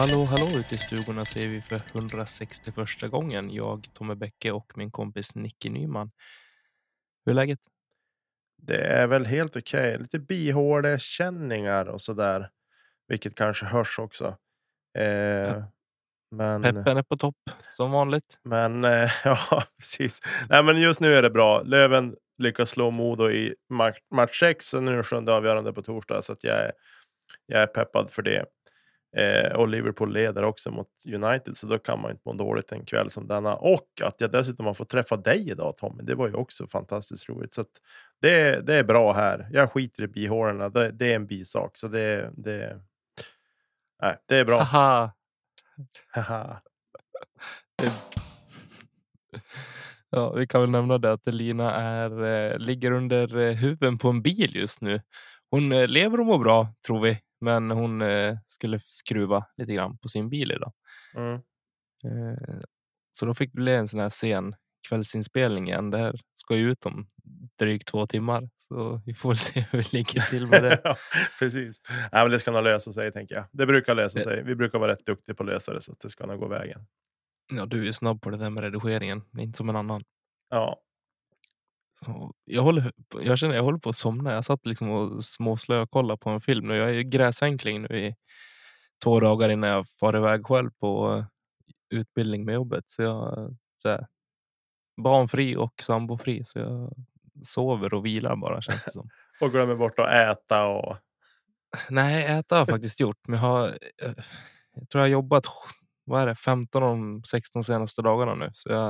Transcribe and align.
Hallå, 0.00 0.24
hallå 0.24 0.46
ute 0.58 0.74
i 0.74 0.78
stugorna 0.78 1.24
ser 1.24 1.48
vi 1.48 1.60
för 1.60 1.80
161 1.94 3.10
gången. 3.10 3.50
Jag, 3.50 3.86
Tommy 3.94 4.14
Bäcke 4.14 4.52
och 4.52 4.72
min 4.76 4.90
kompis 4.90 5.34
Nicky 5.34 5.68
Nyman. 5.68 6.10
Hur 7.24 7.30
är 7.32 7.34
läget? 7.34 7.58
Det 8.62 8.76
är 8.76 9.06
väl 9.06 9.26
helt 9.26 9.56
okej. 9.56 9.94
Okay. 9.94 9.98
Lite 9.98 10.18
bihålekänningar 10.18 11.86
och 11.86 12.00
så 12.00 12.12
där, 12.12 12.50
vilket 13.08 13.34
kanske 13.34 13.66
hörs 13.66 13.98
också. 13.98 14.36
Eh, 14.98 15.64
men 16.30 16.62
peppen 16.62 16.96
är 16.96 17.02
på 17.02 17.16
topp 17.16 17.50
som 17.70 17.90
vanligt. 17.90 18.38
Men 18.42 18.84
eh, 18.84 19.10
ja, 19.24 19.64
precis. 19.78 20.20
Nej, 20.48 20.62
men 20.62 20.80
just 20.80 21.00
nu 21.00 21.14
är 21.14 21.22
det 21.22 21.30
bra. 21.30 21.62
Löven 21.62 22.16
lyckas 22.38 22.70
slå 22.70 22.90
Modo 22.90 23.30
i 23.30 23.54
match, 23.68 23.98
match 24.14 24.40
6 24.40 24.74
och 24.74 24.82
nu 24.82 24.98
är 24.98 25.02
sjunde 25.02 25.32
avgörande 25.32 25.72
på 25.72 25.82
torsdag 25.82 26.22
så 26.22 26.32
att 26.32 26.44
jag 26.44 26.56
är, 26.56 26.72
jag 27.46 27.62
är 27.62 27.66
peppad 27.66 28.10
för 28.10 28.22
det. 28.22 28.46
Eh, 29.16 29.52
och 29.52 29.68
Liverpool 29.68 30.12
leder 30.12 30.42
också 30.42 30.70
mot 30.70 30.88
United, 31.14 31.56
så 31.56 31.66
då 31.66 31.78
kan 31.78 32.00
man 32.00 32.10
inte 32.10 32.22
må 32.24 32.32
dåligt 32.32 32.72
en 32.72 32.84
kväll 32.84 33.10
som 33.10 33.26
denna. 33.26 33.54
Och 33.54 33.88
att 34.02 34.20
jag 34.20 34.30
dessutom 34.30 34.66
har 34.66 34.74
fått 34.74 34.88
träffa 34.88 35.16
dig 35.16 35.50
idag 35.50 35.76
Tommy, 35.76 36.02
det 36.02 36.14
var 36.14 36.28
ju 36.28 36.34
också 36.34 36.66
fantastiskt 36.66 37.28
roligt. 37.28 37.54
Så 37.54 37.64
det, 38.20 38.66
det 38.66 38.74
är 38.74 38.84
bra 38.84 39.12
här. 39.12 39.48
Jag 39.52 39.72
skiter 39.72 40.02
i 40.02 40.08
bihålorna, 40.08 40.68
det, 40.68 40.90
det 40.90 41.12
är 41.12 41.16
en 41.16 41.26
bisak. 41.26 41.76
Så 41.76 41.88
det, 41.88 42.30
det, 42.36 42.80
nej, 44.02 44.16
det 44.26 44.36
är 44.36 44.44
bra. 44.44 44.62
Haha. 44.62 45.12
Haha. 46.08 46.60
ja, 50.10 50.32
vi 50.32 50.46
kan 50.46 50.60
väl 50.60 50.70
nämna 50.70 50.98
det 50.98 51.12
att 51.12 51.26
Lina 51.26 51.74
är, 51.74 52.24
eh, 52.24 52.58
ligger 52.58 52.90
under 52.90 53.36
eh, 53.36 53.54
huven 53.54 53.98
på 53.98 54.08
en 54.08 54.22
bil 54.22 54.56
just 54.56 54.80
nu. 54.80 55.02
Hon 55.50 55.72
eh, 55.72 55.88
lever 55.88 56.20
och 56.20 56.26
mår 56.26 56.38
bra, 56.38 56.74
tror 56.86 57.00
vi. 57.00 57.18
Men 57.40 57.70
hon 57.70 58.02
eh, 58.02 58.36
skulle 58.46 58.80
skruva 58.80 59.46
lite 59.56 59.72
grann 59.72 59.98
på 59.98 60.08
sin 60.08 60.28
bil 60.28 60.52
idag. 60.52 60.72
Mm. 61.16 61.34
Eh, 62.04 62.60
så 63.12 63.26
då 63.26 63.34
fick 63.34 63.52
det 63.52 63.60
bli 63.60 63.74
en 63.74 63.88
sån 63.88 64.00
här 64.00 64.08
sen 64.08 64.54
kvällsinspelning 64.88 65.68
igen. 65.68 65.90
Det 65.90 65.98
här 65.98 66.20
ska 66.34 66.56
ju 66.56 66.70
ut 66.70 66.86
om 66.86 67.06
drygt 67.58 67.88
två 67.88 68.06
timmar. 68.06 68.48
Så 68.58 69.02
vi 69.06 69.14
får 69.14 69.34
se 69.46 69.60
hur 69.70 69.78
vi 69.78 69.84
ligger 69.90 70.20
till 70.20 70.46
med 70.46 70.62
det. 70.62 70.80
ja, 70.84 70.96
precis. 71.38 71.80
Ja, 72.12 72.22
men 72.22 72.30
det 72.30 72.38
ska 72.38 72.50
nog 72.50 72.64
lösa 72.64 72.92
sig 72.92 73.12
tänker 73.12 73.34
jag. 73.34 73.44
Det 73.52 73.66
brukar 73.66 73.94
lösa 73.94 74.18
det... 74.18 74.24
sig. 74.24 74.42
Vi 74.42 74.54
brukar 74.54 74.78
vara 74.78 74.92
rätt 74.92 75.06
duktiga 75.06 75.34
på 75.34 75.42
att 75.42 75.48
lösa 75.48 75.74
det 75.74 75.82
så 75.82 75.92
att 75.92 76.00
det 76.00 76.10
ska 76.10 76.26
nog 76.26 76.40
gå 76.40 76.48
vägen. 76.48 76.86
Ja, 77.52 77.66
du 77.66 77.88
är 77.88 77.92
snabb 77.92 78.22
på 78.22 78.30
det 78.30 78.36
där 78.36 78.50
med 78.50 78.62
redigeringen. 78.64 79.22
Inte 79.38 79.56
som 79.56 79.68
en 79.68 79.76
annan. 79.76 80.02
Ja, 80.50 80.80
jag, 82.44 82.62
håller, 82.62 82.92
jag 83.20 83.38
känner 83.38 83.54
jag 83.54 83.62
håller 83.62 83.78
på 83.78 83.88
att 83.88 83.96
somna. 83.96 84.32
Jag 84.32 84.44
satt 84.44 84.66
liksom 84.66 84.90
och 84.90 85.24
småslökollade 85.24 86.18
på 86.18 86.30
en 86.30 86.40
film. 86.40 86.70
Jag 86.70 86.90
är 86.90 87.00
gräsänkling 87.00 87.82
nu 87.82 88.06
i 88.06 88.14
två 89.04 89.20
dagar 89.20 89.48
innan 89.48 89.70
jag 89.70 89.88
far 89.88 90.16
iväg 90.16 90.46
själv 90.46 90.70
på 90.70 91.24
utbildning 91.90 92.44
med 92.44 92.54
jobbet. 92.54 92.84
Så 92.86 93.02
jag 93.02 93.56
så 93.76 93.88
här, 93.88 94.06
barnfri 95.02 95.56
och 95.56 95.74
sambofri. 95.82 96.44
Så 96.44 96.58
jag 96.58 96.92
sover 97.42 97.94
och 97.94 98.06
vilar 98.06 98.36
bara 98.36 98.60
känns 98.60 98.84
det 98.84 98.90
som. 98.90 99.08
och 99.40 99.50
glömmer 99.50 99.74
bort 99.76 99.98
att 99.98 100.12
äta 100.12 100.66
och... 100.66 100.96
Nej, 101.88 102.24
äta 102.24 102.54
har 102.54 102.60
jag 102.60 102.68
faktiskt 102.68 103.00
gjort. 103.00 103.28
Men 103.28 103.40
jag 103.40 103.46
har 103.46 103.78
jag 104.74 104.88
tror 104.88 105.00
jag 105.00 105.00
har 105.00 105.06
jobbat 105.06 105.46
vad 106.10 106.22
är 106.22 106.26
det, 106.26 106.34
15 106.34 106.82
av 106.82 106.88
de 106.90 107.22
16 107.24 107.64
senaste 107.64 108.02
dagarna 108.02 108.34
nu. 108.34 108.50
Så 108.54 108.68
jag 108.68 108.82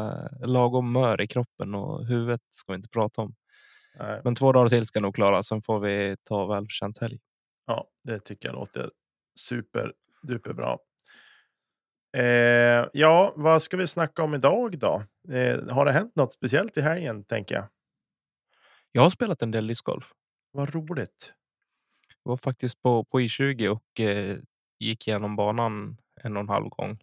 är 0.43 0.47
lagom 0.47 0.93
mör 0.93 1.21
i 1.21 1.27
kroppen 1.27 1.75
och 1.75 2.07
huvudet 2.07 2.41
ska 2.51 2.73
vi 2.73 2.77
inte 2.77 2.89
prata 2.89 3.23
om. 3.23 3.35
Nej. 3.99 4.21
Men 4.25 4.35
två 4.35 4.53
dagar 4.53 4.69
till 4.69 4.87
ska 4.87 5.01
nog 5.01 5.15
klara. 5.15 5.43
Sen 5.43 5.63
får 5.63 5.81
vi 5.81 6.17
ta 6.23 6.47
välförtjänt 6.47 6.99
helg. 6.99 7.19
Ja, 7.67 7.89
det 8.05 8.21
tycker 8.21 8.49
jag 8.49 8.55
låter 8.55 8.91
super 9.35 9.93
duper 10.23 10.53
bra. 10.53 10.79
Eh, 12.17 12.87
ja, 12.93 13.33
vad 13.37 13.63
ska 13.63 13.77
vi 13.77 13.87
snacka 13.87 14.23
om 14.23 14.35
idag 14.35 14.79
då? 14.79 15.05
Eh, 15.33 15.69
har 15.69 15.85
det 15.85 15.93
hänt 15.93 16.17
något 16.17 16.33
speciellt 16.33 16.77
i 16.77 16.81
helgen 16.81 17.25
tänker 17.25 17.55
jag? 17.55 17.65
Jag 18.93 19.03
har 19.03 19.11
spelat 19.11 19.43
en 19.43 19.51
del 19.51 19.67
discgolf. 19.67 20.13
Vad 20.53 20.75
roligt. 20.75 21.33
Jag 22.25 22.31
var 22.31 22.37
faktiskt 22.37 22.83
på, 22.83 23.05
på 23.05 23.21
I20 23.21 23.69
och 23.69 24.01
eh, 24.01 24.39
gick 24.79 25.09
igenom 25.09 25.37
banan 25.37 25.97
en 26.23 26.37
och 26.37 26.41
en 26.41 26.49
halv 26.49 26.69
gång. 26.69 26.99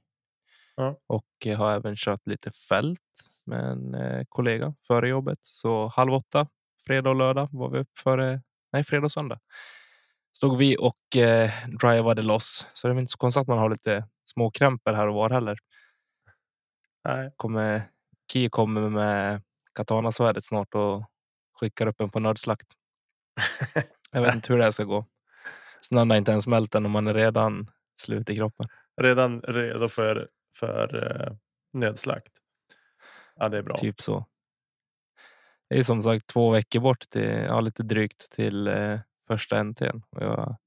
Ja. 0.78 1.00
Och 1.08 1.48
har 1.58 1.72
även 1.72 1.96
kört 1.96 2.28
lite 2.28 2.52
fält 2.52 3.00
med 3.46 3.66
en 3.66 3.96
eh, 3.96 4.24
kollega 4.30 4.74
före 4.88 5.10
jobbet. 5.10 5.40
Så 5.42 5.88
halv 5.88 6.14
åtta, 6.14 6.48
fredag 6.88 7.10
och 7.10 7.16
lördag 7.16 7.50
var 7.52 7.70
vi 7.70 7.80
upp 7.80 7.98
före, 8.04 8.42
nej 8.74 8.84
fredag 8.84 9.06
och 9.06 9.12
söndag. 9.12 9.40
Stod 10.38 10.58
vi 10.58 10.78
och 10.80 11.18
eh, 11.18 11.52
drivade 11.82 12.22
loss. 12.22 12.68
Så 12.74 12.88
det 12.88 12.94
är 12.94 13.00
inte 13.00 13.12
så 13.12 13.18
konstigt 13.18 13.42
att 13.42 13.48
man 13.48 13.58
har 13.58 13.70
lite 13.70 14.08
småkrämpor 14.34 14.94
här 14.94 15.08
och 15.08 15.14
var 15.14 15.30
heller. 15.30 15.58
Nej. 17.04 17.32
Kommer, 17.36 17.82
Ki 18.32 18.50
kommer 18.50 18.90
med 18.90 19.42
katanasvärdet 19.76 20.46
snart 20.46 20.76
och 20.76 21.06
skickar 21.60 21.88
upp 21.88 22.02
en 22.02 22.10
på 22.10 22.20
nödslakt. 22.20 22.68
Jag 24.12 24.22
vet 24.22 24.36
inte 24.36 24.54
hur 24.54 24.58
det 24.58 24.64
här 24.64 24.72
ska 24.72 24.84
gå. 24.84 25.06
Snön 25.82 26.10
har 26.10 26.18
inte 26.18 26.32
ens 26.32 26.46
smält 26.46 26.76
än 26.76 26.86
och 26.86 26.92
man 26.92 27.08
är 27.08 27.14
redan 27.14 27.72
slut 28.02 28.30
i 28.30 28.36
kroppen. 28.36 28.68
Redan 29.02 29.42
redo 29.42 29.88
för 29.88 30.30
för 30.60 31.06
eh, 31.06 31.34
nödslakt. 31.74 32.34
Ja, 33.36 33.50
det 33.50 33.58
är 33.58 33.62
bra. 33.62 33.78
Typ 33.78 34.02
så. 34.02 34.26
Det 35.70 35.80
är 35.80 35.84
som 35.84 36.02
sagt 36.02 36.28
två 36.28 36.50
veckor 36.50 36.80
bort 36.80 37.10
till, 37.10 37.46
ja, 37.50 37.62
lite 37.62 37.84
drygt 37.84 38.32
till 38.32 38.68
eh, 38.68 39.00
första. 39.28 39.62
Och 39.62 40.24
jag 40.24 40.58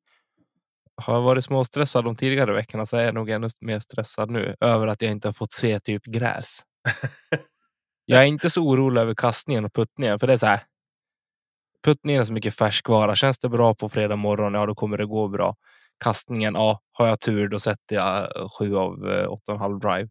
har 0.97 1.21
varit 1.21 1.45
småstressad 1.45 2.05
de 2.05 2.17
tidigare 2.17 2.53
veckorna 2.53 2.87
så 2.87 2.97
är 2.97 3.05
jag 3.05 3.15
nog 3.15 3.31
ännu 3.31 3.49
mer 3.61 3.79
stressad 3.79 4.31
nu 4.31 4.57
över 4.61 4.87
att 4.87 5.03
jag 5.03 5.11
inte 5.11 5.29
har 5.29 5.33
fått 5.33 5.53
se 5.53 5.81
typ 5.81 6.05
gräs. 6.05 6.63
jag 8.05 8.21
är 8.21 8.25
inte 8.25 8.51
så 8.51 8.63
orolig 8.63 9.01
över 9.01 9.15
kastningen 9.15 9.65
och 9.65 9.73
puttningen 9.75 10.19
för 10.19 10.27
det 10.27 10.33
är 10.33 10.37
så 10.37 10.47
här. 10.47 10.65
Puttningen 11.85 12.21
är 12.21 12.25
så 12.25 12.33
mycket 12.33 12.55
färskvara. 12.55 13.15
Känns 13.15 13.39
det 13.39 13.49
bra 13.49 13.75
på 13.75 13.89
fredag 13.89 14.17
morgon, 14.17 14.55
ja 14.55 14.67
då 14.67 14.75
kommer 14.75 14.99
det 14.99 15.07
gå 15.07 15.29
bra 15.29 15.57
kastningen, 16.05 16.55
ja, 16.55 16.81
har 16.93 17.07
jag 17.07 17.21
tur 17.21 17.49
då 17.49 17.61
sätter 17.61 17.97
jag 17.97 18.29
sju 18.59 18.77
av 18.77 19.11
eh, 19.11 19.33
åtta 19.33 19.53
och 19.53 19.57
en 19.57 19.61
halv 19.61 19.79
drive. 19.79 20.09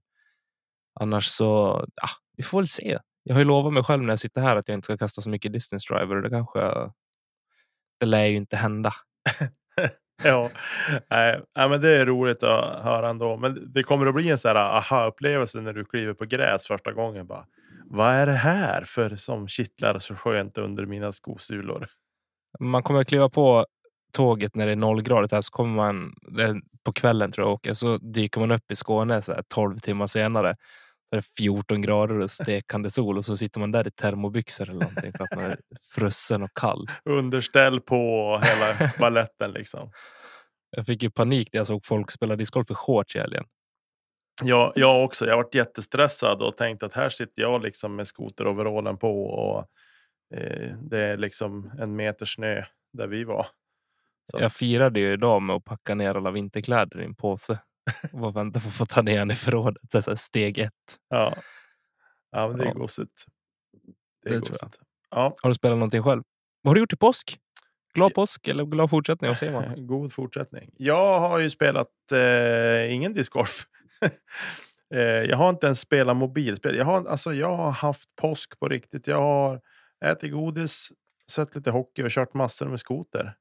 Annars 1.00 1.26
så, 1.26 1.86
ja, 1.96 2.08
vi 2.38 2.44
får 2.44 2.58
väl 2.58 2.68
se. 2.68 3.00
Jag 3.24 3.36
har 3.36 3.40
ju 3.40 3.46
lovat 3.46 3.74
mig 3.74 3.84
själv 3.84 4.04
när 4.04 4.10
jag 4.10 4.20
sitter 4.20 4.42
här 4.42 4.56
att 4.56 4.68
jag 4.68 4.78
inte 4.78 4.86
ska 4.86 4.98
kasta 4.98 5.22
så 5.22 5.30
mycket 5.30 5.54
distance 5.54 5.94
driver 5.94 6.16
och 6.16 6.22
det 6.22 6.30
kanske, 6.30 6.60
det 8.00 8.06
lär 8.06 8.26
ju 8.26 8.36
inte 8.36 8.56
hända. 8.56 8.94
ja, 10.24 10.50
nej, 11.10 11.42
men 11.56 11.82
det 11.82 11.90
är 11.90 12.06
roligt 12.06 12.44
att 12.44 12.84
höra 12.84 13.10
ändå. 13.10 13.38
Men 13.38 13.74
det 13.74 13.84
kommer 13.84 14.06
att 14.06 14.16
bli 14.16 14.30
en 14.30 14.40
sån 14.40 14.50
här 14.50 14.78
aha-upplevelse 14.78 15.62
när 15.62 15.74
du 15.74 15.86
kliver 15.86 16.14
på 16.14 16.26
gräs 16.26 16.68
första 16.68 16.92
gången. 16.92 17.28
Bara, 17.28 17.46
Vad 17.86 18.16
är 18.16 18.26
det 18.26 18.32
här 18.32 18.84
för 18.86 19.16
som 19.16 19.48
kittlar 19.48 20.00
så 20.00 20.16
skönt 20.16 20.58
under 20.58 20.86
mina 20.86 21.12
skosulor? 21.12 21.88
Man 22.60 22.84
kommer 22.84 23.02
att 23.02 23.08
kliva 23.08 23.30
på 23.30 23.66
tåget 24.12 24.56
när 24.56 24.66
det 24.66 24.72
är 24.72 24.76
nollgradigt 24.76 25.32
här 25.32 25.42
så 25.42 25.52
kommer 25.52 25.76
man 25.76 26.14
på 26.84 26.94
kvällen 26.94 27.32
tror 27.32 27.48
jag 27.48 27.54
åker 27.54 27.74
så 27.74 27.98
dyker 27.98 28.40
man 28.40 28.52
upp 28.52 28.72
i 28.72 28.76
Skåne 28.76 29.22
så 29.22 29.34
här 29.34 29.44
12 29.48 29.78
timmar 29.78 30.08
senare. 30.08 30.56
Det 31.12 31.18
är 31.18 31.22
14 31.22 31.82
grader 31.82 32.20
och 32.20 32.32
stekande 32.32 32.90
sol 32.90 33.18
och 33.18 33.26
så 33.26 33.38
sitter 33.38 33.60
man 33.60 33.72
där 33.72 33.88
i 33.88 33.92
termobyxor 33.92 34.70
eller 34.70 34.80
någonting 34.80 35.12
för 35.12 35.24
att 35.24 35.36
man 35.36 35.46
är 35.46 35.58
frusen 35.96 36.44
och 36.44 36.54
kall. 36.54 36.88
Underställ 37.06 37.82
på 37.82 38.42
hela 38.44 38.92
balletten 39.00 39.52
liksom. 39.52 39.92
Jag 40.72 40.86
fick 40.86 41.04
ju 41.04 41.10
panik 41.10 41.50
när 41.54 41.60
jag 41.60 41.68
såg 41.68 41.86
folk 41.86 42.12
spela 42.12 42.36
discgolf 42.36 42.72
i 42.72 42.74
shorts 42.74 43.16
i 43.16 43.20
helgen. 43.20 43.46
Ja, 44.44 44.74
jag 44.76 45.04
också. 45.04 45.26
Jag 45.26 45.38
varit 45.38 45.56
jättestressad 45.56 46.42
och 46.42 46.58
tänkte 46.58 46.86
att 46.86 46.94
här 46.94 47.10
sitter 47.10 47.42
jag 47.42 47.62
liksom 47.62 47.96
med 47.96 48.08
skoteroverallen 48.08 48.98
på 48.98 49.26
och 49.26 49.60
eh, 50.38 50.76
det 50.82 51.06
är 51.06 51.18
liksom 51.18 51.72
en 51.80 51.96
meter 51.96 52.26
snö 52.26 52.64
där 52.94 53.08
vi 53.08 53.24
var. 53.24 53.48
Så 54.32 54.40
Jag 54.40 54.54
firade 54.54 55.00
ju 55.00 55.14
idag 55.14 55.42
med 55.42 55.56
att 55.56 55.64
packa 55.66 55.96
ner 55.96 56.16
alla 56.16 56.32
vinterkläder 56.32 57.02
i 57.02 57.06
en 57.06 57.16
påse. 57.16 57.60
Och 58.14 58.20
bara 58.20 58.32
vänta 58.32 58.60
på 58.60 58.68
att 58.68 58.74
få 58.74 58.86
ta 58.86 59.02
ner 59.02 59.18
den 59.18 59.32
i 59.32 59.36
förrådet. 59.36 59.78
Det 59.92 60.08
är 60.08 60.16
steg 60.16 60.58
ett. 60.58 60.72
ja. 61.10 61.36
ja, 62.32 62.48
men 62.48 62.58
det 62.58 62.64
är 62.64 62.68
Ja. 62.68 62.74
gosigt. 62.74 63.24
Det 64.24 64.30
är 64.30 64.34
Det 64.34 64.40
gosigt. 64.40 64.80
Ja, 65.12 65.36
Har 65.42 65.50
du 65.50 65.54
spelat 65.56 65.78
någonting 65.78 66.04
själv? 66.04 66.24
Vad 66.62 66.70
har 66.70 66.76
du 66.76 66.80
gjort 66.80 66.94
i 66.94 66.98
påsk? 66.98 67.38
Glad 67.94 68.14
påsk 68.14 68.48
eller 68.48 68.66
glad 68.66 68.90
fortsättning? 68.90 69.28
Vad 69.28 69.38
säger 69.38 69.54
man? 69.54 69.88
god 69.88 70.14
fortsättning. 70.14 70.70
Jag 70.78 71.20
har 71.20 71.40
ju 71.40 71.50
spelat 71.50 71.88
eh, 72.12 72.94
ingen 72.94 73.14
discgolf. 73.14 73.66
eh, 74.94 75.00
jag 75.02 75.38
har 75.38 75.50
inte 75.50 75.66
ens 75.66 75.80
spelat 75.80 76.18
mobilspel. 76.18 76.76
Jag 76.76 76.86
har, 76.86 77.06
alltså, 77.08 77.34
jag 77.34 77.56
har 77.58 77.72
haft 77.72 78.16
påsk 78.16 78.60
på 78.60 78.68
riktigt. 78.68 79.08
Jag 79.08 79.22
har 79.22 79.62
ätit 80.06 80.32
godis, 80.32 80.90
sett 81.32 81.56
lite 81.56 81.72
hockey 81.72 82.04
och 82.04 82.10
kört 82.12 82.34
massor 82.34 82.66
med 82.68 82.80
skoter. 82.80 83.36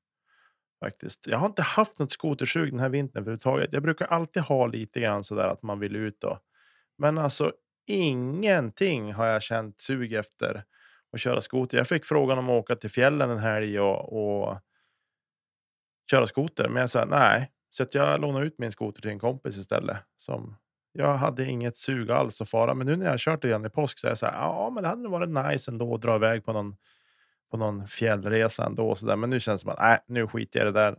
Faktiskt. 0.81 1.27
Jag 1.27 1.39
har 1.39 1.47
inte 1.47 1.63
haft 1.63 1.99
något 1.99 2.13
skotersug 2.13 2.71
den 2.71 2.81
här 2.81 2.89
vintern 2.89 3.23
överhuvudtaget. 3.23 3.73
Jag 3.73 3.83
brukar 3.83 4.07
alltid 4.07 4.43
ha 4.43 4.67
lite 4.67 5.01
grann 5.01 5.25
sådär 5.25 5.49
att 5.49 5.63
man 5.63 5.79
vill 5.79 5.97
ut 5.97 6.21
då. 6.21 6.39
Men 6.99 7.19
alltså 7.19 7.53
ingenting 7.87 9.13
har 9.13 9.27
jag 9.27 9.43
känt 9.43 9.81
sug 9.81 10.13
efter 10.13 10.65
att 11.13 11.21
köra 11.21 11.41
skoter. 11.41 11.79
Jag 11.79 11.89
fick 11.89 12.05
frågan 12.05 12.39
om 12.39 12.51
att 12.51 12.61
åka 12.61 12.77
till 12.77 12.91
fjällen 12.91 13.31
en 13.31 13.39
helg 13.39 13.81
och, 13.81 14.13
och 14.13 14.59
köra 16.11 16.27
skoter. 16.27 16.69
Men 16.69 16.81
jag 16.81 16.91
sa 16.91 17.05
nej, 17.05 17.51
så 17.71 17.83
att 17.83 17.95
jag 17.95 18.21
lånade 18.21 18.47
ut 18.47 18.59
min 18.59 18.73
skoter 18.73 19.03
till 19.03 19.11
en 19.11 19.19
kompis 19.19 19.57
istället. 19.57 19.97
Som 20.17 20.57
jag 20.93 21.17
hade 21.17 21.45
inget 21.45 21.77
sug 21.77 22.11
alls 22.11 22.41
att 22.41 22.51
fara. 22.51 22.75
Men 22.75 22.87
nu 22.87 22.97
när 22.97 23.05
jag 23.05 23.13
har 23.13 23.19
kört 23.19 23.45
igen 23.45 23.67
i 23.67 23.71
påsk 23.71 23.99
så 23.99 24.07
är 24.07 24.11
jag 24.11 24.19
så 24.19 24.27
här, 24.27 24.33
ja, 24.33 24.71
men 24.75 24.83
det 24.83 24.89
hade 24.89 25.03
nog 25.03 25.13
varit 25.13 25.51
nice 25.51 25.71
ändå 25.71 25.95
att 25.95 26.03
dra 26.03 26.17
iväg 26.17 26.45
på 26.45 26.53
någon, 26.53 26.77
på 27.51 27.57
någon 27.57 27.87
fjällresa 27.87 28.67
ändå. 28.67 28.95
Så 28.95 29.07
där. 29.07 29.17
Men 29.17 29.31
nu 29.31 29.41
känns 29.41 29.61
det 29.61 29.63
som 29.63 29.71
att 29.71 29.79
nej, 29.79 29.99
nu 30.07 30.27
skiter 30.27 30.59
jag 30.59 30.69
i 30.69 30.73
det 30.73 30.81
där. 30.81 30.99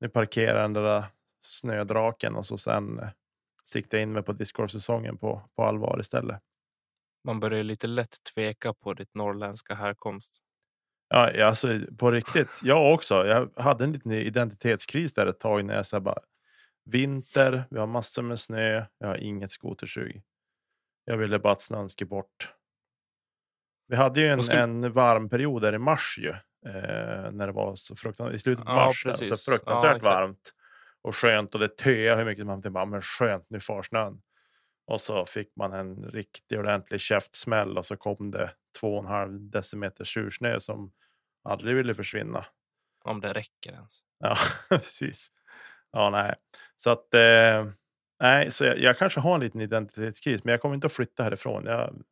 Nu 0.00 0.08
parkerar 0.08 0.62
den 0.62 0.72
där 0.72 1.04
snödraken 1.40 2.36
och 2.36 2.46
så 2.46 2.58
sen 2.58 2.98
eh, 2.98 3.08
siktar 3.64 3.98
jag 3.98 4.02
in 4.02 4.12
mig 4.12 4.22
på 4.22 4.32
discgolfsäsongen 4.32 5.18
på, 5.18 5.42
på 5.56 5.64
allvar 5.64 6.00
istället. 6.00 6.40
Man 7.24 7.40
börjar 7.40 7.62
lite 7.62 7.86
lätt 7.86 8.16
tveka 8.34 8.72
på 8.72 8.94
ditt 8.94 9.14
norrländska 9.14 9.74
härkomst. 9.74 10.42
Ja, 11.08 11.32
ja, 11.32 11.46
alltså 11.46 11.80
på 11.98 12.10
riktigt. 12.10 12.60
Jag 12.62 12.94
också. 12.94 13.26
Jag 13.26 13.50
hade 13.56 13.84
en 13.84 13.92
liten 13.92 14.12
identitetskris 14.12 15.14
där 15.14 15.26
ett 15.26 15.40
tag 15.40 15.64
när 15.64 15.74
jag 15.74 15.86
sa 15.86 16.00
bara 16.00 16.18
vinter, 16.84 17.64
vi 17.70 17.78
har 17.78 17.86
massor 17.86 18.22
med 18.22 18.40
snö, 18.40 18.84
jag 18.98 19.08
har 19.08 19.16
inget 19.16 19.52
skotersug. 19.52 20.22
Jag 21.04 21.16
ville 21.16 21.38
bara 21.38 21.52
att 21.52 21.62
snön 21.62 21.88
skulle 21.88 22.08
bort. 22.08 22.52
Vi 23.88 23.96
hade 23.96 24.20
ju 24.20 24.28
en, 24.28 24.42
skulle- 24.42 24.60
en 24.62 24.92
varm 24.92 25.28
period 25.28 25.62
där 25.62 25.74
i 25.74 25.78
mars 25.78 26.18
ju. 26.20 26.28
Eh, 26.66 27.30
när 27.32 27.46
det 27.46 27.52
var 27.52 27.74
så 27.74 27.96
fruktansvärt, 27.96 28.36
i 28.36 28.38
slutet 28.38 28.64
på 28.64 28.70
Ja, 28.72 28.74
mars, 28.76 29.04
precis. 29.04 29.28
så 29.44 29.50
fruktansvärt 29.50 30.00
Ja, 30.04 30.10
varmt. 30.10 30.52
Och 31.02 31.16
skönt 31.16 31.54
och 31.54 31.60
det 31.60 31.76
töade 31.76 32.16
hur 32.18 32.24
mycket 32.24 32.46
man 32.46 32.62
tänkte 32.62 32.84
men 32.86 33.02
skönt, 33.02 33.46
nu 33.50 33.60
far 33.60 33.82
snön. 33.82 34.20
Och 34.86 35.00
så 35.00 35.24
fick 35.24 35.56
man 35.56 35.72
en 35.72 35.96
riktig 36.04 36.58
ordentlig 36.58 37.00
käftsmäll 37.00 37.78
och 37.78 37.86
så 37.86 37.96
kom 37.96 38.30
det 38.30 38.50
två 38.80 38.94
och 38.96 39.04
en 39.04 39.10
halv 39.10 39.50
decimeter 39.50 40.04
sursnö 40.04 40.60
som 40.60 40.92
aldrig 41.44 41.76
ville 41.76 41.94
försvinna. 41.94 42.44
Om 43.04 43.20
det 43.20 43.32
räcker 43.32 43.72
ens. 43.72 44.00
Ja, 44.18 44.36
precis. 44.68 45.28
Ja, 45.92 46.10
nej. 46.10 46.34
Så 46.76 46.90
att, 46.90 47.14
eh, 47.14 47.66
nej, 48.20 48.50
så 48.50 48.64
jag, 48.64 48.78
jag 48.78 48.98
kanske 48.98 49.20
har 49.20 49.34
en 49.34 49.40
liten 49.40 49.60
identitetskris, 49.60 50.44
men 50.44 50.52
jag 50.52 50.60
kommer 50.60 50.74
inte 50.74 50.86
att 50.86 50.92
flytta 50.92 51.22
härifrån. 51.22 51.62
Jag, 51.66 52.02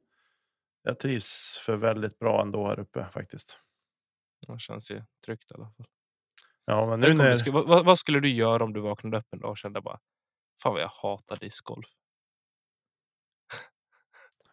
jag 0.84 0.98
trivs 0.98 1.58
för 1.66 1.76
väldigt 1.76 2.18
bra 2.18 2.42
ändå 2.42 2.66
här 2.68 2.80
uppe 2.80 3.08
faktiskt. 3.12 3.60
Det 4.46 4.58
känns 4.60 4.90
ju 4.90 5.02
tryggt 5.26 5.50
i 5.50 5.54
alla 5.54 5.70
fall. 5.70 5.86
Ja, 6.64 6.86
men 6.86 7.00
nu 7.00 7.06
du 7.06 7.14
när, 7.14 7.34
skulle, 7.34 7.52
vad- 7.60 7.84
vad, 7.84 7.98
skulle 7.98 8.20
du 8.20 8.28
göra 8.28 8.64
om 8.64 8.72
du 8.72 8.80
vaknade 8.80 9.18
upp 9.18 9.26
en 9.32 9.38
dag 9.40 9.50
och 9.50 9.58
kände 9.58 9.80
bara 9.80 10.00
Fan 10.62 10.72
vad 10.72 10.82
jag 10.82 10.88
hatar 10.88 11.36
discgolf. 11.36 11.86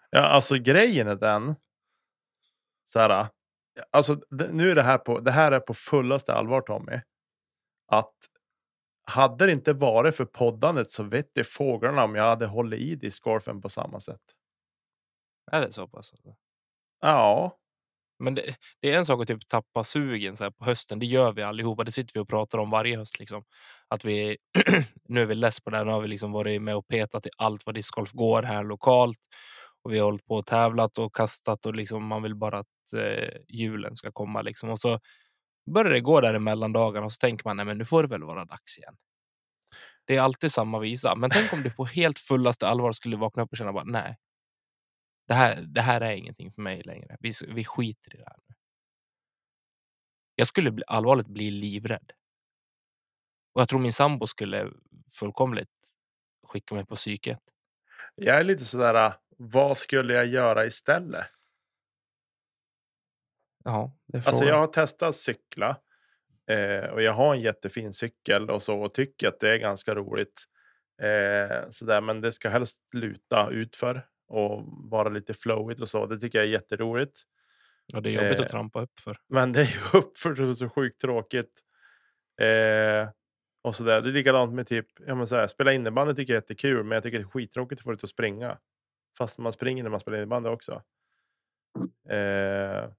ja, 0.10 0.19
alltså 0.19 0.56
grejen 0.57 1.07
är 1.07 1.16
den. 1.16 1.56
Så 2.86 3.00
här, 3.00 3.28
alltså 3.92 4.22
nu 4.30 4.72
är 4.72 4.75
det 4.75 4.83
här 4.83 4.98
på, 4.98 5.19
det 5.19 5.31
här 5.31 5.51
är 5.51 5.60
på 5.60 5.74
fullaste 5.74 6.33
allvar 6.33 6.62
Tommy. 6.62 7.01
Att 7.88 8.16
hade 9.04 9.45
det 9.45 9.51
inte 9.51 9.74
varit 9.74 10.16
för 10.16 10.25
poddandet 10.25 10.92
så 10.92 11.04
vet 11.04 11.33
det 11.33 11.44
fåglarna 11.44 12.04
om 12.04 12.16
jag 12.16 12.24
hade 12.24 12.45
hållit 12.45 12.80
i 12.80 12.95
discgolfen 12.95 13.62
på 13.62 13.69
samma 13.69 14.00
sätt. 14.00 14.22
Är 15.51 15.61
det 15.61 15.71
så 15.71 15.88
pass? 15.88 16.11
alltså? 16.13 16.35
Ja, 17.01 17.57
Men 18.19 18.35
det, 18.35 18.55
det 18.81 18.91
är 18.91 18.97
en 18.97 19.05
sak 19.05 19.21
att 19.21 19.27
typ 19.27 19.47
tappa 19.47 19.83
sugen 19.83 20.38
så 20.38 20.43
här 20.43 20.51
på 20.51 20.65
hösten. 20.65 20.99
Det 20.99 21.05
gör 21.05 21.31
vi 21.33 21.43
allihopa. 21.43 21.83
Det 21.83 21.91
sitter 21.91 22.13
vi 22.13 22.19
och 22.19 22.29
pratar 22.29 22.57
om 22.59 22.69
varje 22.69 22.97
höst. 22.97 23.19
Liksom. 23.19 23.43
Att 23.88 24.05
vi, 24.05 24.38
nu 25.09 25.21
är 25.21 25.25
vi 25.25 25.35
less 25.35 25.61
på 25.61 25.69
det. 25.69 25.77
här. 25.77 25.85
Nu 25.85 25.91
har 25.91 26.01
vi 26.01 26.07
liksom 26.07 26.31
varit 26.31 26.61
med 26.61 26.75
och 26.75 26.88
petat 26.88 27.25
i 27.25 27.29
allt 27.38 27.65
vad 27.65 27.75
discgolf 27.75 28.11
går 28.11 28.43
här 28.43 28.63
lokalt. 28.63 29.17
Och 29.83 29.93
vi 29.93 29.99
har 29.99 30.05
hållit 30.05 30.25
på 30.25 30.35
och 30.35 30.45
tävlat 30.45 30.97
och 30.97 31.15
kastat 31.15 31.65
och 31.65 31.75
liksom 31.75 32.05
man 32.07 32.23
vill 32.23 32.35
bara 32.35 32.59
att 32.59 32.94
eh, 32.95 33.29
julen 33.47 33.95
ska 33.95 34.11
komma. 34.11 34.41
Liksom. 34.41 34.69
Och 34.69 34.79
så 34.79 34.99
börjar 35.71 35.94
det 35.94 36.01
gå 36.01 36.21
där 36.21 36.35
i 36.35 36.39
mellandagarna 36.39 37.05
och 37.05 37.13
så 37.13 37.17
tänker 37.19 37.45
man 37.47 37.57
nej, 37.57 37.65
men 37.65 37.77
nu 37.77 37.85
får 37.85 38.03
det 38.03 38.09
väl 38.09 38.23
vara 38.23 38.45
dags 38.45 38.77
igen. 38.77 38.95
Det 40.05 40.15
är 40.15 40.21
alltid 40.21 40.51
samma 40.51 40.79
visa. 40.79 41.15
Men 41.15 41.29
tänk 41.29 41.53
om 41.53 41.63
du 41.63 41.71
på 41.71 41.85
helt 41.85 42.19
fullaste 42.19 42.67
allvar 42.67 42.91
skulle 42.91 43.17
vakna 43.17 43.44
upp 43.44 43.51
och 43.51 43.57
känna 43.57 43.73
bara 43.73 43.83
nej. 43.83 44.17
Det 45.31 45.36
här, 45.36 45.62
det 45.62 45.81
här 45.81 46.01
är 46.01 46.12
ingenting 46.12 46.51
för 46.51 46.62
mig 46.62 46.81
längre. 46.81 47.18
Vi, 47.19 47.31
vi 47.48 47.66
skiter 47.66 48.16
i 48.16 48.18
det 48.18 48.25
här. 48.28 48.39
Jag 50.36 50.48
skulle 50.48 50.72
bli, 50.72 50.83
allvarligt 50.88 51.28
bli 51.28 51.51
livrädd. 51.51 52.12
Och 53.54 53.62
jag 53.62 53.69
tror 53.69 53.80
min 53.80 53.94
sambo 53.94 54.28
skulle 54.28 54.72
fullkomligt 55.12 55.69
skicka 56.48 56.75
mig 56.75 56.86
på 56.86 56.95
psyket. 56.95 57.39
Jag 58.16 58.39
är 58.39 58.44
lite 58.44 58.66
sådär, 58.66 59.06
äh, 59.06 59.13
vad 59.38 59.78
skulle 59.78 60.13
jag 60.13 60.25
göra 60.25 60.66
istället? 60.66 61.28
Ja, 63.63 63.98
Alltså 64.13 64.45
jag 64.45 64.56
har 64.56 64.68
testat 64.68 65.16
cykla 65.16 65.78
eh, 66.50 66.89
och 66.89 67.01
jag 67.01 67.13
har 67.13 67.36
en 67.36 67.42
jättefin 67.42 67.94
cykel 67.94 68.50
och 68.50 68.62
så 68.62 68.81
och 68.81 68.94
tycker 68.94 69.28
att 69.28 69.39
det 69.39 69.50
är 69.50 69.57
ganska 69.57 69.95
roligt. 69.95 70.45
Eh, 71.01 71.69
sådär, 71.69 72.01
men 72.01 72.22
det 72.22 72.31
ska 72.31 72.50
helst 72.50 72.81
luta 72.94 73.50
utför 73.50 74.10
och 74.31 74.63
vara 74.68 75.10
lite 75.10 75.33
flowigt 75.33 75.81
och 75.81 75.88
så. 75.88 76.06
Det 76.06 76.19
tycker 76.19 76.38
jag 76.38 76.48
är 76.48 76.51
jätteroligt. 76.51 77.22
Ja, 77.86 78.01
det 78.01 78.10
är 78.10 78.24
jobbigt 78.24 78.39
eh, 78.39 78.45
att 78.45 78.51
trampa 78.51 78.81
upp 78.81 79.00
för. 79.00 79.18
Men 79.28 79.54
det 79.54 79.60
är 79.60 79.66
ju 79.66 79.80
uppför 80.00 80.36
så, 80.36 80.56
så 80.56 80.69
sjukt 80.69 81.01
tråkigt. 81.01 81.62
Eh, 82.42 83.10
och 83.63 83.76
så 83.76 83.83
där. 83.83 84.02
Det 84.02 84.09
är 84.09 84.14
likadant 84.14 84.54
med 84.54 84.68
typ, 84.68 84.88
ja, 85.07 85.16
men 85.16 85.28
så 85.28 85.35
här, 85.35 85.47
spela 85.47 85.73
innebandy 85.73 86.14
tycker 86.14 86.33
jag 86.33 86.38
är 86.38 86.42
jättekul, 86.42 86.83
men 86.83 86.95
jag 86.95 87.04
tycker 87.04 87.18
det 87.18 87.23
är 87.23 87.30
skittråkigt 87.30 87.80
att 87.80 87.83
få 87.83 87.94
ut 87.94 88.04
och 88.04 88.09
springa. 88.09 88.57
Fast 89.18 89.40
man 89.40 89.54
springer 89.54 89.83
när 89.83 89.90
man 89.90 90.00
spelar 90.00 90.18
innebandy 90.18 90.50
också. 90.50 90.83
Eh, 92.09 92.90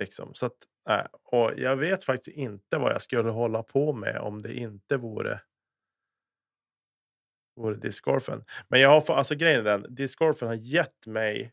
liksom, 0.00 0.34
så 0.34 0.46
att, 0.46 0.56
nej. 0.88 1.06
och 1.22 1.52
jag 1.56 1.76
vet 1.76 2.04
faktiskt 2.04 2.36
inte 2.36 2.78
vad 2.78 2.92
jag 2.92 3.02
skulle 3.02 3.30
hålla 3.30 3.62
på 3.62 3.92
med 3.92 4.18
om 4.18 4.42
det 4.42 4.54
inte 4.54 4.96
vore 4.96 5.40
vore 7.56 7.76
discgolfen. 7.76 8.44
Men 8.68 8.80
jag 8.80 8.88
har, 8.88 9.14
alltså 9.14 9.34
grejen 9.34 9.60
är 9.60 9.64
den, 9.64 9.94
discgolfen 9.94 10.48
har 10.48 10.54
gett 10.54 11.06
mig 11.06 11.52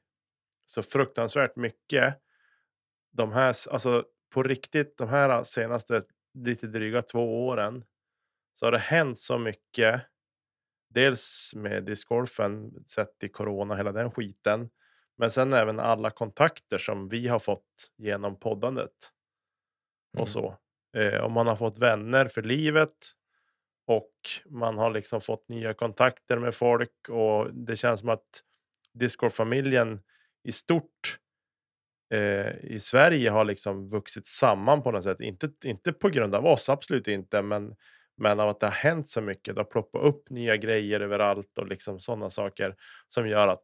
så 0.66 0.84
fruktansvärt 0.84 1.56
mycket 1.56 2.16
de 3.12 3.32
här, 3.32 3.56
alltså 3.72 4.06
på 4.34 4.44
riktigt, 4.44 4.98
de 4.98 5.10
här 5.10 5.44
senaste 5.44 6.04
lite 6.34 6.68
dryga 6.68 7.02
två 7.02 7.48
åren 7.48 7.84
så 8.54 8.66
har 8.66 8.72
det 8.72 8.80
hänt 8.80 9.20
så 9.20 9.38
mycket. 9.38 10.02
Dels 10.94 11.52
med 11.56 11.84
discgolfen 11.84 12.84
sett 12.88 13.24
i 13.24 13.30
corona, 13.30 13.76
hela 13.76 13.92
den 13.92 14.12
skiten. 14.12 14.70
Men 15.18 15.32
sen 15.32 15.54
även 15.54 15.80
alla 15.80 16.12
kontakter 16.12 16.78
som 16.78 17.10
vi 17.10 17.28
har 17.28 17.40
fått 17.40 17.92
genom 17.98 18.40
poddandet. 18.40 18.92
Mm. 20.14 20.22
Och 20.22 20.30
så. 20.30 20.58
Eh, 20.98 21.20
och 21.20 21.32
man 21.32 21.48
har 21.48 21.56
fått 21.56 21.78
vänner 21.78 22.26
för 22.26 22.42
livet. 22.42 22.94
Och 23.90 24.12
man 24.46 24.78
har 24.78 24.92
liksom 24.92 25.22
fått 25.22 25.50
nya 25.50 25.74
kontakter 25.74 26.38
med 26.38 26.56
folk. 26.56 27.10
Och 27.10 27.54
det 27.54 27.76
känns 27.76 28.00
som 28.00 28.10
att 28.10 28.44
Discord-familjen 28.94 30.02
i 30.44 30.52
stort 30.52 31.20
eh, 32.14 32.56
i 32.64 32.80
Sverige 32.80 33.30
har 33.30 33.46
liksom 33.46 33.90
vuxit 33.90 34.26
samman 34.26 34.84
på 34.84 34.92
något 34.92 35.04
sätt. 35.04 35.22
Inte, 35.22 35.50
inte 35.64 35.94
på 35.94 36.10
grund 36.10 36.36
av 36.36 36.46
oss, 36.46 36.70
absolut 36.70 37.08
inte. 37.08 37.42
Men, 37.42 37.76
men 38.18 38.40
av 38.40 38.50
att 38.50 38.60
det 38.60 38.66
har 38.66 38.72
hänt 38.72 39.10
så 39.10 39.22
mycket. 39.22 39.56
Det 39.56 39.62
har 39.62 39.66
ploppat 39.66 40.04
upp 40.04 40.30
nya 40.30 40.58
grejer 40.58 41.00
överallt 41.00 41.58
och 41.58 41.68
liksom 41.68 42.00
sådana 42.00 42.30
saker 42.30 42.76
som 43.10 43.28
gör 43.28 43.48
att 43.48 43.64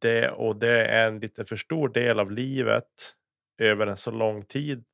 det 0.00 0.30
och 0.30 0.56
det 0.56 0.86
är 0.86 1.08
en 1.08 1.20
lite 1.20 1.44
för 1.44 1.56
stor 1.56 1.88
del 1.88 2.20
av 2.20 2.30
livet 2.30 3.14
över 3.58 3.86
en 3.86 3.96
så 3.96 4.10
lång 4.10 4.44
tid, 4.44 4.84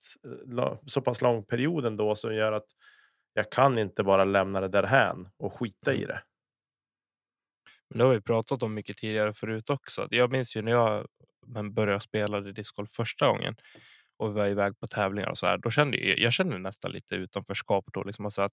eh, 0.59 0.75
så 0.87 1.01
pass 1.01 1.23
lång 1.23 1.45
period 1.45 1.87
ändå 1.87 2.15
som 2.15 2.35
gör 2.35 2.53
att 2.53 2.67
jag 3.35 3.51
kan 3.51 3.79
inte 3.79 4.03
bara 4.05 4.25
lämna 4.25 4.61
det 4.61 4.69
därhän 4.69 5.29
och 5.39 5.55
skita 5.61 5.95
i 5.95 6.05
det. 6.05 6.23
Men 7.91 7.99
det 7.99 8.05
har 8.05 8.15
vi 8.15 8.21
pratat 8.21 8.63
om 8.63 8.75
mycket 8.75 8.97
tidigare 8.97 9.33
förut 9.33 9.71
också. 9.71 10.09
Jag 10.11 10.33
minns 10.33 10.57
ju 10.57 10.63
när 10.63 10.73
jag 10.73 11.07
började 11.75 12.01
spela 12.01 12.41
discgolf 12.41 12.91
första 12.91 13.29
gången. 13.29 13.57
och 14.19 14.31
vi 14.31 14.35
var 14.35 14.49
iväg 14.49 14.81
på 14.81 14.87
tävlingar 14.87 15.31
och 15.31 15.39
så 15.39 15.47
här, 15.47 15.59
då 15.59 15.71
kände 15.71 15.99
jag, 15.99 16.19
jag 16.19 16.33
kände 16.33 16.59
nästan 16.59 16.93
lite 16.93 17.15
utanförskap 17.15 17.85
då, 17.93 18.05
liksom, 18.05 18.25
alltså 18.25 18.43
att 18.43 18.53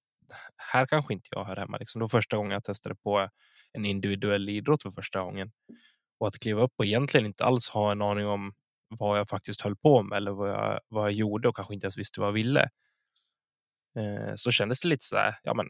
här 0.57 0.85
kanske 0.87 1.13
inte 1.13 1.29
jag 1.31 1.43
hör 1.43 1.55
hemma. 1.55 1.77
Liksom. 1.77 2.01
Då 2.01 2.09
första 2.09 2.37
gången 2.37 2.51
jag 2.51 2.63
testade 2.63 2.95
på 2.95 3.29
en 3.73 3.85
individuell 3.85 4.49
idrott 4.49 4.83
för 4.83 4.91
första 4.91 5.21
gången 5.23 5.51
och 6.19 6.27
att 6.27 6.39
kliva 6.39 6.61
upp 6.63 6.73
och 6.77 6.85
egentligen 6.85 7.27
inte 7.27 7.45
alls 7.45 7.69
ha 7.69 7.91
en 7.91 8.01
aning 8.01 8.27
om 8.27 8.53
vad 8.99 9.19
jag 9.19 9.29
faktiskt 9.29 9.61
höll 9.61 9.75
på 9.77 10.03
med 10.03 10.17
eller 10.17 10.31
vad 10.31 10.49
jag, 10.49 10.79
vad 10.89 11.03
jag 11.05 11.13
gjorde 11.13 11.49
och 11.49 11.55
kanske 11.55 11.73
inte 11.73 11.85
ens 11.85 11.97
visste 11.97 12.19
vad 12.21 12.27
jag 12.29 12.33
ville. 12.33 12.69
Eh, 13.95 14.35
så 14.35 14.51
kändes 14.51 14.81
det 14.81 14.87
lite 14.87 15.05
så 15.05 15.17
här, 15.17 15.35
ja 15.43 15.53
men 15.53 15.69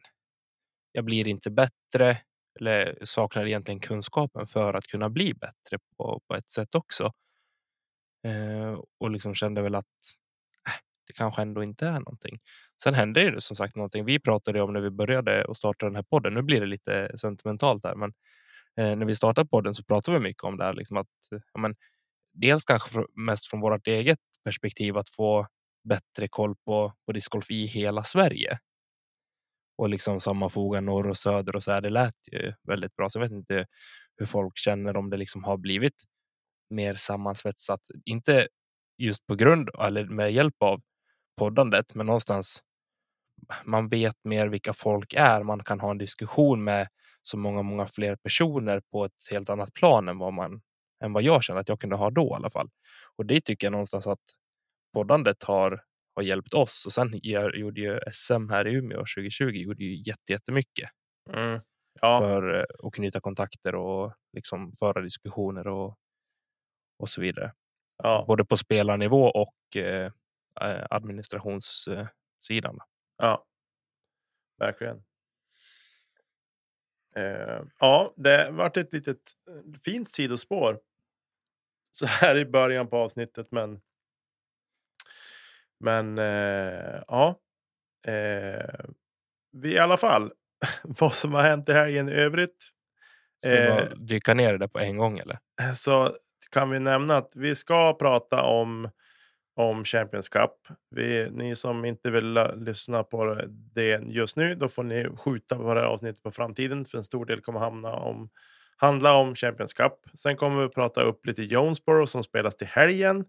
jag 0.91 1.05
blir 1.05 1.27
inte 1.27 1.51
bättre 1.51 2.17
eller 2.59 2.97
saknar 3.03 3.45
egentligen 3.47 3.79
kunskapen 3.79 4.45
för 4.45 4.73
att 4.73 4.87
kunna 4.87 5.09
bli 5.09 5.33
bättre 5.33 5.79
på, 5.97 6.21
på 6.27 6.35
ett 6.35 6.51
sätt 6.51 6.75
också. 6.75 7.11
Eh, 8.25 8.79
och 8.99 9.11
liksom 9.11 9.33
kände 9.35 9.61
väl 9.61 9.75
att 9.75 9.85
äh, 10.67 10.73
det 11.07 11.13
kanske 11.13 11.41
ändå 11.41 11.63
inte 11.63 11.87
är 11.87 11.99
någonting. 11.99 12.39
Sen 12.83 12.93
hände 12.93 13.31
det 13.31 13.41
som 13.41 13.55
sagt 13.55 13.75
någonting. 13.75 14.05
Vi 14.05 14.19
pratade 14.19 14.61
om 14.61 14.73
när 14.73 14.81
vi 14.81 14.89
började 14.89 15.45
och 15.45 15.57
startade 15.57 15.89
den 15.89 15.95
här 15.95 16.03
podden. 16.03 16.33
Nu 16.33 16.41
blir 16.41 16.59
det 16.61 16.65
lite 16.67 17.17
sentimentalt 17.17 17.85
här, 17.85 17.95
men 17.95 18.13
eh, 18.77 18.97
när 18.97 19.05
vi 19.05 19.15
startade 19.15 19.49
podden 19.49 19.73
så 19.73 19.83
pratade 19.83 20.17
vi 20.19 20.23
mycket 20.23 20.43
om 20.43 20.57
det 20.57 20.63
här, 20.65 20.73
liksom 20.73 20.97
att 20.97 21.07
ja, 21.53 21.59
men, 21.61 21.75
dels 22.33 22.65
kanske 22.65 23.05
mest 23.15 23.47
från 23.47 23.61
vårt 23.61 23.87
eget 23.87 24.19
perspektiv 24.45 24.97
att 24.97 25.09
få 25.09 25.47
bättre 25.83 26.27
koll 26.27 26.55
på, 26.65 26.93
på 27.05 27.11
discgolf 27.11 27.51
i 27.51 27.65
hela 27.65 28.03
Sverige. 28.03 28.59
Och 29.77 29.89
liksom 29.89 30.19
sammanfoga 30.19 30.81
norr 30.81 31.07
och 31.07 31.17
söder 31.17 31.55
och 31.55 31.63
så 31.63 31.71
här. 31.71 31.81
Det 31.81 31.89
lät 31.89 32.15
ju 32.31 32.53
väldigt 32.63 32.95
bra. 32.95 33.09
Så 33.09 33.19
jag 33.19 33.23
vet 33.23 33.31
inte 33.31 33.65
hur 34.17 34.25
folk 34.25 34.57
känner 34.57 34.97
om 34.97 35.09
det 35.09 35.17
liksom 35.17 35.43
har 35.43 35.57
blivit 35.57 36.03
mer 36.69 36.95
sammansvetsat. 36.95 37.81
Inte 38.05 38.47
just 38.97 39.27
på 39.27 39.35
grund 39.35 39.69
eller 39.79 40.05
med 40.05 40.33
hjälp 40.33 40.55
av 40.63 40.81
poddandet, 41.37 41.95
men 41.95 42.05
någonstans. 42.05 42.63
Man 43.65 43.87
vet 43.89 44.15
mer 44.23 44.47
vilka 44.47 44.73
folk 44.73 45.13
är. 45.13 45.43
Man 45.43 45.63
kan 45.63 45.79
ha 45.79 45.91
en 45.91 45.97
diskussion 45.97 46.63
med 46.63 46.87
så 47.21 47.37
många, 47.37 47.61
många 47.61 47.85
fler 47.85 48.15
personer 48.15 48.81
på 48.91 49.05
ett 49.05 49.27
helt 49.31 49.49
annat 49.49 49.73
plan 49.73 50.09
än 50.09 50.17
vad 50.17 50.33
man 50.33 50.61
än 51.03 51.13
vad 51.13 51.23
jag 51.23 51.43
känner 51.43 51.61
att 51.61 51.69
jag 51.69 51.79
kunde 51.79 51.95
ha 51.95 52.09
då 52.09 52.27
i 52.27 52.33
alla 52.33 52.49
fall. 52.49 52.69
Och 53.17 53.25
det 53.25 53.41
tycker 53.41 53.67
jag 53.67 53.71
någonstans 53.71 54.07
att 54.07 54.19
poddandet 54.93 55.43
har 55.43 55.83
har 56.13 56.23
hjälpt 56.23 56.53
oss 56.53 56.85
och 56.85 56.93
sen 56.93 57.19
gjorde 57.53 57.81
ju 57.81 57.99
SM 58.11 58.49
här 58.49 58.67
i 58.67 58.73
Umeå 58.73 58.99
2020 58.99 59.43
gjorde 59.43 59.83
ju 59.83 60.13
jättemycket. 60.27 60.89
Mm. 61.33 61.59
Ja. 62.01 62.19
För 62.19 62.59
eh, 62.59 62.65
att 62.83 62.93
knyta 62.93 63.19
kontakter 63.19 63.75
och 63.75 64.13
liksom 64.33 64.73
föra 64.79 65.01
diskussioner 65.01 65.67
och, 65.67 65.97
och 66.97 67.09
så 67.09 67.21
vidare. 67.21 67.53
Ja. 68.03 68.25
Både 68.27 68.45
på 68.45 68.57
spelarnivå 68.57 69.25
och 69.25 69.77
eh, 69.77 70.11
eh 70.61 70.85
administrationssidan. 70.89 72.79
Ja, 73.17 73.45
verkligen. 74.57 75.03
Eh, 77.15 77.61
ja, 77.79 78.13
det 78.15 78.51
varit 78.51 78.77
ett 78.77 78.93
litet 78.93 79.31
eh, 79.49 79.79
fint 79.79 80.11
sidospår 80.11 80.79
så 81.91 82.05
här 82.05 82.37
i 82.37 82.45
början 82.45 82.87
på 82.87 82.97
avsnittet, 82.97 83.47
men 83.51 83.81
men 85.81 86.17
eh, 86.17 87.03
ja, 87.07 87.39
eh, 88.07 88.85
vi 89.51 89.73
i 89.73 89.79
alla 89.79 89.97
fall 89.97 90.31
vad 90.83 91.13
som 91.13 91.33
har 91.33 91.43
hänt 91.43 91.69
i 91.69 91.73
helgen 91.73 92.09
i 92.09 92.13
övrigt. 92.13 92.69
Ska 93.39 93.49
vi 93.49 93.67
bara 93.67 93.81
eh, 93.81 93.97
dyka 93.97 94.33
ner 94.33 94.57
det 94.57 94.67
på 94.67 94.79
en 94.79 94.97
gång 94.97 95.19
eller? 95.19 95.37
Så 95.75 96.17
kan 96.51 96.69
vi 96.69 96.79
nämna 96.79 97.17
att 97.17 97.35
vi 97.35 97.55
ska 97.55 97.93
prata 97.93 98.41
om 98.41 98.89
om 99.55 99.85
Champions 99.85 100.29
Cup. 100.29 100.51
Vi, 100.95 101.29
ni 101.31 101.55
som 101.55 101.85
inte 101.85 102.09
vill 102.09 102.39
lyssna 102.55 103.03
på 103.03 103.41
det 103.47 104.01
just 104.05 104.37
nu, 104.37 104.55
då 104.55 104.69
får 104.69 104.83
ni 104.83 105.09
skjuta 105.17 105.55
på 105.55 105.73
det 105.73 105.79
här 105.79 105.87
avsnittet 105.87 106.23
på 106.23 106.31
framtiden, 106.31 106.85
för 106.85 106.97
en 106.97 107.03
stor 107.03 107.25
del 107.25 107.41
kommer 107.41 107.59
hamna 107.59 107.93
om 107.93 108.29
handla 108.81 109.13
om 109.13 109.35
Champions 109.35 109.73
Cup. 109.73 109.93
Sen 110.13 110.35
kommer 110.35 110.61
vi 110.61 110.69
prata 110.69 111.01
upp 111.01 111.25
lite 111.25 111.43
Jonesboro 111.43 112.07
som 112.07 112.23
spelas 112.23 112.55
till 112.55 112.67
helgen. 112.67 113.25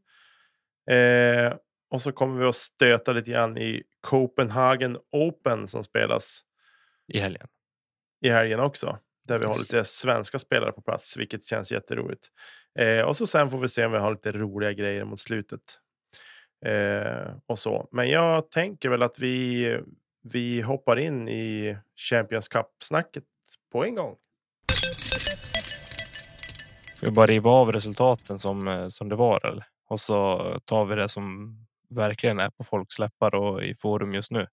Eh, 0.90 1.52
och 1.92 2.02
så 2.02 2.12
kommer 2.12 2.40
vi 2.40 2.46
att 2.46 2.54
stöta 2.54 3.12
lite 3.12 3.30
grann 3.30 3.58
i 3.58 3.82
Copenhagen 4.00 4.98
Open 5.10 5.68
som 5.68 5.84
spelas 5.84 6.40
i 7.08 7.18
helgen. 7.18 7.48
I 8.20 8.28
helgen 8.28 8.60
också. 8.60 8.98
Där 9.28 9.38
vi 9.38 9.44
yes. 9.44 9.56
har 9.56 9.58
lite 9.58 9.84
svenska 9.84 10.38
spelare 10.38 10.72
på 10.72 10.82
plats, 10.82 11.16
vilket 11.16 11.44
känns 11.44 11.72
jätteroligt. 11.72 12.28
Eh, 12.78 13.00
och 13.00 13.16
så 13.16 13.26
sen 13.26 13.50
får 13.50 13.58
vi 13.58 13.68
se 13.68 13.84
om 13.84 13.92
vi 13.92 13.98
har 13.98 14.10
lite 14.10 14.32
roliga 14.32 14.72
grejer 14.72 15.04
mot 15.04 15.20
slutet. 15.20 15.60
Eh, 16.64 17.34
och 17.46 17.58
så. 17.58 17.88
Men 17.90 18.10
jag 18.10 18.50
tänker 18.50 18.88
väl 18.88 19.02
att 19.02 19.18
vi, 19.18 19.78
vi 20.22 20.60
hoppar 20.60 20.98
in 20.98 21.28
i 21.28 21.76
Champions 22.10 22.48
Cup-snacket 22.48 23.24
på 23.72 23.84
en 23.84 23.94
gång. 23.94 24.16
Ska 26.96 27.06
vi 27.06 27.12
bara 27.12 27.26
riva 27.26 27.50
av 27.50 27.72
resultaten 27.72 28.38
som, 28.38 28.68
eh, 28.68 28.88
som 28.88 29.08
det 29.08 29.16
var? 29.16 29.46
Eller? 29.46 29.64
Och 29.88 30.00
så 30.00 30.38
tar 30.64 30.84
vi 30.84 30.94
det 30.94 31.08
som 31.08 31.58
verkligen 31.94 32.40
är 32.40 32.50
på 32.50 32.64
folks 32.64 32.98
läppar 32.98 33.34
och 33.34 33.64
i 33.64 33.74
forum 33.74 34.14
just 34.14 34.30
nu? 34.30 34.46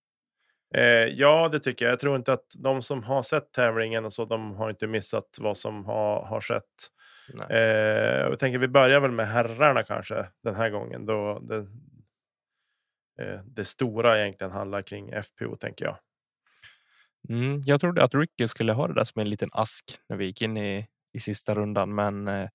Eh, 0.75 0.83
ja, 1.05 1.49
det 1.49 1.59
tycker 1.59 1.85
jag. 1.85 1.91
Jag 1.91 1.99
tror 1.99 2.15
inte 2.15 2.33
att 2.33 2.45
de 2.57 2.81
som 2.81 3.03
har 3.03 3.23
sett 3.23 3.51
tävlingen 3.51 4.05
och 4.05 4.13
så, 4.13 4.25
de 4.25 4.55
har 4.55 4.69
inte 4.69 4.87
missat 4.87 5.37
vad 5.39 5.57
som 5.57 5.85
har, 5.85 6.25
har 6.25 6.41
skett. 6.41 6.63
Eh, 7.49 7.59
jag 8.29 8.39
tänker 8.39 8.59
vi 8.59 8.67
börjar 8.67 8.99
väl 8.99 9.11
med 9.11 9.27
herrarna 9.27 9.83
kanske 9.83 10.25
den 10.43 10.55
här 10.55 10.69
gången 10.69 11.05
då 11.05 11.39
det, 11.39 11.57
eh, 13.21 13.39
det 13.45 13.65
stora 13.65 14.21
egentligen 14.21 14.51
handlar 14.51 14.81
kring 14.81 15.11
FPO 15.11 15.55
tänker 15.55 15.85
jag. 15.85 15.97
Mm, 17.29 17.61
jag 17.65 17.81
trodde 17.81 18.03
att 18.03 18.15
Ricky 18.15 18.47
skulle 18.47 18.73
ha 18.73 18.87
det 18.87 18.93
där 18.93 19.03
som 19.03 19.21
en 19.21 19.29
liten 19.29 19.49
ask 19.51 19.99
när 20.09 20.17
vi 20.17 20.25
gick 20.25 20.41
in 20.41 20.57
i, 20.57 20.87
i 21.13 21.19
sista 21.19 21.55
rundan, 21.55 21.95
men 21.95 22.27
eh, 22.27 22.49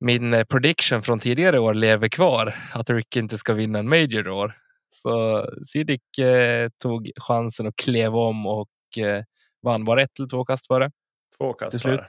min 0.00 0.34
eh, 0.34 0.44
prediction 0.44 1.02
från 1.02 1.18
tidigare 1.18 1.58
år 1.58 1.74
lever 1.74 2.08
kvar. 2.08 2.54
Att 2.72 2.90
Rick 2.90 3.16
inte 3.16 3.38
ska 3.38 3.54
vinna 3.54 3.78
en 3.78 3.88
major 3.88 4.26
i 4.26 4.30
år. 4.30 4.54
Så 4.90 5.46
Sidik 5.64 6.18
eh, 6.18 6.68
tog 6.82 7.10
chansen 7.16 7.66
och 7.66 7.76
klev 7.76 8.16
om 8.16 8.46
och 8.46 8.98
eh, 8.98 9.24
vann. 9.62 9.84
Var 9.84 9.96
det 9.96 10.02
ett 10.02 10.18
eller 10.18 10.28
två 10.28 10.44
kast 10.44 10.68
det? 10.68 10.90
Två 11.38 11.52
kast 11.52 11.70
till 11.70 11.80
slut. 11.80 12.00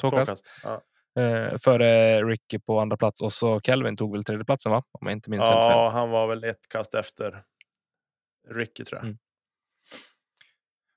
Två, 0.00 0.10
två 0.10 0.16
kast. 0.16 0.28
kast. 0.30 0.50
Ja. 0.62 0.82
Eh, 1.22 1.58
före 1.58 2.22
Ricky 2.24 2.58
på 2.58 2.80
andra 2.80 2.96
plats 2.96 3.20
och 3.22 3.32
så 3.32 3.60
Kelvin 3.60 3.96
tog 3.96 4.12
väl 4.12 4.24
tredje 4.24 4.44
platsen 4.44 4.72
va? 4.72 4.82
Om 4.92 5.06
jag 5.06 5.12
inte 5.12 5.30
minns 5.30 5.40
ja, 5.40 5.50
helt 5.50 5.62
fel. 5.62 5.70
Ja, 5.70 5.90
han 5.90 6.10
var 6.10 6.26
väl 6.26 6.44
ett 6.44 6.68
kast 6.68 6.94
efter 6.94 7.42
Ricky 8.54 8.84
tror 8.84 8.98
jag. 8.98 9.04
Mm. 9.04 9.18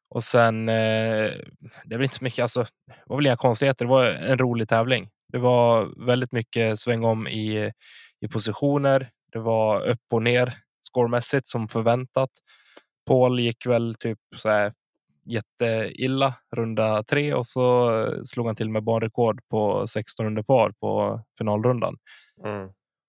Och 0.10 0.24
sen, 0.24 0.70
eh, 0.70 1.32
det 1.86 1.94
är 1.94 1.98
väl 1.98 2.04
inte 2.04 2.16
så 2.16 2.24
mycket, 2.24 2.40
alltså, 2.40 2.64
det 2.86 3.04
var 3.06 3.16
väl 3.16 3.26
inga 3.26 3.38
konstigheter. 3.38 3.86
Det 3.86 3.90
var 3.90 4.06
en 4.06 4.38
rolig 4.38 4.70
tävling. 4.70 5.10
Det 5.28 5.38
var 5.38 6.06
väldigt 6.06 6.32
mycket 6.32 6.80
sväng 6.80 7.04
om 7.04 7.28
i, 7.28 7.72
i 8.22 8.28
positioner. 8.28 9.10
Det 9.32 9.40
var 9.40 9.82
upp 9.88 10.14
och 10.14 10.24
ner 10.24 10.54
scoremässigt 10.82 11.48
som 11.48 11.68
förväntat. 11.68 12.30
Paul 13.08 13.40
gick 13.40 13.66
väl 13.66 13.96
typ 13.96 14.20
så 14.36 14.50
här 14.50 14.74
jätteilla 15.26 16.34
runda 16.56 17.04
tre 17.04 17.34
och 17.34 17.48
så 17.48 18.26
slog 18.26 18.46
han 18.46 18.56
till 18.56 18.70
med 18.70 18.84
banrekord 18.84 19.42
på 19.50 19.88
16 19.88 20.26
under 20.26 20.44
par 20.44 20.72
på 20.72 21.22
finalrundan. 21.38 21.98
Mm. 22.46 22.68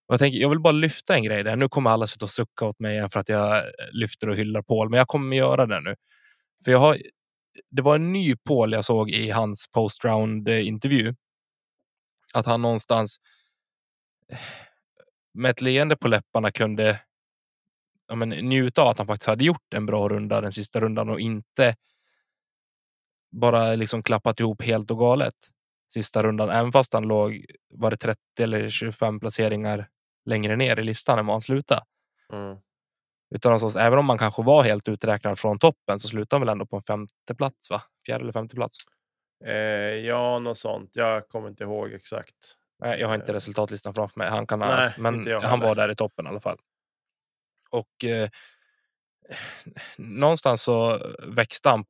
Och 0.09 0.13
jag, 0.13 0.19
tänker, 0.19 0.39
jag 0.39 0.49
vill 0.49 0.61
bara 0.61 0.73
lyfta 0.73 1.15
en 1.15 1.25
grej 1.25 1.43
där. 1.43 1.57
Nu 1.57 1.69
kommer 1.69 1.91
alla 1.91 2.07
sitta 2.07 2.25
och 2.25 2.31
sucka 2.31 2.67
åt 2.67 2.79
mig 2.79 2.95
igen 2.95 3.11
för 3.11 3.21
att 3.21 3.29
jag 3.29 3.63
lyfter 3.93 4.29
och 4.29 4.37
hyllar 4.37 4.63
Paul, 4.63 4.91
men 4.91 4.99
jag 4.99 5.09
kommer 5.09 5.37
göra 5.37 5.67
det 5.67 5.81
nu. 5.81 5.95
För 6.65 6.73
jag 6.73 6.79
har, 6.79 6.99
det 7.71 7.83
var 7.83 7.97
en 7.97 8.13
ny 8.13 8.37
Paul 8.37 8.73
jag 8.73 8.85
såg 8.85 9.11
i 9.11 9.31
hans 9.31 9.69
post 9.73 10.05
round 10.05 10.49
intervju 10.49 11.15
att 12.37 12.47
han 12.47 12.63
någonstans 12.63 13.21
med 15.35 15.51
ett 15.51 15.61
leende 15.61 15.97
på 15.97 16.09
läpparna 16.09 16.51
kunde 16.51 17.01
ja, 18.09 18.15
men, 18.15 18.29
njuta 18.29 18.83
av 18.83 18.89
att 18.89 18.99
han 18.99 19.07
faktiskt 19.07 19.29
hade 19.29 19.45
gjort 19.45 19.75
en 19.75 19.87
bra 19.87 20.09
runda 20.09 20.41
den 20.41 20.53
sista 20.53 20.81
rundan 20.81 21.09
och 21.09 21.21
inte 21.21 21.77
bara 23.31 23.75
liksom 23.75 24.03
klappat 24.03 24.41
ihop 24.41 24.63
helt 24.63 24.91
och 24.91 24.99
galet 24.99 25.35
sista 25.93 26.23
rundan, 26.23 26.51
även 26.51 26.73
fast 26.73 26.93
han 26.93 27.03
låg 27.03 27.47
var 27.69 27.91
det 27.91 27.97
30 27.97 28.21
eller 28.41 28.69
25 28.69 29.21
placeringar 29.21 29.89
längre 30.25 30.57
ner 30.57 30.79
i 30.79 30.83
listan 30.83 31.19
än 31.19 31.27
vad 31.27 31.35
han 31.35 31.41
slutade. 31.41 31.83
Mm. 32.33 32.57
Utan 33.35 33.51
någonstans, 33.51 33.77
även 33.77 33.99
om 33.99 34.07
man 34.07 34.19
kanske 34.19 34.43
var 34.43 34.63
helt 34.63 34.89
uträknad 34.89 35.39
från 35.39 35.59
toppen 35.59 36.01
så 36.01 36.09
slutade 36.09 36.35
han 36.37 36.41
väl 36.47 36.53
ändå 36.53 36.67
på 36.67 36.77
en 36.77 36.83
femte 36.83 37.35
plats, 37.37 37.71
va? 37.71 37.83
Fjärde 38.07 38.23
eller 38.23 38.33
femte 38.33 38.55
plats. 38.55 38.77
Eh, 39.45 39.55
ja, 40.07 40.39
något 40.39 40.59
sånt. 40.59 40.91
Jag 40.97 41.29
kommer 41.29 41.49
inte 41.49 41.65
ihåg 41.65 41.93
exakt. 41.93 42.57
Nej, 42.79 43.01
jag 43.01 43.09
har 43.09 43.15
inte 43.15 43.33
eh. 43.33 43.35
resultatlistan 43.35 43.95
framför 43.95 44.19
mig. 44.19 44.29
Han 44.29 44.47
kan 44.47 44.59
Nej, 44.59 44.95
men 44.99 45.43
han 45.43 45.61
var 45.61 45.75
där 45.75 45.91
i 45.91 45.97
toppen 45.97 46.27
i 46.27 46.29
alla 46.29 46.41
fall. 46.41 46.59
Och 47.71 48.05
eh, 48.05 48.29
någonstans 49.97 50.63
så 50.63 51.01
växte 51.27 51.69
han 51.69 51.85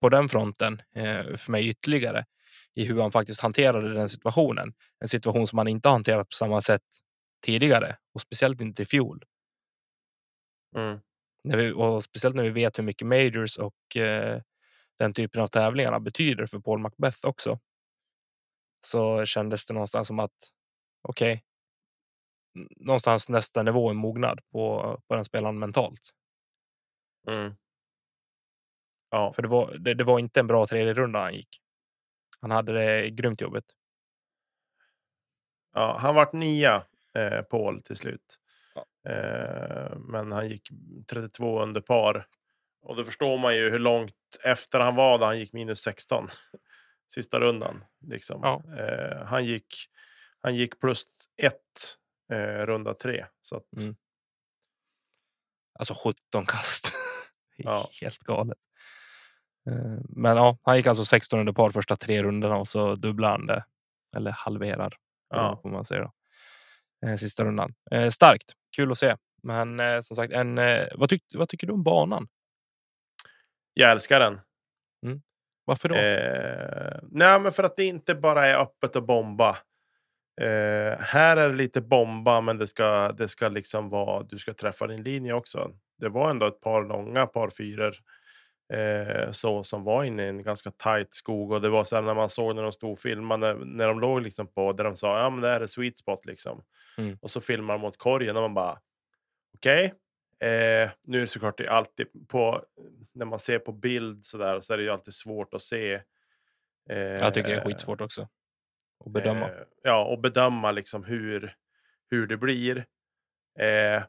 på 0.00 0.08
den 0.08 0.28
fronten 0.28 0.82
eh, 0.94 1.36
för 1.36 1.50
mig 1.50 1.68
ytterligare 1.68 2.24
i 2.74 2.84
hur 2.84 3.00
han 3.00 3.12
faktiskt 3.12 3.40
hanterade 3.40 3.94
den 3.94 4.08
situationen. 4.08 4.74
En 5.00 5.08
situation 5.08 5.46
som 5.46 5.58
han 5.58 5.68
inte 5.68 5.88
hanterat 5.88 6.28
på 6.28 6.34
samma 6.34 6.60
sätt 6.60 6.82
tidigare 7.44 7.96
och 8.14 8.20
speciellt 8.20 8.60
inte 8.60 8.82
i 8.82 8.86
fjol. 8.86 9.24
Mm. 10.76 11.00
När 11.44 11.56
vi, 11.56 11.72
och 11.72 12.04
speciellt 12.04 12.36
när 12.36 12.42
vi 12.42 12.50
vet 12.50 12.78
hur 12.78 12.82
mycket 12.82 13.06
majors 13.06 13.58
och 13.58 13.96
eh, 13.96 14.40
den 14.98 15.14
typen 15.14 15.42
av 15.42 15.46
tävlingarna 15.46 16.00
betyder 16.00 16.46
för 16.46 16.58
Paul 16.58 16.78
Macbeth 16.78 17.26
också. 17.26 17.58
Så 18.86 19.24
kändes 19.24 19.66
det 19.66 19.74
någonstans 19.74 20.08
som 20.08 20.18
att 20.18 20.52
okej, 21.02 21.32
okay, 21.32 21.42
någonstans 22.76 23.28
nästa 23.28 23.62
nivå 23.62 23.90
är 23.90 23.94
mognad 23.94 24.40
på, 24.52 25.00
på 25.08 25.14
den 25.14 25.24
spelaren 25.24 25.58
mentalt. 25.58 26.10
Mm. 27.28 27.54
Ja. 29.10 29.32
För 29.32 29.42
det 29.42 29.48
var, 29.48 29.74
det, 29.78 29.94
det 29.94 30.04
var 30.04 30.18
inte 30.18 30.40
en 30.40 30.46
bra 30.46 30.66
tredje 30.66 30.94
runda 30.94 31.18
han 31.18 31.34
gick. 31.34 31.60
Han 32.40 32.50
hade 32.50 32.72
det 32.72 33.10
grymt 33.10 33.40
jobbigt. 33.40 33.72
Ja, 35.72 35.96
han 36.00 36.14
vart 36.14 36.32
nia, 36.32 36.86
eh, 37.14 37.42
Paul, 37.42 37.82
till 37.82 37.96
slut. 37.96 38.38
Ja. 38.74 39.10
Eh, 39.10 39.98
men 39.98 40.32
han 40.32 40.48
gick 40.48 40.68
32 41.06 41.62
under 41.62 41.80
par. 41.80 42.26
Och 42.82 42.96
då 42.96 43.04
förstår 43.04 43.38
man 43.38 43.56
ju 43.56 43.70
hur 43.70 43.78
långt 43.78 44.14
efter 44.44 44.80
han 44.80 44.94
var 44.94 45.18
då 45.18 45.24
han 45.24 45.38
gick 45.38 45.52
minus 45.52 45.80
16. 45.80 46.28
Sista 47.14 47.40
rundan. 47.40 47.84
Liksom. 48.00 48.40
Ja. 48.42 48.62
Eh, 48.78 49.26
han, 49.26 49.44
gick, 49.44 49.88
han 50.40 50.56
gick 50.56 50.80
plus 50.80 51.04
ett 51.42 51.96
eh, 52.32 52.66
runda 52.66 52.94
tre. 52.94 53.26
Så 53.40 53.56
att... 53.56 53.82
mm. 53.82 53.96
Alltså 55.78 55.94
17 55.94 56.46
kast. 56.46 56.92
ja. 57.56 57.90
Helt 58.00 58.18
galet. 58.18 58.58
Eh, 59.70 59.98
men 60.08 60.36
ja, 60.36 60.58
han 60.62 60.76
gick 60.76 60.86
alltså 60.86 61.04
16 61.04 61.40
under 61.40 61.52
par 61.52 61.70
första 61.70 61.96
tre 61.96 62.22
rundorna 62.22 62.56
och 62.56 62.68
så 62.68 62.94
dubblar 62.94 63.30
han 63.30 63.46
det. 63.46 63.64
Eller 64.16 64.30
halverar. 64.30 64.96
Ja. 65.30 65.58
Får 65.62 65.68
man 65.68 65.84
säga 65.84 66.00
då. 66.00 66.12
Eh, 67.08 67.16
sista 67.16 67.44
rundan. 67.44 67.74
Eh, 67.90 68.08
starkt. 68.08 68.52
Kul 68.76 68.90
att 68.90 68.98
se. 68.98 69.16
Men 69.42 70.02
som 70.02 70.16
sagt, 70.16 70.32
en, 70.32 70.54
vad, 70.94 71.08
tyck, 71.08 71.24
vad 71.34 71.48
tycker 71.48 71.66
du 71.66 71.72
om 71.72 71.82
banan? 71.82 72.28
Jag 73.74 73.90
älskar 73.90 74.20
den. 74.20 74.40
Mm. 75.06 75.22
Varför 75.64 75.88
då? 75.88 75.94
Eh, 75.94 76.98
nej, 77.10 77.40
men 77.40 77.52
för 77.52 77.62
att 77.62 77.76
det 77.76 77.84
inte 77.84 78.14
bara 78.14 78.46
är 78.46 78.58
öppet 78.58 78.96
och 78.96 79.02
bomba. 79.02 79.56
Eh, 80.40 80.98
här 80.98 81.36
är 81.36 81.48
det 81.48 81.54
lite 81.54 81.80
bomba, 81.80 82.40
men 82.40 82.58
det 82.58 82.66
ska, 82.66 83.12
det 83.12 83.28
ska 83.28 83.48
liksom 83.48 83.88
vara. 83.88 84.22
Du 84.22 84.38
ska 84.38 84.54
träffa 84.54 84.86
din 84.86 85.02
linje 85.02 85.32
också. 85.32 85.70
Det 85.98 86.08
var 86.08 86.30
ändå 86.30 86.46
ett 86.46 86.60
par 86.60 86.82
långa 86.82 87.26
par 87.26 87.50
fyror 87.50 87.94
eh, 88.72 89.30
så 89.30 89.62
som 89.62 89.84
var 89.84 90.04
inne 90.04 90.24
i 90.24 90.28
en 90.28 90.42
ganska 90.42 90.70
tight 90.70 91.14
skog 91.14 91.52
och 91.52 91.60
det 91.60 91.68
var 91.68 91.84
så 91.84 92.00
när 92.00 92.14
man 92.14 92.28
såg 92.28 92.56
när 92.56 92.62
de 92.62 92.72
stod 92.72 92.92
och 92.92 92.98
filmade 92.98 93.54
när, 93.54 93.64
när 93.64 93.88
de 93.88 94.00
låg 94.00 94.22
liksom 94.22 94.46
på 94.46 94.72
där 94.72 94.84
de 94.84 94.96
sa 94.96 95.18
ja, 95.18 95.30
men 95.30 95.40
det 95.40 95.48
här 95.48 95.60
är 95.60 95.66
sweet 95.66 95.98
spot 95.98 96.26
liksom. 96.26 96.62
Mm. 96.98 97.18
Och 97.22 97.30
så 97.30 97.40
filmar 97.40 97.74
de 97.74 97.80
mot 97.80 97.96
korgen 97.96 98.36
och 98.36 98.42
man 98.42 98.54
bara 98.54 98.78
okej. 99.56 99.86
Okay. 99.86 99.98
Eh, 100.42 100.90
nu 101.06 101.16
är 101.16 101.20
det 101.20 101.26
såklart 101.26 101.58
det 101.58 101.68
alltid 101.68 102.28
på 102.28 102.64
när 103.12 103.26
man 103.26 103.38
ser 103.38 103.58
på 103.58 103.72
bild 103.72 104.24
så 104.24 104.38
där 104.38 104.60
så 104.60 104.72
är 104.72 104.76
det 104.76 104.82
ju 104.82 104.90
alltid 104.90 105.14
svårt 105.14 105.54
att 105.54 105.62
se. 105.62 106.00
Eh, 106.90 106.98
jag 106.98 107.34
tycker 107.34 107.50
det 107.50 107.60
är 107.60 107.64
skitsvårt 107.64 108.00
också. 108.00 108.28
Att 109.04 109.12
bedöma. 109.12 109.48
Eh, 109.48 109.64
ja, 109.82 110.04
och 110.04 110.20
bedöma 110.20 110.72
liksom 110.72 111.04
hur, 111.04 111.56
hur 112.10 112.26
det 112.26 112.36
blir. 112.36 112.86
Eh, 113.58 114.02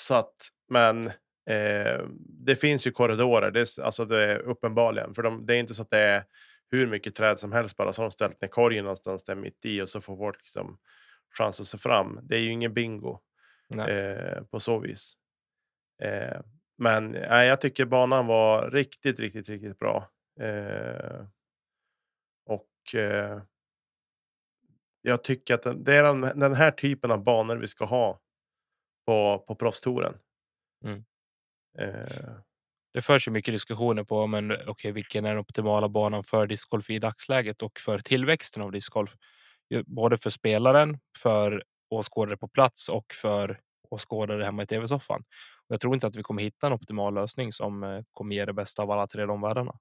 så 0.00 0.14
att, 0.14 0.48
men 0.68 1.12
Eh, 1.48 2.04
det 2.18 2.56
finns 2.56 2.86
ju 2.86 2.90
korridorer, 2.90 3.50
det 3.50 3.60
är, 3.60 3.82
alltså 3.82 4.04
det 4.04 4.22
är 4.22 4.38
uppenbarligen. 4.38 5.14
För 5.14 5.22
de, 5.22 5.46
det 5.46 5.54
är 5.54 5.58
inte 5.58 5.74
så 5.74 5.82
att 5.82 5.90
det 5.90 5.98
är 5.98 6.24
hur 6.70 6.86
mycket 6.86 7.14
träd 7.14 7.38
som 7.38 7.52
helst 7.52 7.76
bara 7.76 7.92
så 7.92 8.02
har 8.02 8.08
de 8.08 8.12
ställt 8.12 8.40
ner 8.40 8.48
korgen 8.48 8.84
någonstans 8.84 9.24
där 9.24 9.34
mitt 9.34 9.64
i 9.64 9.82
och 9.82 9.88
så 9.88 10.00
får 10.00 10.16
folk 10.16 10.38
liksom 10.38 10.78
chans 11.38 11.60
att 11.60 11.66
se 11.66 11.78
fram. 11.78 12.20
Det 12.22 12.36
är 12.36 12.40
ju 12.40 12.50
ingen 12.50 12.74
bingo 12.74 13.20
eh, 13.74 14.42
på 14.42 14.60
så 14.60 14.78
vis. 14.78 15.14
Eh, 16.02 16.40
men 16.78 17.14
eh, 17.14 17.44
jag 17.44 17.60
tycker 17.60 17.84
banan 17.84 18.26
var 18.26 18.70
riktigt, 18.70 19.20
riktigt, 19.20 19.48
riktigt 19.48 19.78
bra. 19.78 20.10
Eh, 20.40 21.26
och 22.46 22.94
eh, 22.94 23.42
jag 25.02 25.24
tycker 25.24 25.54
att 25.54 25.84
det 25.84 25.94
är 25.94 26.02
den, 26.02 26.20
den, 26.20 26.54
här 26.54 26.70
typen 26.70 27.10
av 27.10 27.24
banor 27.24 27.56
vi 27.56 27.66
ska 27.66 27.84
ha 27.84 28.20
på, 29.06 29.44
på 29.48 29.54
proffstouren. 29.54 30.14
Mm. 30.84 31.04
Eh. 31.78 32.34
Det 32.94 33.02
förs 33.02 33.28
ju 33.28 33.32
mycket 33.32 33.54
diskussioner 33.54 34.04
på 34.04 34.26
men, 34.26 34.68
okay, 34.68 34.92
vilken 34.92 35.24
är 35.24 35.28
den 35.28 35.38
optimala 35.38 35.88
banan 35.88 36.24
för 36.24 36.46
discgolf 36.46 36.90
i 36.90 36.98
dagsläget 36.98 37.62
och 37.62 37.80
för 37.80 37.98
tillväxten 37.98 38.62
av 38.62 38.72
discgolf. 38.72 39.14
Både 39.86 40.18
för 40.18 40.30
spelaren, 40.30 40.98
för 41.18 41.64
åskådare 41.90 42.36
på 42.36 42.48
plats 42.48 42.88
och 42.88 43.06
för 43.22 43.60
åskådare 43.90 44.44
hemma 44.44 44.62
i 44.62 44.66
tv-soffan. 44.66 45.24
Jag 45.68 45.80
tror 45.80 45.94
inte 45.94 46.06
att 46.06 46.16
vi 46.16 46.22
kommer 46.22 46.42
hitta 46.42 46.66
en 46.66 46.72
optimal 46.72 47.14
lösning 47.14 47.52
som 47.52 47.82
eh, 47.82 48.02
kommer 48.12 48.34
ge 48.34 48.44
det 48.44 48.52
bästa 48.52 48.82
av 48.82 48.90
alla 48.90 49.06
tre 49.06 49.26
de 49.26 49.40
världarna. 49.40 49.78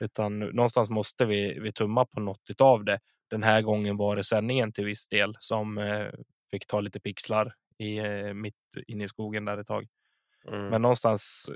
Utan 0.00 0.38
någonstans 0.38 0.90
måste 0.90 1.24
vi, 1.24 1.58
vi 1.60 1.72
tumma 1.72 2.06
på 2.06 2.20
något 2.20 2.60
av 2.60 2.84
det. 2.84 3.00
Den 3.30 3.42
här 3.42 3.62
gången 3.62 3.96
var 3.96 4.16
det 4.16 4.24
sändningen 4.24 4.72
till 4.72 4.84
viss 4.84 5.08
del 5.08 5.36
som 5.38 5.78
eh, 5.78 6.08
fick 6.50 6.66
ta 6.66 6.80
lite 6.80 7.00
pixlar 7.00 7.54
i, 7.78 8.00
mitt 8.34 8.54
inne 8.86 9.04
i 9.04 9.08
skogen 9.08 9.44
där 9.44 9.58
ett 9.58 9.66
tag. 9.66 9.88
Mm. 10.48 10.68
Men 10.68 10.82
någonstans. 10.82 11.50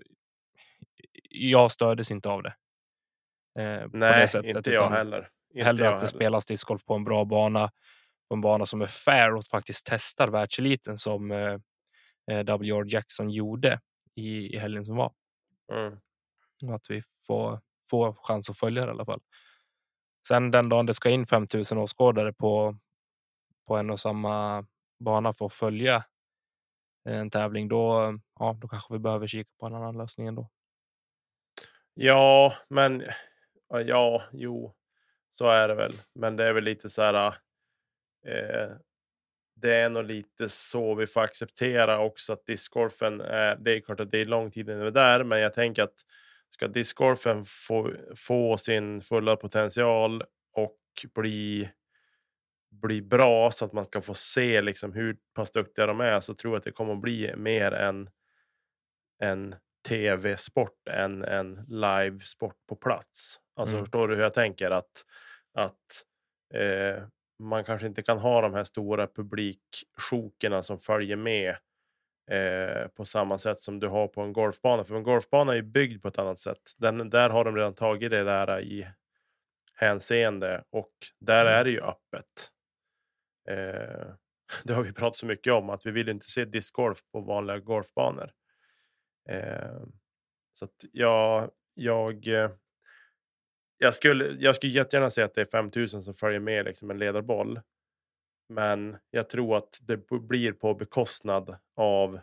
Jag 1.30 1.70
stördes 1.70 2.10
inte 2.10 2.28
av 2.28 2.42
det. 2.42 2.54
Eh, 3.58 3.88
Nej, 3.92 4.28
sättet, 4.28 4.56
inte 4.56 4.70
jag 4.70 4.90
heller. 4.90 5.28
Inte 5.54 5.64
hellre 5.64 5.84
jag 5.84 5.94
att 5.94 6.00
det 6.00 6.06
heller. 6.06 6.16
spelas 6.16 6.46
discgolf 6.46 6.84
på 6.84 6.94
en 6.94 7.04
bra 7.04 7.24
bana, 7.24 7.70
på 8.32 8.36
en 8.36 8.40
bana 8.40 8.66
som 8.66 8.82
är 8.82 8.86
fair 8.86 9.34
och 9.34 9.44
faktiskt 9.44 9.86
testar 9.86 10.28
världseliten 10.28 10.98
som 10.98 11.30
eh, 11.30 11.58
eh 12.30 12.44
W.R. 12.44 12.84
Jackson 12.88 13.30
gjorde 13.30 13.80
i, 14.14 14.54
i 14.54 14.58
helgen 14.58 14.84
som 14.84 14.96
var. 14.96 15.12
Mm. 15.72 15.98
Att 16.74 16.90
vi 16.90 17.02
får, 17.26 17.60
får 17.90 18.12
chans 18.12 18.50
att 18.50 18.58
följa 18.58 18.82
det 18.82 18.88
i 18.88 18.90
alla 18.90 19.04
fall. 19.04 19.20
Sen 20.28 20.50
den 20.50 20.68
dagen 20.68 20.86
det 20.86 20.94
ska 20.94 21.10
in 21.10 21.26
5000 21.26 21.78
åskådare 21.78 22.32
på, 22.32 22.78
på 23.66 23.76
en 23.76 23.90
och 23.90 24.00
samma 24.00 24.66
bana 25.04 25.32
för 25.32 25.46
att 25.46 25.52
följa 25.52 26.04
en 27.04 27.30
tävling, 27.30 27.68
då, 27.68 28.14
ja, 28.38 28.56
då 28.60 28.68
kanske 28.68 28.92
vi 28.92 28.98
behöver 28.98 29.26
kika 29.26 29.50
på 29.60 29.66
en 29.66 29.74
annan 29.74 29.98
lösning 29.98 30.26
ändå. 30.26 30.50
Ja, 31.94 32.52
men 32.68 33.02
ja, 33.86 34.22
jo, 34.32 34.74
så 35.30 35.48
är 35.48 35.68
det 35.68 35.74
väl. 35.74 35.92
Men 36.14 36.36
det 36.36 36.48
är 36.48 36.52
väl 36.52 36.64
lite 36.64 36.90
så 36.90 37.02
här. 37.02 37.34
Eh, 38.26 38.70
det 39.54 39.74
är 39.74 39.88
nog 39.88 40.04
lite 40.04 40.48
så 40.48 40.94
vi 40.94 41.06
får 41.06 41.20
acceptera 41.20 41.98
också 41.98 42.32
att 42.32 42.46
discgolfen 42.46 43.20
är. 43.20 43.56
Det 43.56 43.72
är 43.72 43.80
klart 43.80 44.00
att 44.00 44.10
det 44.10 44.18
är 44.18 44.24
lång 44.24 44.50
tid 44.50 44.68
innan 44.68 44.80
vi 44.80 44.86
är 44.86 44.90
där, 44.90 45.24
men 45.24 45.40
jag 45.40 45.52
tänker 45.52 45.82
att 45.82 46.04
ska 46.50 46.68
discgolfen 46.68 47.44
få, 47.44 47.92
få 48.16 48.56
sin 48.56 49.00
fulla 49.00 49.36
potential 49.36 50.22
och 50.52 50.78
bli 51.14 51.68
bli 52.72 53.02
bra 53.02 53.50
så 53.50 53.64
att 53.64 53.72
man 53.72 53.84
ska 53.84 54.00
få 54.00 54.14
se 54.14 54.60
liksom 54.60 54.92
hur 54.92 55.16
pass 55.34 55.50
duktiga 55.50 55.86
de 55.86 56.00
är 56.00 56.20
så 56.20 56.34
tror 56.34 56.54
jag 56.54 56.58
att 56.58 56.64
det 56.64 56.72
kommer 56.72 56.92
att 56.92 57.00
bli 57.00 57.36
mer 57.36 57.72
en, 57.72 58.10
en 59.18 59.54
tv-sport 59.88 60.88
än 60.90 61.24
en 61.24 61.64
live-sport 61.68 62.56
på 62.68 62.76
plats. 62.76 63.40
Alltså 63.56 63.74
mm. 63.74 63.84
förstår 63.84 64.08
du 64.08 64.14
hur 64.14 64.22
jag 64.22 64.34
tänker? 64.34 64.70
Att, 64.70 65.04
att 65.54 66.04
eh, 66.54 67.02
man 67.38 67.64
kanske 67.64 67.86
inte 67.86 68.02
kan 68.02 68.18
ha 68.18 68.40
de 68.40 68.54
här 68.54 68.64
stora 68.64 69.06
publiksjokerna 69.06 70.62
som 70.62 70.78
följer 70.78 71.16
med 71.16 71.56
eh, 72.30 72.88
på 72.88 73.04
samma 73.04 73.38
sätt 73.38 73.58
som 73.58 73.80
du 73.80 73.88
har 73.88 74.08
på 74.08 74.20
en 74.20 74.32
golfbana. 74.32 74.84
För 74.84 74.94
en 74.94 75.02
golfbana 75.02 75.52
är 75.52 75.56
ju 75.56 75.62
byggd 75.62 76.02
på 76.02 76.08
ett 76.08 76.18
annat 76.18 76.38
sätt. 76.38 76.74
Den, 76.78 77.10
där 77.10 77.30
har 77.30 77.44
de 77.44 77.56
redan 77.56 77.74
tagit 77.74 78.10
det 78.10 78.24
där 78.24 78.60
i 78.60 78.86
hänseende 79.74 80.64
och 80.70 80.92
där 81.20 81.46
mm. 81.46 81.54
är 81.58 81.64
det 81.64 81.70
ju 81.70 81.80
öppet. 81.80 82.50
Eh, 83.48 84.14
det 84.64 84.74
har 84.74 84.82
vi 84.82 84.92
pratat 84.92 85.16
så 85.16 85.26
mycket 85.26 85.52
om 85.52 85.70
att 85.70 85.86
vi 85.86 85.90
vill 85.90 86.08
inte 86.08 86.26
se 86.26 86.44
discgolf 86.44 86.98
på 87.12 87.20
vanliga 87.20 87.58
golfbanor. 87.58 88.30
Eh, 89.28 89.82
så 90.52 90.64
att 90.64 90.84
jag, 90.92 91.50
jag, 91.74 92.28
eh, 92.28 92.50
jag 93.82 93.94
skulle, 93.94 94.36
jag 94.38 94.56
skulle 94.56 94.72
jättegärna 94.72 95.10
säga 95.10 95.24
att 95.24 95.34
det 95.34 95.40
är 95.40 95.44
5000 95.44 96.02
som 96.02 96.14
följer 96.14 96.40
med 96.40 96.64
liksom 96.64 96.90
en 96.90 96.98
ledarboll. 96.98 97.60
Men 98.48 98.96
jag 99.10 99.28
tror 99.28 99.56
att 99.56 99.78
det 99.82 100.08
blir 100.10 100.52
på 100.52 100.74
bekostnad 100.74 101.56
av 101.76 102.20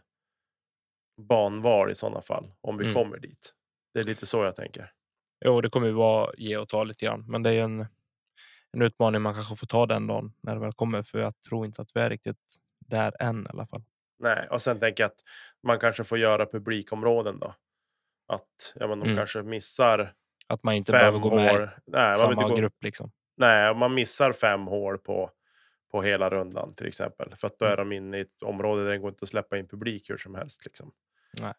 banval 1.22 1.92
i 1.92 1.96
sådana 1.96 2.22
fall 2.22 2.52
om 2.62 2.78
vi 2.78 2.84
mm. 2.84 2.94
kommer 2.94 3.18
dit. 3.18 3.54
Det 3.94 4.00
är 4.00 4.04
lite 4.04 4.26
så 4.26 4.44
jag 4.44 4.56
tänker. 4.56 4.92
Jo, 5.46 5.62
det 5.62 5.70
kommer 5.70 5.88
ju 5.88 5.94
vara 5.94 6.34
ge 6.38 6.58
och 6.58 6.70
ta 6.70 6.84
lite 6.84 7.06
grann, 7.06 7.26
men 7.28 7.44
det 7.44 7.52
är 7.52 7.64
en 7.64 7.86
en 8.72 8.82
utmaning 8.82 9.22
man 9.22 9.34
kanske 9.34 9.56
får 9.56 9.68
ta 9.68 9.86
den 9.86 10.08
dagen 10.08 10.34
när 10.42 10.56
det 10.56 10.62
väl 10.62 10.74
kommer. 10.74 11.04
För 11.04 11.20
jag 11.20 11.42
tror 11.42 11.66
inte 11.66 11.82
att 11.82 11.96
vi 11.96 12.00
är 12.00 12.10
riktigt 12.10 12.38
där 12.80 13.22
än 13.22 13.46
i 13.46 13.50
alla 13.50 13.68
fall. 13.68 13.84
Nej, 14.20 14.48
och 14.52 14.62
sen 14.62 14.80
tänker 14.80 15.04
jag 15.04 15.12
att 15.12 15.24
man 15.64 15.80
kanske 15.80 16.04
får 16.04 16.18
göra 16.18 16.46
publikområden 16.46 17.40
då. 17.40 17.56
Att 18.28 18.74
ja, 18.76 18.88
men 18.88 19.00
de 19.00 19.06
mm. 19.06 19.18
kanske 19.18 19.44
missar. 19.44 20.14
Att 20.50 20.64
man 20.64 20.74
inte 20.74 20.92
behöver 20.92 21.20
gå 21.20 21.36
med 21.36 21.70
i 21.88 21.92
samma 22.20 22.56
grupp 22.56 22.84
liksom. 22.84 23.12
Nej, 23.38 23.76
man 23.76 23.94
missar 23.94 24.32
fem 24.32 24.68
hål 24.68 24.98
på 24.98 25.32
på 25.92 26.02
hela 26.02 26.30
rundan 26.30 26.76
till 26.76 26.88
exempel. 26.88 27.36
För 27.36 27.48
att 27.48 27.60
då 27.60 27.66
är 27.66 27.74
Mm. 27.74 27.90
de 27.90 27.96
inne 27.96 28.18
i 28.18 28.22
ett 28.22 28.44
område 28.44 28.84
där 28.84 28.92
det 28.92 28.98
går 28.98 29.10
inte 29.10 29.24
att 29.24 29.30
släppa 29.30 29.58
in 29.58 29.68
publik 29.68 30.10
hur 30.10 30.18
som 30.18 30.36
helst. 30.36 30.66
Liksom. 30.66 30.92
Nej. 31.40 31.54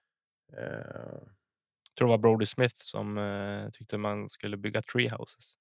Eh, 0.56 0.64
Jag 1.88 1.94
tror 1.98 2.08
det 2.08 2.10
var 2.10 2.18
Brody 2.18 2.46
Smith 2.46 2.74
som 2.78 3.18
eh, 3.18 3.70
tyckte 3.70 3.98
man 3.98 4.28
skulle 4.28 4.56
bygga 4.56 4.82
treehouses. 4.82 5.54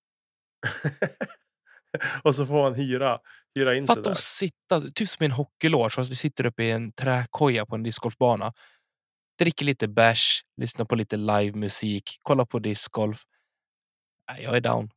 och 2.24 2.36
så 2.36 2.46
får 2.46 2.54
man 2.56 2.74
hyra, 2.76 3.20
hyra 3.56 3.76
in 3.76 3.82
sig 3.84 3.88
Fatta 3.88 4.02
där. 4.02 4.12
att 4.12 4.18
sitta, 4.18 4.82
typ 4.82 5.10
som 5.10 5.24
i 5.24 5.26
en 5.26 5.32
hockeyloge, 5.32 5.89
fast 5.96 6.12
vi 6.12 6.15
sitter 6.15 6.46
uppe 6.46 6.63
i 6.63 6.72
en 6.72 6.92
träkoja 6.92 7.65
på 7.65 7.76
en 7.76 7.84
discgolfbana. 7.84 8.54
Dricker 9.39 9.65
lite 9.65 9.88
bärs, 9.88 10.45
lyssnar 10.58 10.86
på 10.86 10.95
lite 10.95 11.17
livemusik, 11.17 12.19
kollar 12.21 12.45
på 12.45 12.60
discgolf. 12.60 13.23
Jag 14.38 14.56
är 14.56 14.62
down. 14.62 14.89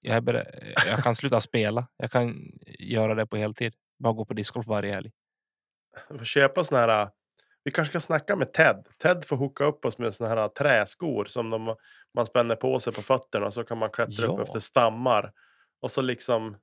Jag, 0.00 0.16
är 0.16 0.20
beredd, 0.20 0.72
jag 0.86 1.02
kan 1.02 1.14
sluta 1.14 1.40
spela. 1.40 1.86
Jag 1.96 2.10
kan 2.10 2.52
göra 2.78 3.14
det 3.14 3.26
på 3.26 3.36
heltid. 3.36 3.74
Bara 3.98 4.12
gå 4.12 4.24
på 4.24 4.34
discgolf 4.34 4.66
varje 4.66 4.92
helg. 4.92 5.10
Vi 6.10 6.18
får 6.18 6.24
köpa 6.24 6.64
såna 6.64 6.80
här. 6.80 7.10
Vi 7.64 7.70
kanske 7.70 7.92
ska 7.92 8.00
snacka 8.00 8.36
med 8.36 8.52
Ted. 8.52 8.86
Ted 8.98 9.24
får 9.24 9.36
hooka 9.36 9.64
upp 9.64 9.84
oss 9.84 9.98
med 9.98 10.14
såna 10.14 10.30
här 10.30 10.48
träskor 10.48 11.24
som 11.24 11.50
de, 11.50 11.76
man 12.14 12.26
spänner 12.26 12.56
på 12.56 12.80
sig 12.80 12.92
på 12.92 13.02
fötterna 13.02 13.46
och 13.46 13.54
så 13.54 13.64
kan 13.64 13.78
man 13.78 13.90
klättra 13.90 14.26
upp 14.26 14.34
Ja. 14.36 14.42
efter 14.42 14.60
stammar. 14.60 15.32
Och 15.80 15.90
så 15.90 16.02
liksom 16.02 16.56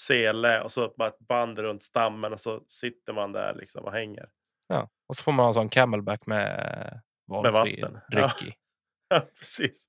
sele 0.00 0.62
och 0.62 0.70
så 0.70 0.94
bara 0.96 1.08
ett 1.08 1.18
band 1.18 1.58
runt 1.58 1.82
stammen 1.82 2.32
och 2.32 2.40
så 2.40 2.64
sitter 2.66 3.12
man 3.12 3.32
där 3.32 3.54
liksom 3.54 3.84
och 3.84 3.92
hänger. 3.92 4.28
Ja. 4.66 4.90
Och 5.08 5.16
så 5.16 5.22
får 5.22 5.32
man 5.32 5.44
ha 5.44 5.48
en 5.48 5.54
sån 5.54 5.68
camelback 5.68 6.26
med 6.26 7.00
valfri 7.26 7.80
vatten. 7.80 7.98
dryck 8.12 8.42
i. 8.42 8.54
Ja, 9.10 9.20
precis. 9.38 9.88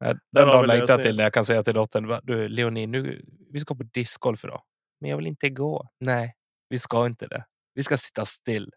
Den 0.00 0.18
har 0.32 0.44
dagen 0.46 0.60
vi 0.62 0.66
längtar 0.66 0.74
jag 0.76 0.80
lösningen. 0.80 1.02
till 1.02 1.16
när 1.16 1.24
jag 1.24 1.32
kan 1.34 1.44
säga 1.44 1.62
till 1.62 1.74
dottern, 1.74 2.06
"Va, 2.06 2.20
du 2.22 2.48
Leonie, 2.48 2.86
nu, 2.86 3.24
vi 3.52 3.60
ska 3.60 3.74
på 3.74 3.82
discgolf 3.82 4.44
idag. 4.44 4.62
Men 5.00 5.10
jag 5.10 5.16
vill 5.16 5.26
inte 5.26 5.50
gå. 5.50 5.88
Nej, 6.00 6.34
vi 6.68 6.78
ska 6.78 7.06
inte 7.06 7.26
det. 7.26 7.44
Vi 7.74 7.82
ska 7.82 7.96
sitta 7.96 8.24
still. 8.24 8.70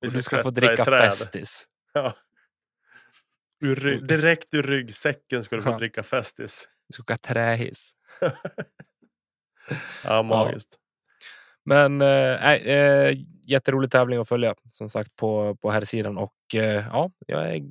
Vi 0.00 0.08
Och 0.08 0.12
du 0.12 0.22
ska 0.22 0.42
få 0.42 0.50
dricka. 0.50 0.84
Festis. 0.84 1.66
Ja. 1.94 2.14
Ur, 3.60 4.00
direkt 4.00 4.54
ur 4.54 4.62
ryggsäcken 4.62 5.44
ska 5.44 5.56
du 5.56 5.62
få 5.62 5.70
Ja. 5.70 5.78
dricka 5.78 6.02
Festis. 6.02 6.68
Vi 6.88 6.92
ska 6.92 7.02
åka 7.02 7.16
trähiss. 7.18 7.92
Ja, 10.04 10.22
magiskt. 10.22 10.78
Men 11.64 12.00
eh, 12.02 12.40
nej, 12.40 12.60
eh, 12.60 13.16
jätterolig 13.50 13.90
tävling 13.90 14.18
att 14.18 14.28
följa 14.28 14.54
som 14.72 14.88
sagt 14.88 15.16
på, 15.16 15.56
på 15.56 15.70
här 15.70 15.84
sidan 15.84 16.18
och 16.18 16.54
eh, 16.54 16.86
ja, 16.86 17.10
jag 17.26 17.56
är 17.56 17.62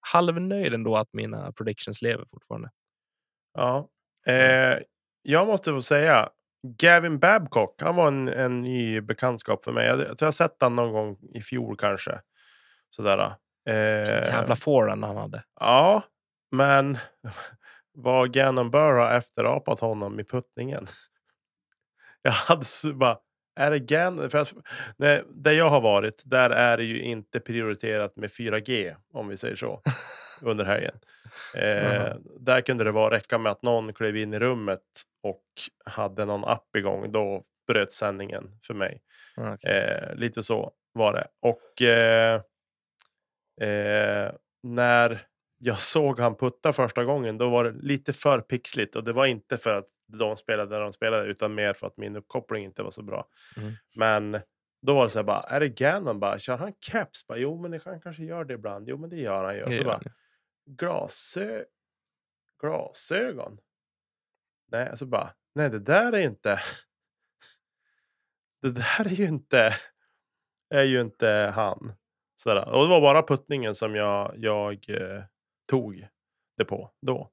halvnöjd 0.00 0.74
ändå 0.74 0.96
att 0.96 1.08
mina 1.12 1.52
predictions 1.52 2.02
lever 2.02 2.24
fortfarande. 2.30 2.70
Ja. 3.54 3.88
Eh, 4.26 4.78
jag 5.22 5.46
måste 5.46 5.72
få 5.72 5.82
säga, 5.82 6.28
Gavin 6.62 7.18
Babcock, 7.18 7.82
han 7.82 7.96
var 7.96 8.08
en, 8.08 8.28
en 8.28 8.62
ny 8.62 9.00
bekantskap 9.00 9.64
för 9.64 9.72
mig. 9.72 9.86
Jag, 9.86 10.00
jag 10.00 10.18
tror 10.18 10.26
jag 10.26 10.34
sett 10.34 10.56
han 10.60 10.76
någon 10.76 10.92
gång 10.92 11.18
i 11.34 11.42
fjol 11.42 11.76
kanske. 11.76 12.20
Sådär. 12.90 13.32
Eh, 13.68 13.74
jävla 13.74 14.56
forehand 14.56 15.04
han 15.04 15.16
hade. 15.16 15.44
Ja, 15.60 16.02
men 16.50 16.98
vad 17.92 18.32
Gannon 18.32 18.70
Burr 18.70 18.98
har 18.98 19.10
efterapat 19.10 19.80
honom 19.80 20.20
i 20.20 20.24
puttningen. 20.24 20.86
Jag 22.22 22.32
hade 22.32 22.64
bara, 22.94 23.18
är 23.58 23.70
det 23.70 23.78
Gannon? 23.78 24.30
För 24.30 24.38
att, 24.38 24.54
nej, 24.96 25.24
där 25.28 25.52
jag 25.52 25.70
har 25.70 25.80
varit, 25.80 26.22
där 26.26 26.50
är 26.50 26.76
det 26.76 26.84
ju 26.84 27.02
inte 27.02 27.40
prioriterat 27.40 28.16
med 28.16 28.30
4G, 28.30 28.94
om 29.12 29.28
vi 29.28 29.36
säger 29.36 29.56
så, 29.56 29.82
under 30.42 30.64
helgen. 30.64 30.94
Eh, 31.54 31.84
Jaha. 31.84 32.16
där 32.40 32.60
kunde 32.60 32.84
det 32.84 32.92
vara 32.92 33.16
räcka 33.16 33.38
med 33.38 33.52
att 33.52 33.62
någon 33.62 33.92
klev 33.92 34.16
in 34.16 34.34
i 34.34 34.38
rummet 34.38 34.82
och 35.22 35.44
hade 35.84 36.24
någon 36.24 36.44
app 36.44 36.76
igång. 36.76 37.12
Då 37.12 37.42
bröt 37.66 37.92
sändningen 37.92 38.50
för 38.62 38.74
mig. 38.74 39.02
Ja, 39.36 39.54
okej. 39.54 39.70
Eh, 39.70 40.14
lite 40.14 40.42
så 40.42 40.72
var 40.92 41.12
det. 41.12 41.26
Och 41.40 41.82
eh, 41.82 42.40
eh, 43.60 44.32
när 44.62 45.26
jag 45.58 45.78
såg 45.80 46.20
han 46.20 46.36
putta 46.36 46.72
första 46.72 47.04
gången, 47.04 47.38
då 47.38 47.48
var 47.48 47.64
det 47.64 47.72
lite 47.86 48.12
för 48.12 48.40
pixligt. 48.40 48.96
Och 48.96 49.04
det 49.04 49.12
var 49.12 49.26
inte 49.26 49.56
för 49.56 49.74
att 49.74 49.88
de 50.08 50.36
spelade 50.36 50.74
där 50.74 50.80
de 50.80 50.92
spelade, 50.92 51.26
utan 51.26 51.54
mer 51.54 51.72
för 51.72 51.86
att 51.86 51.96
min 51.96 52.16
uppkoppling 52.16 52.64
inte 52.64 52.82
var 52.82 52.90
så 52.90 53.02
bra. 53.02 53.28
Mm. 53.56 53.72
Men 53.96 54.40
då 54.82 54.94
var 54.94 55.04
det 55.04 55.10
så 55.10 55.18
här 55.18 55.24
bara, 55.24 55.42
är 55.42 55.60
det 55.60 55.68
Gannon 55.68 56.20
bara, 56.20 56.38
kör 56.38 56.56
han 56.56 56.72
caps? 56.78 57.26
Bara, 57.26 57.38
jo, 57.38 57.60
men 57.62 57.80
han 57.84 58.00
kanske 58.00 58.24
gör 58.24 58.44
det 58.44 58.54
ibland. 58.54 58.88
Jo, 58.88 58.96
men 58.96 59.10
det 59.10 59.16
gör 59.16 59.44
han 59.44 59.56
ju. 59.56 59.62
Och 59.62 59.74
så 59.74 59.84
bara, 59.84 60.00
glasö 60.66 61.64
glasögon? 62.60 63.58
Nej, 64.66 64.88
alltså 64.88 65.06
bara, 65.06 65.34
nej, 65.54 65.70
det 65.70 65.78
där 65.78 66.12
är 66.12 66.18
inte. 66.18 66.58
det 68.62 68.70
där 68.70 69.06
är 69.06 69.10
ju 69.10 69.24
inte, 69.24 69.74
är 70.70 70.82
ju 70.82 71.00
inte 71.00 71.52
han. 71.54 71.92
Sådär. 72.36 72.68
Och 72.68 72.82
det 72.82 72.88
var 72.88 73.00
bara 73.00 73.22
puttningen 73.22 73.74
som 73.74 73.94
jag, 73.94 74.34
jag 74.36 74.90
eh, 74.90 75.24
tog 75.66 76.08
det 76.56 76.64
på 76.64 76.92
då. 77.00 77.30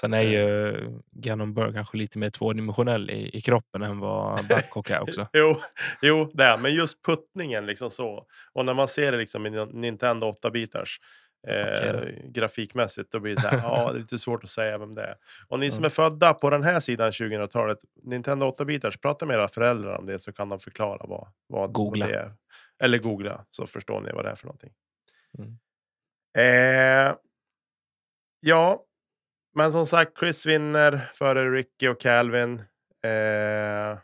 Sen 0.00 0.14
är 0.14 0.22
ju 0.22 0.76
Gannon 1.10 1.54
Burr 1.54 1.72
kanske 1.72 1.96
lite 1.96 2.18
mer 2.18 2.30
tvådimensionell 2.30 3.10
i, 3.10 3.36
i 3.36 3.40
kroppen 3.40 3.82
än 3.82 4.00
vad 4.00 4.48
Babcock 4.48 4.90
är 4.90 5.00
också. 5.00 5.28
jo, 5.32 5.56
jo, 6.02 6.30
det 6.34 6.44
är, 6.44 6.56
men 6.56 6.74
just 6.74 7.02
puttningen 7.02 7.66
liksom 7.66 7.90
så. 7.90 8.26
Och 8.52 8.64
när 8.64 8.74
man 8.74 8.88
ser 8.88 9.12
det 9.12 9.18
liksom 9.18 9.46
i 9.46 9.50
Nin- 9.50 9.72
Nintendo 9.72 10.30
8-bitars 10.30 11.00
eh, 11.48 11.94
Okej 11.94 12.22
grafikmässigt, 12.24 13.12
då 13.12 13.20
blir 13.20 13.34
det 13.34 13.40
här, 13.40 13.58
ja, 13.62 13.92
det 13.92 13.98
är 13.98 14.00
lite 14.00 14.18
svårt 14.18 14.44
att 14.44 14.50
säga 14.50 14.78
vem 14.78 14.94
det 14.94 15.02
är. 15.02 15.16
Och 15.48 15.58
ni 15.58 15.70
som 15.70 15.84
är 15.84 15.88
födda 15.88 16.34
på 16.34 16.50
den 16.50 16.62
här 16.62 16.80
sidan 16.80 17.10
2000-talet, 17.10 17.78
Nintendo 18.02 18.46
8-bitars, 18.46 19.00
prata 19.00 19.26
med 19.26 19.34
era 19.34 19.48
föräldrar 19.48 19.98
om 19.98 20.06
det 20.06 20.18
så 20.18 20.32
kan 20.32 20.48
de 20.48 20.60
förklara 20.60 21.06
vad, 21.06 21.28
vad, 21.46 21.72
Googla. 21.72 22.06
det 22.06 22.14
är. 22.14 22.32
Eller 22.82 22.98
googla, 22.98 23.44
så 23.50 23.66
förstår 23.66 24.00
ni 24.00 24.12
vad 24.12 24.24
det 24.24 24.30
är 24.30 24.34
för 24.34 24.46
någonting. 24.46 24.72
Mm. 25.38 25.58
Eh, 26.38 27.14
ja, 28.40 28.85
men 29.56 29.72
som 29.72 29.86
sagt, 29.86 30.18
Chris 30.18 30.46
vinner 30.46 31.10
före 31.14 31.50
Ricky 31.50 31.88
och 31.88 32.00
Calvin. 32.00 32.58
Eh, 33.02 33.98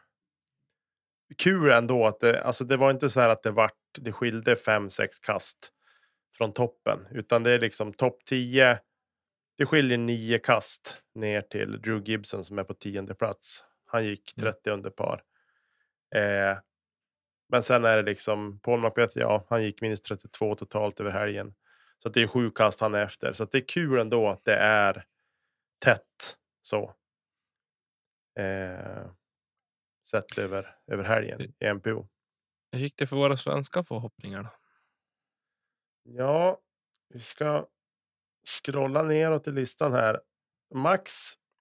kul 1.39 1.71
ändå 1.71 2.07
att 2.07 2.21
det, 2.21 2.43
alltså 2.43 2.65
det 2.65 2.77
var 2.77 2.91
inte 2.91 3.11
så 3.11 3.21
här 3.21 3.29
att 3.29 3.43
det 3.43 3.51
vart, 3.51 3.73
det 3.99 4.13
skilde 4.13 4.55
5-6 4.55 5.09
kast 5.23 5.73
från 6.37 6.53
toppen, 6.53 7.07
utan 7.11 7.43
det 7.43 7.51
är 7.51 7.61
liksom 7.61 7.93
topp 7.93 8.25
10. 8.25 8.79
Det 9.59 9.67
skiljer 9.67 9.99
9 9.99 10.39
kast 10.39 11.03
ner 11.15 11.41
till 11.41 11.83
Drew 11.83 12.03
Gibson 12.05 12.45
som 12.45 12.59
är 12.59 12.65
på 12.65 12.75
tionde 12.75 13.15
plats. 13.15 13.65
Han 13.87 14.05
gick 14.05 14.35
Mm. 14.39 14.53
30 14.53 14.71
under 14.71 14.91
par. 14.91 15.23
Eh, 16.15 16.59
men 17.49 17.63
sen 17.63 17.85
är 17.85 17.97
det 17.97 18.03
liksom 18.03 18.61
Paul 18.61 18.81
Macbeth, 18.81 19.19
ja, 19.19 19.47
han 19.49 19.63
gick 19.65 19.81
minus 19.81 20.03
32 20.03 20.55
totalt 20.55 21.01
över 21.01 21.11
helgen. 21.11 21.55
Så 22.03 22.09
det 22.09 22.23
är 22.23 22.27
sju 22.27 22.51
kast 22.51 22.81
han 22.81 22.95
är 22.95 23.05
efter. 23.05 23.33
Så 23.33 23.45
det 23.45 23.59
är 23.59 23.69
kul 23.69 23.99
ändå 23.99 24.29
att 24.29 24.45
det 24.45 24.55
är 24.57 25.05
tätt 25.85 26.39
så. 26.63 26.95
Eh, 28.39 29.11
sett 30.07 30.39
över, 30.39 30.77
över 30.87 31.05
helgen 31.05 31.41
i 31.41 31.67
MPO. 31.75 32.09
Hur 32.73 32.79
gick 32.79 32.97
det 32.97 33.07
för 33.07 33.17
våra 33.17 33.37
svenska 33.37 33.83
förhoppningar? 33.83 34.43
då? 34.43 34.51
Ja, 36.03 36.61
vi 37.09 37.21
ska 37.21 37.67
scrolla 38.63 39.03
neråt 39.03 39.49
i 39.49 39.51
listan 39.51 39.93
här. 39.93 40.21
Max 40.75 41.13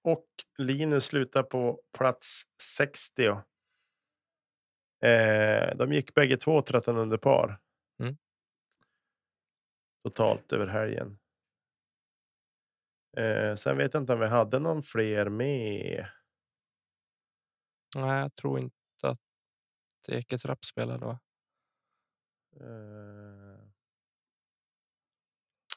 och 0.04 0.26
Linus 0.58 1.06
slutar 1.06 1.42
på 1.42 1.82
plats 1.98 2.42
60. 2.62 3.26
Eh, 5.02 5.76
de 5.76 5.92
gick 5.92 6.14
bägge 6.14 6.36
två 6.36 6.62
13 6.62 6.96
under 6.96 7.16
par. 7.16 7.60
Mm. 8.00 8.16
Totalt 10.04 10.52
över 10.52 10.66
helgen. 10.66 11.18
Eh, 13.16 13.56
sen 13.56 13.76
vet 13.76 13.94
jag 13.94 14.02
inte 14.02 14.12
om 14.12 14.20
vi 14.20 14.26
hade 14.26 14.58
någon 14.58 14.82
fler 14.82 15.28
med. 15.28 16.06
Nej, 17.96 18.20
jag 18.20 18.36
tror 18.36 18.58
inte 18.58 18.76
att 19.02 19.18
Ekesrapp 20.08 20.64
spelade. 20.64 21.06
Va? 21.06 21.20
Eh, 22.60 23.58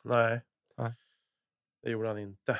nej. 0.04 0.41
Nej. 0.78 0.93
Det 1.82 1.89
gjorde 1.89 2.08
han 2.08 2.19
inte. 2.19 2.60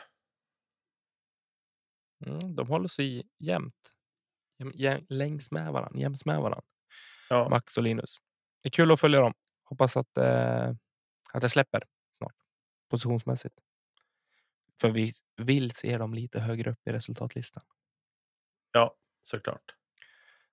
Mm, 2.26 2.56
de 2.56 2.68
håller 2.68 2.88
sig 2.88 3.30
jämnt. 3.38 3.92
Jäm, 4.58 4.72
jäm, 4.76 5.06
längs 5.10 5.52
med 5.52 5.74
varandra, 5.74 6.00
jäms 6.00 6.26
med 6.26 6.42
varandra. 6.42 6.66
Ja. 7.30 7.50
Max 7.50 7.78
och 7.78 7.84
Linus. 7.84 8.18
Det 8.64 8.68
är 8.68 8.72
kul 8.72 8.92
att 8.92 9.00
följa 9.00 9.20
dem. 9.22 9.34
Hoppas 9.64 9.98
att, 9.98 10.18
eh, 10.18 10.70
att 11.34 11.42
det 11.42 11.50
släpper 11.50 11.84
snart 12.18 12.36
positionsmässigt. 12.90 13.60
För 14.82 14.90
vi 14.90 15.12
vill 15.38 15.72
se 15.72 15.98
dem 15.98 16.14
lite 16.14 16.40
högre 16.40 16.72
upp 16.72 16.88
i 16.88 16.92
resultatlistan. 16.92 17.64
ja, 18.72 18.96
såklart. 19.24 19.76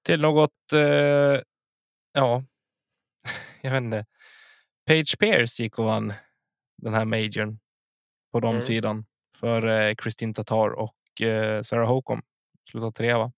Till 0.03 0.21
något, 0.21 0.73
eh, 0.73 1.41
ja, 2.13 2.45
jag 3.63 3.71
vet 3.73 3.81
inte. 3.83 4.07
Page 4.87 5.19
Pierce 5.19 5.63
gick 5.63 5.79
och 5.79 5.85
vann 5.85 6.13
den 6.77 6.95
här 6.95 7.05
majorn 7.05 7.59
på 8.33 8.41
de 8.41 8.49
Mm. 8.51 8.63
sidan 8.63 9.07
för 9.37 9.67
eh, 9.67 9.95
Kristin 9.95 10.35
Tatar 10.35 10.71
och 10.71 11.21
eh, 11.23 11.63
Sarah 11.63 11.89
Holcomb 11.89 12.25
slutade 12.71 12.93
trea 12.93 13.19
va? 13.19 13.33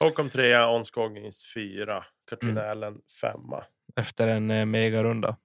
Holcomb 0.00 0.32
trea, 0.32 0.70
On 0.70 0.84
Scoggins 0.84 1.52
fyra, 1.54 2.04
Katrina 2.30 2.60
Mm. 2.60 2.70
Allen 2.70 3.00
femma. 3.20 3.64
Efter 3.96 4.28
en 4.28 4.50
eh, 4.50 4.66
megarunda 4.66 5.36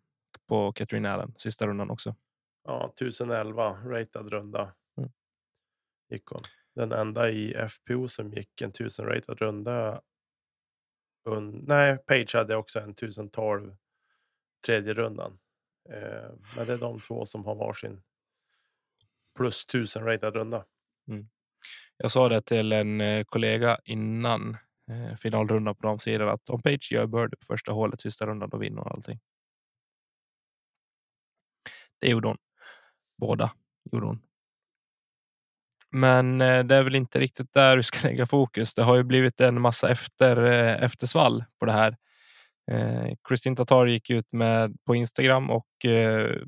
på 0.47 0.73
Katrin 0.73 1.05
Allen, 1.05 1.33
sista 1.37 1.67
rundan 1.67 1.89
också. 1.89 2.15
Ja, 2.67 2.93
1011 2.95 3.77
ratad 3.85 4.29
runda. 4.29 4.73
Mm. 4.97 5.11
Gick 6.09 6.25
hon. 6.25 6.41
Den 6.75 6.91
enda 6.91 7.29
i 7.29 7.67
FPO 7.69 8.07
som 8.07 8.29
gick 8.33 8.61
en 8.61 8.69
1000 8.69 9.05
ratad 9.05 9.39
runda. 9.39 10.01
Un, 11.25 11.63
nej, 11.67 11.97
Page 11.97 12.35
hade 12.35 12.55
också 12.55 12.79
en 12.79 12.89
1012 12.89 13.75
tredje 14.65 14.93
rundan. 14.93 15.39
Eh, 15.89 16.29
men 16.55 16.67
det 16.67 16.73
är 16.73 16.77
de 16.77 16.99
två 16.99 17.25
som 17.25 17.45
har 17.45 17.55
varsin 17.55 18.01
plus 19.37 19.65
1000 19.65 20.05
ratad 20.05 20.35
runda. 20.35 20.65
Jag 21.97 22.11
sa 22.11 22.29
det 22.29 22.41
till 22.41 22.71
en 22.71 23.01
eh, 23.01 23.23
kollega 23.23 23.79
innan 23.83 24.57
eh, 24.91 25.15
finalrundan 25.15 25.75
på 25.75 25.87
de 25.87 25.99
sidan 25.99 26.29
att 26.29 26.49
om 26.49 26.61
Page 26.61 26.91
gör 26.91 27.07
birdie 27.07 27.37
på 27.37 27.45
första 27.45 27.71
hålet 27.71 28.01
sista 28.01 28.25
rundan 28.25 28.49
då 28.49 28.57
vinner 28.57 28.81
hon 28.81 28.91
allting. 28.91 29.19
Det 31.99 32.09
gjorde 32.09 32.27
hon. 32.27 32.37
Båda 33.17 33.51
gjorde 33.91 34.05
hon. 34.05 34.21
Men 35.91 36.41
eh, 36.41 36.63
det 36.63 36.75
är 36.75 36.83
väl 36.83 36.95
inte 36.95 37.19
riktigt 37.19 37.53
där 37.53 37.77
du 37.77 37.83
ska 37.83 37.99
lägga 38.07 38.25
fokus. 38.25 38.73
Det 38.73 38.83
har 38.83 38.95
ju 38.95 39.03
blivit 39.03 39.41
en 39.41 39.61
massa 39.61 39.89
efter, 39.89 40.43
eh, 40.43 40.83
eftersvall 40.83 41.43
på 41.59 41.65
det 41.65 41.71
här. 41.71 41.97
Eh, 42.71 43.13
Kristin 43.29 43.55
Tatar 43.55 43.85
gick 43.85 44.09
ut 44.09 44.31
med 44.31 44.77
på 44.85 44.95
Instagram 44.95 45.49
och 45.49 45.85
eh, 45.85 46.41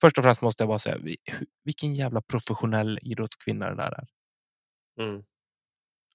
först 0.00 0.18
och 0.18 0.24
främst 0.24 0.40
måste 0.42 0.62
jag 0.62 0.68
bara 0.68 0.78
säga 0.78 0.98
vi- 0.98 1.16
vilken 1.64 1.94
jävla 1.94 2.22
professionell 2.22 2.98
idrottskvinna 3.02 3.70
det 3.70 3.76
där 3.76 3.92
är. 3.92 4.06
Mm. 5.04 5.24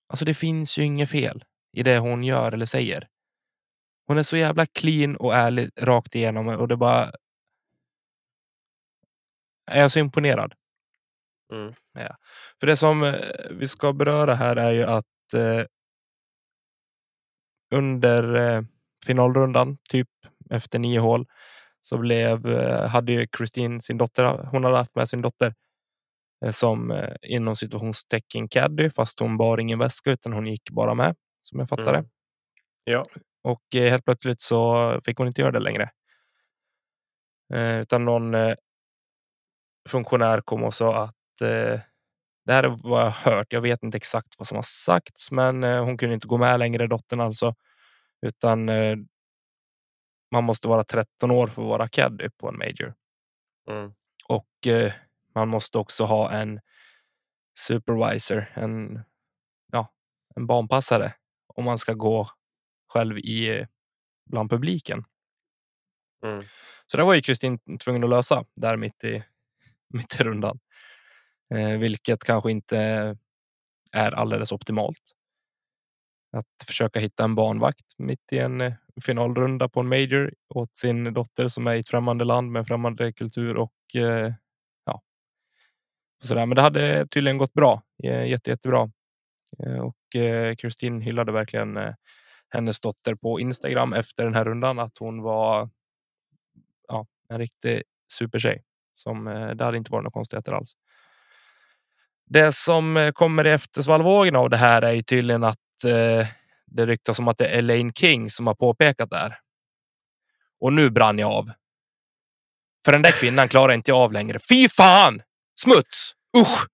Alltså 0.08 0.26
det 0.26 0.34
finns 0.34 0.78
ju 0.78 0.84
inget 0.84 1.10
fel 1.10 1.44
i 1.78 1.84
det 1.84 1.98
hon 2.00 2.24
gör 2.24 2.52
eller 2.52 2.66
säger. 2.66 3.08
Hon 4.08 4.18
är 4.18 4.24
så 4.24 4.38
jävla 4.38 4.66
clean 4.66 5.16
och 5.16 5.36
ärlig 5.36 5.70
rakt 5.80 6.16
igenom 6.16 6.48
och 6.48 6.68
det 6.68 6.78
bara. 6.78 7.12
Jag 9.68 9.78
är 9.78 9.88
så 9.88 10.00
imponerad. 10.00 10.54
Mm. 11.54 11.74
För 12.60 12.68
det 12.68 12.78
som 12.78 13.04
eh, 13.04 13.16
vi 13.52 13.68
ska 13.68 13.94
beröra 13.94 14.36
här 14.36 14.56
är 14.56 14.72
ju 14.72 14.84
att 14.84 15.34
eh, 15.34 15.66
under 17.72 18.36
eh, 18.36 18.62
finalrundan, 19.06 19.78
typ 19.90 20.10
efter 20.50 20.80
nio 20.80 21.00
hål, 21.00 21.26
så 21.82 21.98
blev, 21.98 22.48
eh, 22.48 22.88
hade 22.88 23.12
ju 23.12 23.28
Kristin 23.28 23.82
sin 23.82 23.98
dotter, 23.98 24.24
hon 24.52 24.64
hade 24.64 24.78
haft 24.78 24.96
med 24.96 25.10
sin 25.10 25.22
dotter 25.22 25.54
eh, 26.46 26.52
som 26.52 26.92
eh, 26.92 27.16
inom 27.22 27.56
situationstecken 27.56 28.48
caddy, 28.48 28.90
fast 28.90 29.20
hon 29.20 29.38
bar 29.38 29.58
ingen 29.58 29.80
väska 29.80 30.12
utan 30.12 30.34
hon 30.34 30.48
gick 30.48 30.70
bara 30.70 30.94
med, 30.94 31.16
som 31.42 31.60
jag 31.60 31.70
fattar 31.70 31.92
det. 31.92 31.98
Mm. 31.98 32.10
Ja. 32.84 33.04
Och 33.44 33.64
helt 33.74 34.06
plötsligt 34.06 34.42
så 34.42 35.02
fick 35.06 35.18
hon 35.18 35.28
inte 35.28 35.42
göra 35.42 35.52
det 35.52 35.60
längre. 35.60 35.90
Utan 37.82 38.06
någon 38.06 38.36
funktionär 39.88 40.42
kom 40.42 40.64
och 40.64 40.74
sa 40.74 41.04
att 41.04 41.42
eh, 41.42 41.80
det 42.46 42.54
här 42.54 42.64
är 42.64 42.78
vad 42.84 43.02
jag 43.06 43.10
hört. 43.10 43.54
Jag 43.54 43.62
vet 43.62 43.84
inte 43.84 43.98
exakt 43.98 44.36
vad 44.38 44.48
som 44.48 44.56
har 44.56 44.62
sagts, 44.62 45.32
men 45.32 45.64
eh, 45.64 45.84
hon 45.84 45.98
kunde 45.98 46.16
inte 46.16 46.28
gå 46.28 46.38
med 46.38 46.60
längre, 46.60 46.88
dottern 46.88 47.20
alltså. 47.20 47.56
Utan 48.22 48.70
eh, 48.70 48.98
man 50.32 50.44
måste 50.44 50.68
vara 50.68 50.84
13 50.84 51.32
år 51.32 51.48
för 51.48 51.62
att 51.62 51.68
vara 51.68 51.88
caddy 51.88 52.30
på 52.30 52.50
en 52.50 52.58
major. 52.58 52.94
Mm. 53.70 53.94
Och 54.28 54.68
eh, 54.68 54.94
man 55.36 55.48
måste 55.48 55.78
också 55.78 56.06
ha 56.06 56.32
en 56.32 56.60
supervisor, 57.60 58.52
en, 58.54 59.04
ja, 59.72 59.94
en 60.36 60.48
banpassare 60.48 61.14
om 61.48 61.66
man 61.66 61.78
ska 61.78 61.94
gå 61.94 62.30
själv 62.94 63.18
i 63.18 63.60
eh, 63.60 63.68
bland 64.26 64.50
publiken. 64.50 65.06
Mm. 66.24 66.46
Så 66.86 66.98
det 66.98 67.04
var 67.04 67.14
ju 67.14 67.22
Kristin 67.22 67.78
tvungen 67.78 68.04
att 68.04 68.10
lösa 68.10 68.46
där 68.56 68.78
mitt 68.78 69.04
i, 69.04 69.24
mitt 69.94 70.20
i 70.20 70.24
rundan. 70.24 70.60
Eh, 71.54 71.78
vilket 71.78 72.24
kanske 72.24 72.52
inte 72.52 72.78
är 73.92 74.12
alldeles 74.12 74.52
optimalt. 74.52 75.02
Att 76.32 76.68
försöka 76.68 77.00
hitta 77.00 77.24
en 77.24 77.36
barnvakt 77.36 77.86
mitt 77.98 78.34
i 78.34 78.38
en 78.38 78.62
eh, 78.62 78.74
finalrunda 79.02 79.70
på 79.70 79.80
en 79.80 79.88
major 79.88 80.34
åt 80.50 80.78
sin 80.78 81.14
dotter 81.14 81.48
som 81.48 81.68
är 81.68 81.76
i 81.76 81.80
ett 81.80 81.90
främmande 81.90 82.26
land 82.26 82.52
med 82.52 82.68
främmande 82.68 83.14
kultur 83.14 83.58
och 83.58 83.96
eh, 83.96 84.34
ja. 84.86 85.02
Så 86.24 86.36
där. 86.36 86.46
Men 86.46 86.56
det 86.56 86.62
hade 86.62 87.08
tydligen 87.08 87.38
gått 87.38 87.54
bra. 87.54 87.82
Jätte, 88.04 88.50
jättebra. 88.50 88.92
Eh, 89.64 89.80
och 89.80 90.16
eh, 90.16 90.56
Kristin 90.56 91.02
hyllade 91.02 91.32
verkligen 91.32 91.78
eh, 91.78 91.94
hennes 92.50 92.80
dotter 92.80 93.16
på 93.16 93.40
Instagram 93.40 93.94
efter 93.94 94.24
den 94.24 94.34
här 94.34 94.46
rundan 94.46 94.80
att 94.80 94.98
hon 94.98 95.22
var 95.22 95.70
ja, 96.88 97.08
en 97.30 97.40
riktig 97.40 97.84
supertjej. 98.12 98.64
Som, 98.98 99.28
eh, 99.28 99.50
det 99.50 99.64
hade 99.64 99.78
inte 99.78 99.92
varit 99.92 100.04
några 100.04 100.12
konstigheter 100.12 100.52
alls. 100.52 100.72
Det 102.26 102.52
som 102.52 102.98
eh, 102.98 103.12
kommer 103.12 103.48
i 103.48 103.52
eftersvallvågen 103.52 104.36
av 104.36 104.50
det 104.50 104.58
här 104.58 104.82
är 104.82 104.92
ju 104.92 105.04
tydligen 105.04 105.44
att 105.44 105.84
eh, 105.86 106.28
det 106.66 106.86
ryktas 106.86 107.20
om 107.20 107.28
att 107.28 107.38
det 107.38 107.48
är 107.48 107.58
Elaine 107.58 107.94
King 107.94 108.30
som 108.30 108.48
har 108.48 108.56
påpekat 108.56 109.10
det 109.10 109.18
här. 109.18 109.40
Och 110.60 110.74
nu 110.74 110.90
brann 110.90 111.20
jag 111.20 111.32
av. 111.32 111.52
För 112.86 112.92
den 112.92 113.02
där 113.02 113.12
kvinnan 113.12 113.48
klarar 113.48 113.74
inte 113.74 113.92
jag 113.92 113.98
av 113.98 114.14
längre. 114.14 114.40
Fy 114.50 114.70
fan! 114.70 115.22
Smuts! 115.60 116.12
Usch! 116.38 116.68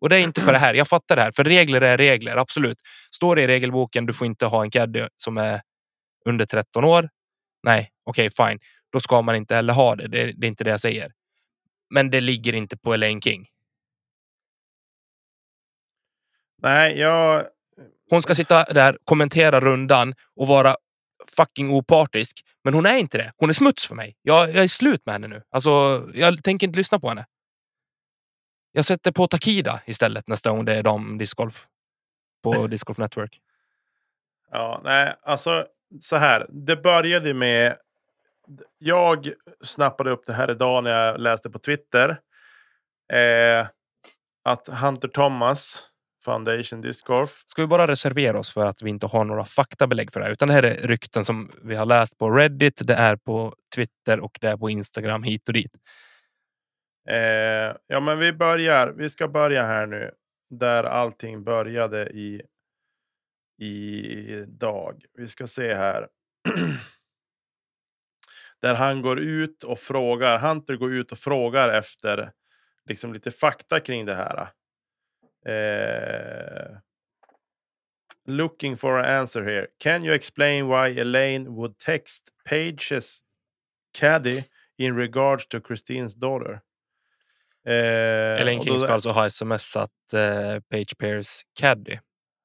Och 0.00 0.08
det 0.08 0.16
är 0.16 0.20
inte 0.20 0.40
för 0.40 0.52
det 0.52 0.58
här. 0.58 0.74
Jag 0.74 0.88
fattar 0.88 1.16
det 1.16 1.22
här. 1.22 1.32
För 1.32 1.44
regler 1.44 1.80
är 1.80 1.98
regler, 1.98 2.36
absolut. 2.36 2.78
Står 3.14 3.36
det 3.36 3.42
i 3.42 3.46
regelboken 3.46 4.06
du 4.06 4.12
får 4.12 4.26
inte 4.26 4.46
ha 4.46 4.62
en 4.62 4.70
caddy 4.70 5.06
som 5.16 5.36
är 5.36 5.60
under 6.28 6.46
13 6.46 6.84
år. 6.84 7.08
Nej, 7.62 7.90
okej, 8.04 8.30
fine. 8.30 8.58
Då 8.92 9.00
ska 9.00 9.22
man 9.22 9.36
inte 9.36 9.54
heller 9.54 9.72
ha 9.72 9.96
det. 9.96 10.08
det. 10.08 10.32
Det 10.32 10.46
är 10.46 10.48
inte 10.48 10.64
det 10.64 10.70
jag 10.70 10.80
säger. 10.80 11.12
Men 11.90 12.10
det 12.10 12.20
ligger 12.20 12.52
inte 12.52 12.76
på 12.76 12.94
Elaine 12.94 13.20
King. 13.20 13.48
Nej, 16.62 16.98
jag... 16.98 17.44
Hon 18.10 18.22
ska 18.22 18.34
sitta 18.34 18.64
där, 18.64 18.98
kommentera 19.04 19.60
rundan 19.60 20.14
och 20.36 20.46
vara 20.46 20.76
fucking 21.36 21.70
opartisk. 21.70 22.44
Men 22.64 22.74
hon 22.74 22.86
är 22.86 22.96
inte 22.96 23.18
det. 23.18 23.32
Hon 23.36 23.48
är 23.48 23.54
smuts 23.54 23.86
för 23.86 23.94
mig. 23.94 24.16
Jag, 24.22 24.48
jag 24.48 24.64
är 24.64 24.68
slut 24.68 25.06
med 25.06 25.12
henne 25.12 25.28
nu. 25.28 25.42
Alltså, 25.50 25.70
jag 26.14 26.44
tänker 26.44 26.66
inte 26.66 26.76
lyssna 26.76 27.00
på 27.00 27.08
henne. 27.08 27.26
Jag 28.72 28.84
sätter 28.84 29.12
på 29.12 29.26
Takida 29.26 29.80
istället 29.86 30.28
nästa 30.28 30.50
gång 30.50 30.64
det 30.64 30.74
är 30.74 30.82
dam 30.82 31.18
discgolf. 31.18 31.66
På 32.42 32.66
Disc 32.66 32.84
Golf 32.84 32.98
Network. 32.98 33.40
Ja, 34.50 34.80
nej, 34.84 35.14
alltså 35.22 35.66
så 36.00 36.16
här. 36.16 36.46
Det 36.48 36.76
började 36.76 37.34
med. 37.34 37.76
Jag 38.78 39.32
snappade 39.60 40.10
upp 40.10 40.26
det 40.26 40.32
här 40.32 40.50
idag 40.50 40.84
när 40.84 40.90
jag 40.90 41.20
läste 41.20 41.50
på 41.50 41.58
Twitter. 41.58 42.08
Eh, 43.12 43.66
att 44.44 44.68
Hunter 44.68 45.08
Thomas 45.08 45.86
Foundation 46.24 46.80
Disc 46.80 47.02
Golf. 47.02 47.42
Ska 47.46 47.62
vi 47.62 47.68
bara 47.68 47.86
reservera 47.86 48.38
oss 48.38 48.54
för 48.54 48.66
att 48.66 48.82
vi 48.82 48.90
inte 48.90 49.06
har 49.06 49.24
några 49.24 49.44
faktabelägg 49.44 50.12
för 50.12 50.20
det 50.20 50.26
här. 50.26 50.32
Utan 50.32 50.48
det 50.48 50.54
här 50.54 50.62
är 50.62 50.88
rykten 50.88 51.24
som 51.24 51.50
vi 51.62 51.74
har 51.74 51.86
läst 51.86 52.18
på 52.18 52.30
Reddit. 52.30 52.86
Det 52.86 52.94
är 52.94 53.16
på 53.16 53.54
Twitter 53.74 54.20
och 54.20 54.38
det 54.40 54.48
är 54.48 54.56
på 54.56 54.70
Instagram 54.70 55.22
hit 55.22 55.48
och 55.48 55.54
dit. 55.54 55.74
Eh, 57.08 57.76
ja, 57.86 58.00
men 58.00 58.18
vi 58.18 58.32
börjar. 58.32 58.88
Vi 58.88 59.10
ska 59.10 59.28
börja 59.28 59.62
här 59.62 59.86
nu 59.86 60.10
där 60.50 60.84
allting 60.84 61.44
började 61.44 62.08
i. 62.08 62.42
I 63.62 64.44
dag. 64.48 65.04
Vi 65.14 65.28
ska 65.28 65.46
se 65.46 65.74
här. 65.74 66.08
där 68.62 68.74
han 68.74 69.02
går 69.02 69.20
ut 69.20 69.62
och 69.62 69.78
frågar. 69.78 70.38
Hunter 70.38 70.76
går 70.76 70.92
ut 70.94 71.12
och 71.12 71.18
frågar 71.18 71.68
efter 71.68 72.32
liksom 72.86 73.12
lite 73.12 73.30
fakta 73.30 73.80
kring 73.80 74.06
det 74.06 74.14
här. 74.14 74.48
Eh, 75.46 76.76
looking 78.26 78.76
for 78.76 78.98
an 78.98 79.04
answer 79.20 79.42
here. 79.42 79.66
Can 79.78 80.04
you 80.04 80.14
explain 80.14 80.68
why 80.68 81.00
Elaine 81.00 81.48
would 81.50 81.78
text 81.78 82.28
Pages 82.48 83.20
caddy 83.98 84.42
in 84.78 84.96
regards 84.96 85.46
to 85.48 85.60
Christines 85.60 86.14
daughter? 86.14 86.60
Eh, 87.66 88.40
Elaine 88.40 88.62
King 88.62 88.78
ska 88.78 88.92
alltså 88.92 89.10
ha 89.10 89.30
smsat 89.30 89.90
eh, 90.12 90.60
Page 90.70 90.98
Pierce 90.98 91.42
Caddy. 91.60 91.98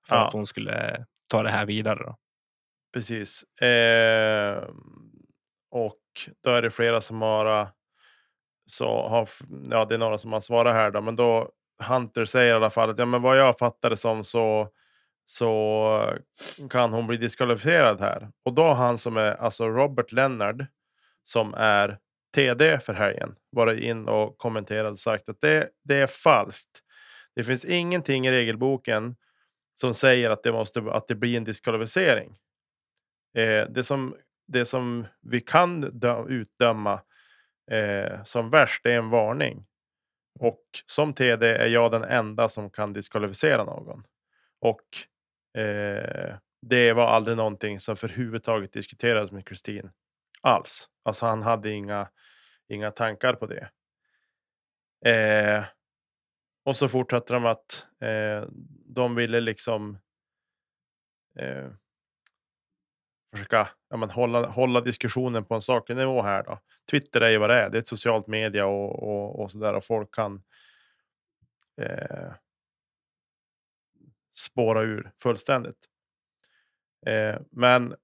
För 0.08 0.15
Ja. 0.15 0.28
att 0.28 0.34
hon 0.34 0.47
skulle 0.47 1.06
ta 1.30 1.43
det 1.43 1.49
här 1.51 1.65
vidare. 1.65 2.04
Då. 2.04 2.17
Precis. 2.93 3.43
Eh, 3.62 4.63
och 5.75 5.99
då 6.43 6.49
är 6.49 6.61
det 6.61 6.71
flera 6.71 7.01
som 7.01 7.21
har, 7.21 7.61
äh, 7.61 7.67
så 8.65 9.07
har, 9.07 9.29
ja 9.69 9.85
det 9.85 9.95
är 9.95 9.99
några 9.99 10.17
som 10.17 10.33
har 10.33 10.39
svarat 10.39 10.73
här 10.73 10.91
då, 10.91 11.01
men 11.01 11.15
då 11.15 11.49
Hunter 11.83 12.25
säger 12.25 12.51
i 12.51 12.55
alla 12.55 12.69
fall 12.69 12.89
att 12.89 12.99
ja, 12.99 13.05
men 13.05 13.21
vad 13.21 13.38
jag 13.38 13.57
fattar 13.57 13.89
det 13.89 13.97
som 13.97 14.23
så, 14.23 14.69
så 15.25 16.17
äh, 16.59 16.67
kan 16.67 16.93
hon 16.93 17.07
bli 17.07 17.17
diskvalificerad 17.17 17.99
här. 17.99 18.29
Och 18.45 18.53
då 18.53 18.63
har 18.63 18.75
han 18.75 18.97
som 18.97 19.17
är 19.17 19.31
alltså 19.31 19.67
Robert 19.67 20.11
Leonard 20.11 20.65
som 21.23 21.53
är 21.53 21.97
TD 22.35 22.79
för 22.79 22.93
helgen 22.93 23.35
varit 23.51 23.79
in 23.79 24.07
och 24.07 24.38
kommenterat 24.38 24.91
och 24.91 24.99
sagt 24.99 25.29
att 25.29 25.41
det, 25.41 25.69
det 25.83 25.95
är 25.95 26.07
falskt. 26.07 26.81
Det 27.35 27.43
finns 27.43 27.65
ingenting 27.65 28.27
i 28.27 28.31
regelboken 28.31 29.15
som 29.81 29.93
säger 29.93 30.29
att 30.29 30.43
det, 30.43 30.51
måste, 30.51 30.81
att 30.91 31.07
det 31.07 31.15
blir 31.15 31.38
en 31.38 31.43
diskvalificering. 31.43 32.38
Eh, 33.38 33.67
det, 33.69 33.83
som, 33.83 34.15
det 34.47 34.65
som 34.65 35.08
vi 35.21 35.41
kan 35.41 35.81
dö, 35.81 36.25
utdöma 36.27 37.01
eh, 37.71 38.23
som 38.23 38.49
värst 38.49 38.86
är 38.86 38.97
en 38.97 39.10
varning. 39.10 39.65
Och 40.39 40.63
som 40.86 41.13
TD 41.13 41.47
är 41.47 41.67
jag 41.67 41.91
den 41.91 42.03
enda 42.03 42.49
som 42.49 42.69
kan 42.69 42.93
diskvalificera 42.93 43.63
någon. 43.63 44.03
Och 44.60 44.81
eh, 45.62 46.36
det 46.62 46.93
var 46.93 47.08
aldrig 47.08 47.38
någonting 47.38 47.79
som 47.79 47.91
överhuvudtaget 48.03 48.73
diskuterades 48.73 49.31
med 49.31 49.47
Kristin 49.47 49.91
alls. 50.41 50.89
Alltså 51.03 51.25
han 51.25 51.43
hade 51.43 51.71
inga, 51.71 52.10
inga 52.67 52.91
tankar 52.91 53.34
på 53.34 53.45
det. 53.45 53.69
Eh, 55.12 55.63
och 56.65 56.75
så 56.75 56.88
fortsatte 56.88 57.34
de 57.34 57.45
att 57.45 57.88
eh, 58.01 58.49
de 58.86 59.15
ville 59.15 59.39
liksom 59.39 59.97
eh, 61.39 61.69
försöka 63.36 63.67
ja, 63.89 63.98
men 63.98 64.10
hålla, 64.10 64.48
hålla 64.48 64.82
diskussionen 64.82 65.45
på 65.45 65.56
en 65.56 65.62
saklig 65.62 65.95
nivå 65.95 66.21
här. 66.21 66.43
Då. 66.43 66.60
Twitter 66.91 67.21
är 67.21 67.30
ju 67.30 67.38
vad 67.38 67.50
det 67.50 67.56
är. 67.56 67.69
Det 67.69 67.78
är 67.78 67.80
ett 67.80 67.88
socialt 67.88 68.28
media 68.28 68.65
och, 68.65 69.04
och, 69.04 69.39
och 69.39 69.52
så 69.52 69.58
där 69.58 69.74
och 69.74 69.84
folk 69.84 70.15
kan 70.15 70.43
eh, 71.82 72.34
spåra 74.36 74.82
ur 74.82 75.12
fullständigt. 75.21 75.89
Eh, 77.06 77.36
men 77.52 77.95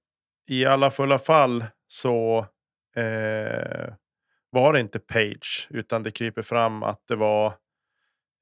i 0.48 0.64
alla 0.64 0.90
fulla 0.90 1.18
fall 1.18 1.64
så 1.86 2.38
eh, 2.96 3.94
var 4.50 4.72
det 4.72 4.80
inte 4.80 4.98
Page 4.98 5.68
utan 5.70 6.02
det 6.02 6.10
kryper 6.10 6.42
fram 6.42 6.82
att 6.82 7.06
det 7.06 7.16
var 7.16 7.46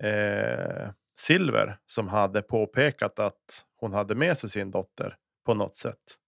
eh, 0.02 0.90
Silver 1.18 1.78
som 1.86 2.08
hade 2.08 2.42
påpekat 2.42 3.18
att 3.18 3.66
hon 3.76 3.92
hade 3.92 4.14
med 4.14 4.38
sig 4.38 4.50
sin 4.50 4.70
dotter 4.70 5.16
på 5.44 5.54
något 5.54 5.76
sätt. 5.76 6.19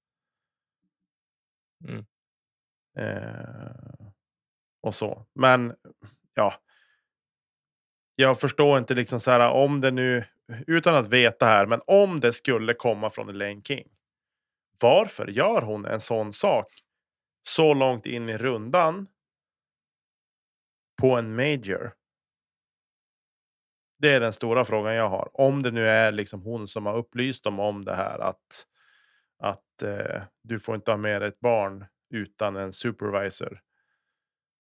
Mm. 1.89 2.05
Eh, 2.99 4.07
och 4.83 4.95
så. 4.95 5.27
Men 5.35 5.75
ja. 6.35 6.55
Jag 8.15 8.41
förstår 8.41 8.79
inte 8.79 8.95
liksom 8.95 9.21
så 9.21 9.31
här 9.31 9.51
om 9.51 9.81
det 9.81 9.91
nu 9.91 10.25
utan 10.67 10.95
att 10.95 11.09
veta 11.09 11.47
här, 11.47 11.67
men 11.67 11.81
om 11.87 12.21
det 12.21 12.33
skulle 12.33 12.75
komma 12.75 13.11
från 13.11 13.29
Elaine 13.29 13.63
King. 13.63 13.89
Varför 14.81 15.27
gör 15.27 15.63
hon 15.63 15.87
en 15.87 16.01
sån 16.01 16.33
sak 16.33 16.67
så 17.43 17.75
långt 17.75 18.07
in 18.07 18.29
i 18.29 18.37
rundan? 18.37 19.09
På 21.01 21.17
en 21.17 21.37
major. 21.37 21.95
Det 23.99 24.11
är 24.11 24.21
den 24.21 24.33
stora 24.33 24.65
frågan 24.65 24.95
jag 24.95 25.09
har. 25.09 25.31
Om 25.33 25.63
det 25.63 25.71
nu 25.71 25.87
är 25.87 26.13
liksom 26.13 26.43
hon 26.43 26.69
som 26.69 26.87
har 26.87 26.97
upplyst 26.97 27.45
dem 27.45 27.61
om 27.61 27.85
det 27.85 27.95
här 27.95 28.19
att 28.19 28.67
att 29.43 29.83
eh, 29.83 30.23
du 30.43 30.61
får 30.61 30.75
inte 30.75 30.91
ha 30.91 30.99
med 30.99 31.23
dig 31.23 31.29
ett 31.29 31.41
barn 31.41 31.87
utan 32.11 32.57
en 32.57 32.73
supervisor. 32.73 33.61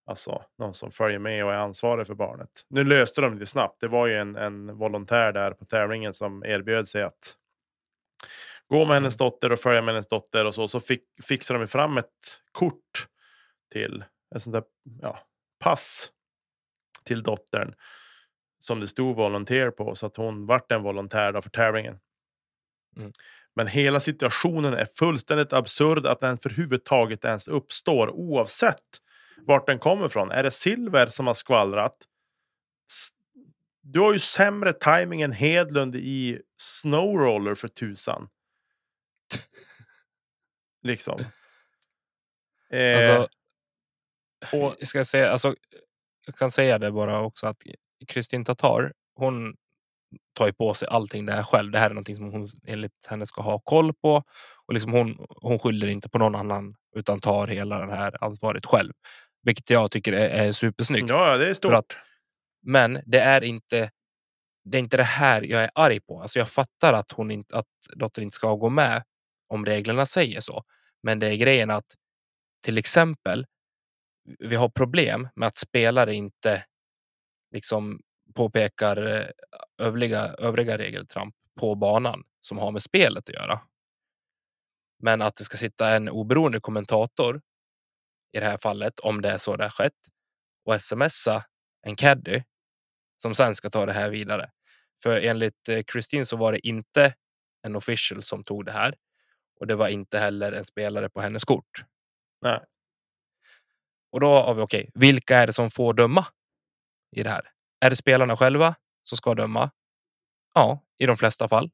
Alltså 0.06 0.44
någon 0.58 0.74
som 0.74 0.90
följer 0.90 1.18
med 1.18 1.44
och 1.44 1.52
är 1.52 1.56
ansvarig 1.56 2.06
för 2.06 2.14
barnet. 2.14 2.66
Nu 2.68 2.84
löste 2.84 3.20
de 3.20 3.38
det 3.38 3.46
snabbt. 3.46 3.80
Det 3.80 3.88
var 3.88 4.06
ju 4.06 4.14
en, 4.14 4.36
en 4.36 4.78
volontär 4.78 5.32
där 5.32 5.50
på 5.50 5.64
tävlingen 5.64 6.14
som 6.14 6.44
erbjöd 6.44 6.88
sig 6.88 7.02
att 7.02 7.36
gå 8.68 8.84
med 8.84 8.94
hennes 8.94 9.16
dotter 9.16 9.52
och 9.52 9.58
följa 9.58 9.82
med 9.82 9.94
hennes 9.94 10.08
dotter 10.08 10.44
och 10.44 10.54
så. 10.54 10.68
Så 10.68 10.80
fick, 10.80 11.04
fixade 11.24 11.58
de 11.58 11.66
fram 11.66 11.98
ett 11.98 12.40
kort 12.52 13.08
till 13.72 14.04
ett 14.34 14.42
sånt 14.42 14.54
där 14.54 14.64
ja, 15.00 15.18
pass 15.58 16.12
till 17.04 17.22
dottern 17.22 17.74
som 18.60 18.80
det 18.80 18.88
stod 18.88 19.16
volontär 19.16 19.70
på 19.70 19.94
så 19.94 20.06
att 20.06 20.16
hon 20.16 20.46
vart 20.46 20.72
en 20.72 20.82
volontär 20.82 21.40
för 21.40 21.50
tävlingen. 21.50 21.98
Mm. 22.96 23.12
Men 23.54 23.66
hela 23.66 24.00
situationen 24.00 24.74
är 24.74 24.84
fullständigt 24.84 25.52
absurd 25.52 26.06
att 26.06 26.20
den 26.20 26.38
för 26.38 26.50
huvudtaget 26.50 27.24
ens 27.24 27.48
uppstår 27.48 28.10
oavsett 28.10 28.78
vart 29.46 29.66
den 29.66 29.78
kommer 29.78 30.06
ifrån. 30.06 30.30
Är 30.30 30.42
det 30.42 30.50
Silver 30.50 31.06
som 31.06 31.26
har 31.26 31.34
skvallrat? 31.34 31.96
Du 33.80 34.00
har 34.00 34.12
ju 34.12 34.18
sämre 34.18 34.72
timing 34.72 35.22
än 35.22 35.32
Hedlund 35.32 35.96
i 35.96 36.42
Snowroller 36.56 37.54
för 37.54 37.68
tusan. 37.68 38.28
liksom. 40.82 41.24
Eh, 42.70 42.96
alltså, 42.96 43.28
och, 44.56 44.88
ska 44.88 44.98
jag, 44.98 45.06
säga, 45.06 45.30
alltså, 45.30 45.54
jag 46.26 46.36
kan 46.36 46.50
säga 46.50 46.78
det 46.78 46.90
bara 46.90 47.20
också 47.20 47.46
att 47.46 47.62
Kristin 48.08 48.44
Tatar, 48.44 48.92
hon 49.14 49.56
tar 50.32 50.46
ju 50.46 50.52
på 50.52 50.74
sig 50.74 50.88
allting 50.88 51.26
det 51.26 51.32
här 51.32 51.42
själv. 51.42 51.72
Det 51.72 51.78
här 51.78 51.86
är 51.86 51.94
någonting 51.94 52.16
som 52.16 52.32
hon 52.32 52.48
enligt 52.66 53.06
henne 53.08 53.26
ska 53.26 53.42
ha 53.42 53.58
koll 53.58 53.94
på 53.94 54.22
och 54.66 54.74
liksom 54.74 54.92
hon, 54.92 55.26
hon 55.28 55.58
skyller 55.58 55.86
inte 55.86 56.08
på 56.08 56.18
någon 56.18 56.34
annan 56.34 56.74
utan 56.96 57.20
tar 57.20 57.46
hela 57.46 57.86
det 57.86 57.94
här 57.94 58.24
ansvaret 58.24 58.66
själv, 58.66 58.92
vilket 59.42 59.70
jag 59.70 59.90
tycker 59.90 60.12
är, 60.12 60.28
är 60.28 60.52
supersnyggt. 60.52 61.08
Ja, 61.08 61.36
det 61.36 61.48
är 61.48 61.54
stort. 61.54 61.72
Att, 61.72 61.96
men 62.62 63.00
det 63.06 63.20
är 63.20 63.44
inte. 63.44 63.90
Det 64.64 64.78
är 64.78 64.80
inte 64.80 64.96
det 64.96 65.02
här 65.02 65.42
jag 65.42 65.64
är 65.64 65.70
arg 65.74 66.00
på. 66.00 66.22
Alltså 66.22 66.38
jag 66.38 66.48
fattar 66.48 66.92
att 66.92 67.12
hon 67.12 67.30
inte 67.30 67.56
att 67.56 67.66
dottern 67.96 68.24
inte 68.24 68.34
ska 68.34 68.54
gå 68.54 68.68
med 68.68 69.02
om 69.48 69.66
reglerna 69.66 70.06
säger 70.06 70.40
så. 70.40 70.64
Men 71.02 71.18
det 71.18 71.26
är 71.26 71.36
grejen 71.36 71.70
att 71.70 71.86
till 72.64 72.78
exempel. 72.78 73.46
Vi 74.38 74.56
har 74.56 74.68
problem 74.68 75.28
med 75.36 75.46
att 75.46 75.58
spelare 75.58 76.14
inte 76.14 76.64
liksom 77.54 78.00
påpekar 78.32 79.06
eh, 79.06 79.26
övriga, 79.78 80.26
övriga 80.26 80.78
regeltramp 80.78 81.34
på 81.60 81.74
banan 81.74 82.24
som 82.40 82.58
har 82.58 82.72
med 82.72 82.82
spelet 82.82 83.28
att 83.28 83.34
göra. 83.34 83.60
Men 84.98 85.22
att 85.22 85.36
det 85.36 85.44
ska 85.44 85.56
sitta 85.56 85.96
en 85.96 86.08
oberoende 86.08 86.60
kommentator 86.60 87.42
i 88.32 88.40
det 88.40 88.46
här 88.46 88.58
fallet, 88.58 89.00
om 89.00 89.20
det 89.20 89.30
är 89.30 89.38
så 89.38 89.56
det 89.56 89.64
har 89.64 89.70
skett, 89.70 90.08
och 90.64 90.80
smsa 90.80 91.44
en 91.82 91.96
caddy 91.96 92.42
som 93.22 93.34
sen 93.34 93.54
ska 93.54 93.70
ta 93.70 93.86
det 93.86 93.92
här 93.92 94.10
vidare. 94.10 94.50
För 95.02 95.20
enligt 95.20 95.68
Kristin 95.86 96.20
eh, 96.20 96.24
så 96.24 96.36
var 96.36 96.52
det 96.52 96.66
inte 96.66 97.14
en 97.62 97.76
official 97.76 98.22
som 98.22 98.44
tog 98.44 98.64
det 98.64 98.72
här 98.72 98.94
och 99.60 99.66
det 99.66 99.74
var 99.74 99.88
inte 99.88 100.18
heller 100.18 100.52
en 100.52 100.64
spelare 100.64 101.08
på 101.08 101.20
hennes 101.20 101.44
kort. 101.44 101.84
Nej. 102.40 102.60
Och 104.12 104.20
då 104.20 104.26
har 104.26 104.54
vi 104.54 104.62
okej, 104.62 104.80
okay, 104.80 104.90
vilka 104.94 105.36
är 105.36 105.46
det 105.46 105.52
som 105.52 105.70
får 105.70 105.94
döma 105.94 106.26
i 107.16 107.22
det 107.22 107.30
här? 107.30 107.51
Är 107.82 107.90
det 107.90 107.96
spelarna 107.96 108.36
själva 108.36 108.74
som 109.02 109.16
ska 109.16 109.34
döma? 109.34 109.70
Ja, 110.54 110.80
i 110.98 111.06
de 111.06 111.16
flesta 111.16 111.48
fall. 111.48 111.70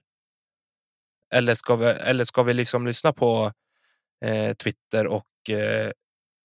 Eller 1.31 1.55
ska 1.55 1.77
vi, 1.77 1.87
eller 1.87 2.25
ska 2.25 2.42
vi 2.42 2.55
liksom 2.55 2.87
lyssna 2.87 3.12
på 3.12 3.53
eh, 4.25 4.55
Twitter 4.55 5.07
och 5.07 5.51
eh, 5.51 5.92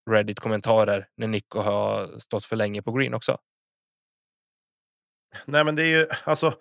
Reddit 0.10 0.39
kommentarer 0.39 1.08
när 1.17 1.28
Nico 1.28 1.60
har 1.60 2.19
stått 2.19 2.45
för 2.45 2.56
länge 2.56 2.82
på 2.82 2.91
green 2.91 3.13
också? 3.13 3.38
Nej, 5.45 5.63
men 5.63 5.76
det 5.76 5.84
är 5.84 5.88
ju 5.88 6.08
alltså. 6.23 6.54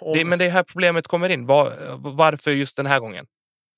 Om... 0.00 0.18
Det, 0.18 0.24
men 0.24 0.38
det 0.38 0.44
är 0.44 0.50
här 0.50 0.62
problemet 0.62 1.06
kommer 1.06 1.28
in. 1.28 1.46
Var, 1.46 1.96
varför 1.98 2.50
just 2.50 2.76
den 2.76 2.86
här 2.86 3.00
gången? 3.00 3.26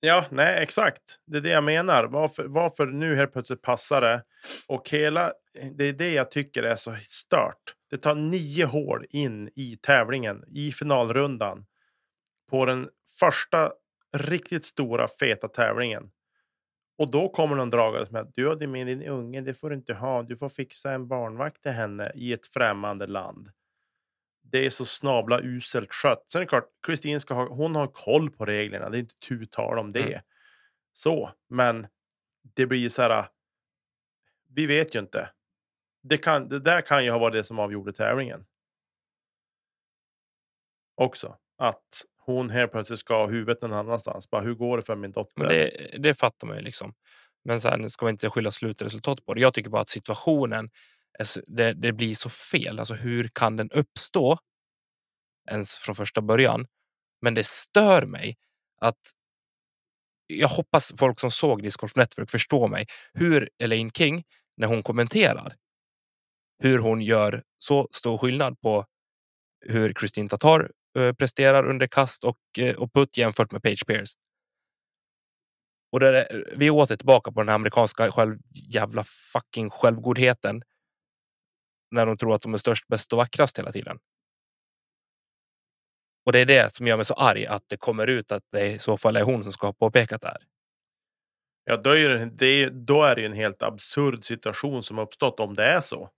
Ja, 0.00 0.24
nej, 0.30 0.62
exakt. 0.62 1.02
Det 1.26 1.36
är 1.36 1.40
det 1.40 1.50
jag 1.50 1.64
menar. 1.64 2.04
Varför, 2.04 2.44
varför 2.44 2.86
nu 2.86 3.16
helt 3.16 3.32
plötsligt 3.32 3.62
passar 3.62 4.00
det? 4.00 4.22
Och 4.68 4.90
hela, 4.90 5.32
det 5.74 5.84
är 5.84 5.92
det 5.92 6.12
jag 6.12 6.30
tycker 6.30 6.62
är 6.62 6.76
så 6.76 6.94
stört. 6.94 7.74
Det 7.90 7.98
tar 7.98 8.14
nio 8.14 8.64
hål 8.64 9.06
in 9.10 9.50
i 9.54 9.76
tävlingen, 9.76 10.44
i 10.48 10.72
finalrundan. 10.72 11.66
På 12.50 12.64
den 12.64 12.88
första 13.18 13.72
riktigt 14.12 14.64
stora 14.64 15.08
feta 15.08 15.48
tävlingen. 15.48 16.10
Och 16.98 17.10
då 17.10 17.28
kommer 17.28 17.56
någon 17.56 17.70
dragandes 17.70 18.10
med 18.10 18.22
att 18.22 18.34
du 18.34 18.46
har 18.46 18.66
med 18.66 18.86
din 18.86 19.02
unge, 19.02 19.40
det 19.40 19.54
får 19.54 19.70
du 19.70 19.76
inte 19.76 19.94
ha. 19.94 20.22
Du 20.22 20.36
får 20.36 20.48
fixa 20.48 20.92
en 20.92 21.08
barnvakt 21.08 21.62
till 21.62 21.72
henne 21.72 22.12
i 22.14 22.32
ett 22.32 22.46
främmande 22.46 23.06
land. 23.06 23.50
Det 24.42 24.66
är 24.66 24.70
så 24.70 24.84
snabla 24.84 25.40
uselt 25.40 25.92
skött. 25.92 26.24
Sen 26.30 26.40
är 26.40 26.44
det 26.44 26.48
klart, 26.48 26.68
Kristin 26.86 27.20
ska 27.20 27.34
ha, 27.34 27.48
hon 27.48 27.74
har 27.74 27.86
koll 27.86 28.30
på 28.30 28.44
reglerna. 28.44 28.90
Det 28.90 28.98
är 28.98 29.00
inte 29.00 29.18
tu 29.18 29.46
tal 29.46 29.78
om 29.78 29.90
det. 29.90 30.12
Mm. 30.12 30.20
Så, 30.92 31.30
men 31.48 31.86
det 32.42 32.66
blir 32.66 32.78
ju 32.78 32.90
så 32.90 33.02
här. 33.02 33.28
Vi 34.54 34.66
vet 34.66 34.94
ju 34.94 34.98
inte 34.98 35.30
det, 36.02 36.18
kan, 36.18 36.48
det 36.48 36.60
där 36.60 36.80
kan 36.80 37.04
ju 37.04 37.10
ha 37.10 37.18
varit 37.18 37.34
det 37.34 37.44
som 37.44 37.58
avgjorde 37.58 37.92
tävlingen. 37.92 38.46
Också. 40.94 41.36
Att 41.58 42.04
hon 42.18 42.50
helt 42.50 42.72
plötsligt 42.72 42.98
ska 42.98 43.14
ha 43.14 43.26
huvudet 43.26 43.62
någon 43.62 43.72
annanstans. 43.72 44.30
Bara, 44.30 44.42
hur 44.42 44.54
går 44.54 44.76
det 44.76 44.82
för 44.82 44.96
min 44.96 45.12
dotter? 45.12 45.32
Men 45.36 45.48
det, 45.48 45.96
det 45.98 46.14
fattar 46.14 46.46
man 46.46 46.56
ju 46.56 46.62
liksom. 46.62 46.94
Men 47.44 47.60
sen 47.60 47.90
ska 47.90 48.04
man 48.04 48.14
inte 48.14 48.30
skylla 48.30 48.50
slutresultat 48.50 49.24
på 49.24 49.34
det. 49.34 49.40
Jag 49.40 49.54
tycker 49.54 49.70
bara 49.70 49.82
att 49.82 49.88
situationen, 49.88 50.70
det, 51.46 51.72
det 51.72 51.92
blir 51.92 52.14
så 52.14 52.30
fel. 52.30 52.78
Alltså 52.78 52.94
hur 52.94 53.30
kan 53.32 53.56
den 53.56 53.70
uppstå? 53.70 54.38
Ens 55.50 55.74
från 55.74 55.94
första 55.94 56.20
början. 56.20 56.66
Men 57.20 57.34
det 57.34 57.46
stör 57.46 58.06
mig 58.06 58.36
att 58.80 58.98
jag 60.26 60.48
hoppas 60.48 60.92
folk 60.98 61.20
som 61.20 61.30
såg 61.30 61.62
Discord 61.62 61.90
Network 61.96 62.30
förstår 62.30 62.68
mig. 62.68 62.86
Hur 63.12 63.50
Elaine 63.58 63.90
King, 63.90 64.24
när 64.56 64.68
hon 64.68 64.82
kommenterar, 64.82 65.54
hur 66.58 66.78
hon 66.78 67.02
gör 67.02 67.42
så 67.58 67.88
stor 67.92 68.18
skillnad 68.18 68.60
på 68.60 68.86
hur 69.60 69.92
Kristin 69.92 70.28
Tatar 70.28 70.70
eh, 70.98 71.12
presterar 71.12 71.70
under 71.70 71.86
kast 71.86 72.24
och, 72.24 72.38
eh, 72.58 72.76
och 72.76 72.92
putt 72.92 73.16
jämfört 73.16 73.52
med 73.52 73.62
Page 73.62 73.86
Pierce. 73.86 74.12
Och 75.92 76.00
där, 76.00 76.12
är, 76.12 76.54
vi 76.56 76.66
är 76.66 76.70
åter 76.70 76.96
tillbaka 76.96 77.32
på 77.32 77.40
den 77.40 77.48
här 77.48 77.54
amerikanska 77.54 78.12
själv, 78.12 78.38
jävla 78.72 79.04
fucking 79.04 79.70
självgodheten. 79.70 80.62
När 81.90 82.06
de 82.06 82.16
tror 82.16 82.34
att 82.34 82.42
de 82.42 82.54
är 82.54 82.58
störst, 82.58 82.86
bäst 82.88 83.12
och 83.12 83.16
vackrast 83.16 83.58
hela 83.58 83.72
tiden. 83.72 83.98
Och 86.26 86.32
det 86.32 86.38
är 86.38 86.46
det 86.46 86.74
som 86.74 86.86
gör 86.86 86.96
mig 86.96 87.04
så 87.04 87.14
arg 87.14 87.46
att 87.46 87.64
det 87.66 87.76
kommer 87.76 88.06
ut 88.06 88.32
att 88.32 88.42
det 88.52 88.66
i 88.66 88.78
så 88.78 88.96
fall 88.96 89.16
är 89.16 89.22
hon 89.22 89.42
som 89.42 89.52
ska 89.52 89.66
ha 89.66 89.72
påpekat 89.72 90.22
det 90.22 90.28
här. 90.28 90.46
Ja, 91.64 91.76
då 91.76 91.90
är, 91.90 92.08
det, 92.08 92.24
det, 92.24 92.70
då 92.70 93.02
är 93.02 93.14
det 93.14 93.20
ju 93.20 93.26
en 93.26 93.32
helt 93.32 93.62
absurd 93.62 94.24
situation 94.24 94.82
som 94.82 94.98
uppstått 94.98 95.40
om 95.40 95.54
det 95.54 95.64
är 95.64 95.80
så. 95.80 96.10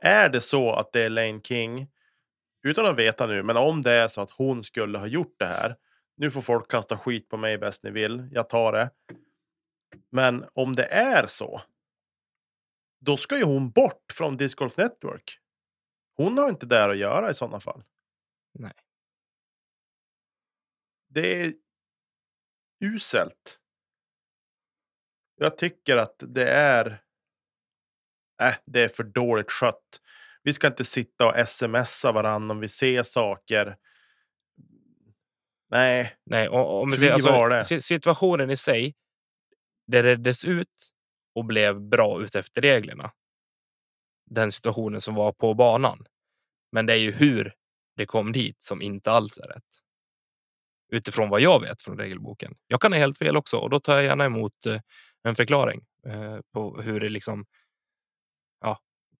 Är 0.00 0.28
det 0.28 0.40
så 0.40 0.72
att 0.72 0.92
det 0.92 1.00
är 1.00 1.10
Lane 1.10 1.40
King, 1.40 1.90
utan 2.62 2.86
att 2.86 2.98
veta 2.98 3.26
nu, 3.26 3.42
men 3.42 3.56
om 3.56 3.82
det 3.82 3.92
är 3.92 4.08
så 4.08 4.20
att 4.20 4.30
hon 4.30 4.64
skulle 4.64 4.98
ha 4.98 5.06
gjort 5.06 5.34
det 5.38 5.46
här. 5.46 5.76
Nu 6.16 6.30
får 6.30 6.40
folk 6.40 6.70
kasta 6.70 6.98
skit 6.98 7.28
på 7.28 7.36
mig 7.36 7.58
bäst 7.58 7.82
ni 7.82 7.90
vill. 7.90 8.28
Jag 8.32 8.48
tar 8.48 8.72
det. 8.72 8.90
Men 10.10 10.44
om 10.52 10.74
det 10.74 10.84
är 10.84 11.26
så. 11.26 11.60
Då 13.00 13.16
ska 13.16 13.38
ju 13.38 13.44
hon 13.44 13.70
bort 13.70 14.12
från 14.12 14.36
Disc 14.36 14.54
Golf 14.54 14.76
Network. 14.76 15.38
Hon 16.16 16.38
har 16.38 16.48
inte 16.48 16.66
där 16.66 16.88
att 16.88 16.98
göra 16.98 17.30
i 17.30 17.34
sådana 17.34 17.60
fall. 17.60 17.84
Nej. 18.52 18.74
Det 21.08 21.42
är 21.42 21.52
uselt. 22.80 23.60
Jag 25.36 25.58
tycker 25.58 25.96
att 25.96 26.22
det 26.26 26.50
är. 26.50 27.05
Äh, 28.42 28.54
det 28.66 28.80
är 28.82 28.88
för 28.88 29.04
dåligt 29.04 29.50
skött. 29.50 30.00
Vi 30.42 30.52
ska 30.52 30.66
inte 30.66 30.84
sitta 30.84 31.26
och 31.26 31.48
smsa 31.48 32.12
varandra 32.12 32.52
om 32.52 32.60
vi 32.60 32.68
ser 32.68 33.02
saker. 33.02 33.76
Nej. 35.70 36.16
Nej, 36.26 36.48
och, 36.48 36.82
om 36.82 36.90
vi 36.90 36.96
ser, 36.96 37.12
alltså, 37.12 37.80
situationen 37.80 38.50
i 38.50 38.56
sig. 38.56 38.94
Det 39.86 40.02
reddes 40.02 40.44
ut 40.44 40.92
och 41.34 41.44
blev 41.44 41.80
bra 41.80 42.22
utefter 42.22 42.62
reglerna. 42.62 43.10
Den 44.30 44.52
situationen 44.52 45.00
som 45.00 45.14
var 45.14 45.32
på 45.32 45.54
banan. 45.54 46.06
Men 46.72 46.86
det 46.86 46.92
är 46.92 46.96
ju 46.96 47.12
hur 47.12 47.54
det 47.96 48.06
kom 48.06 48.32
dit 48.32 48.62
som 48.62 48.82
inte 48.82 49.10
alls 49.10 49.38
är 49.38 49.48
rätt. 49.48 49.62
Utifrån 50.92 51.28
vad 51.28 51.40
jag 51.40 51.60
vet 51.60 51.82
från 51.82 51.98
regelboken. 51.98 52.54
Jag 52.66 52.80
kan 52.80 52.92
ha 52.92 52.98
helt 52.98 53.18
fel 53.18 53.36
också 53.36 53.56
och 53.56 53.70
då 53.70 53.80
tar 53.80 53.94
jag 53.94 54.04
gärna 54.04 54.24
emot 54.24 54.66
eh, 54.66 54.80
en 55.22 55.34
förklaring 55.34 55.84
eh, 56.06 56.38
på 56.52 56.80
hur 56.80 57.00
det 57.00 57.08
liksom 57.08 57.46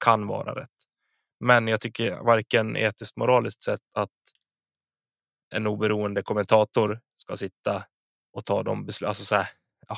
kan 0.04 0.26
vara 0.26 0.54
rätt. 0.60 0.70
Men 1.40 1.68
jag 1.68 1.80
tycker 1.80 2.16
varken 2.16 2.76
etiskt 2.76 3.16
moraliskt 3.16 3.62
sett 3.62 3.80
att 3.94 4.10
en 5.54 5.66
oberoende 5.66 6.22
kommentator 6.22 7.00
ska 7.16 7.36
sitta 7.36 7.84
och 8.32 8.44
ta 8.44 8.62
de 8.62 8.86
beslut. 8.86 9.08
Alltså 9.08 9.24
så 9.24 9.36
här, 9.36 9.48
ja, 9.88 9.96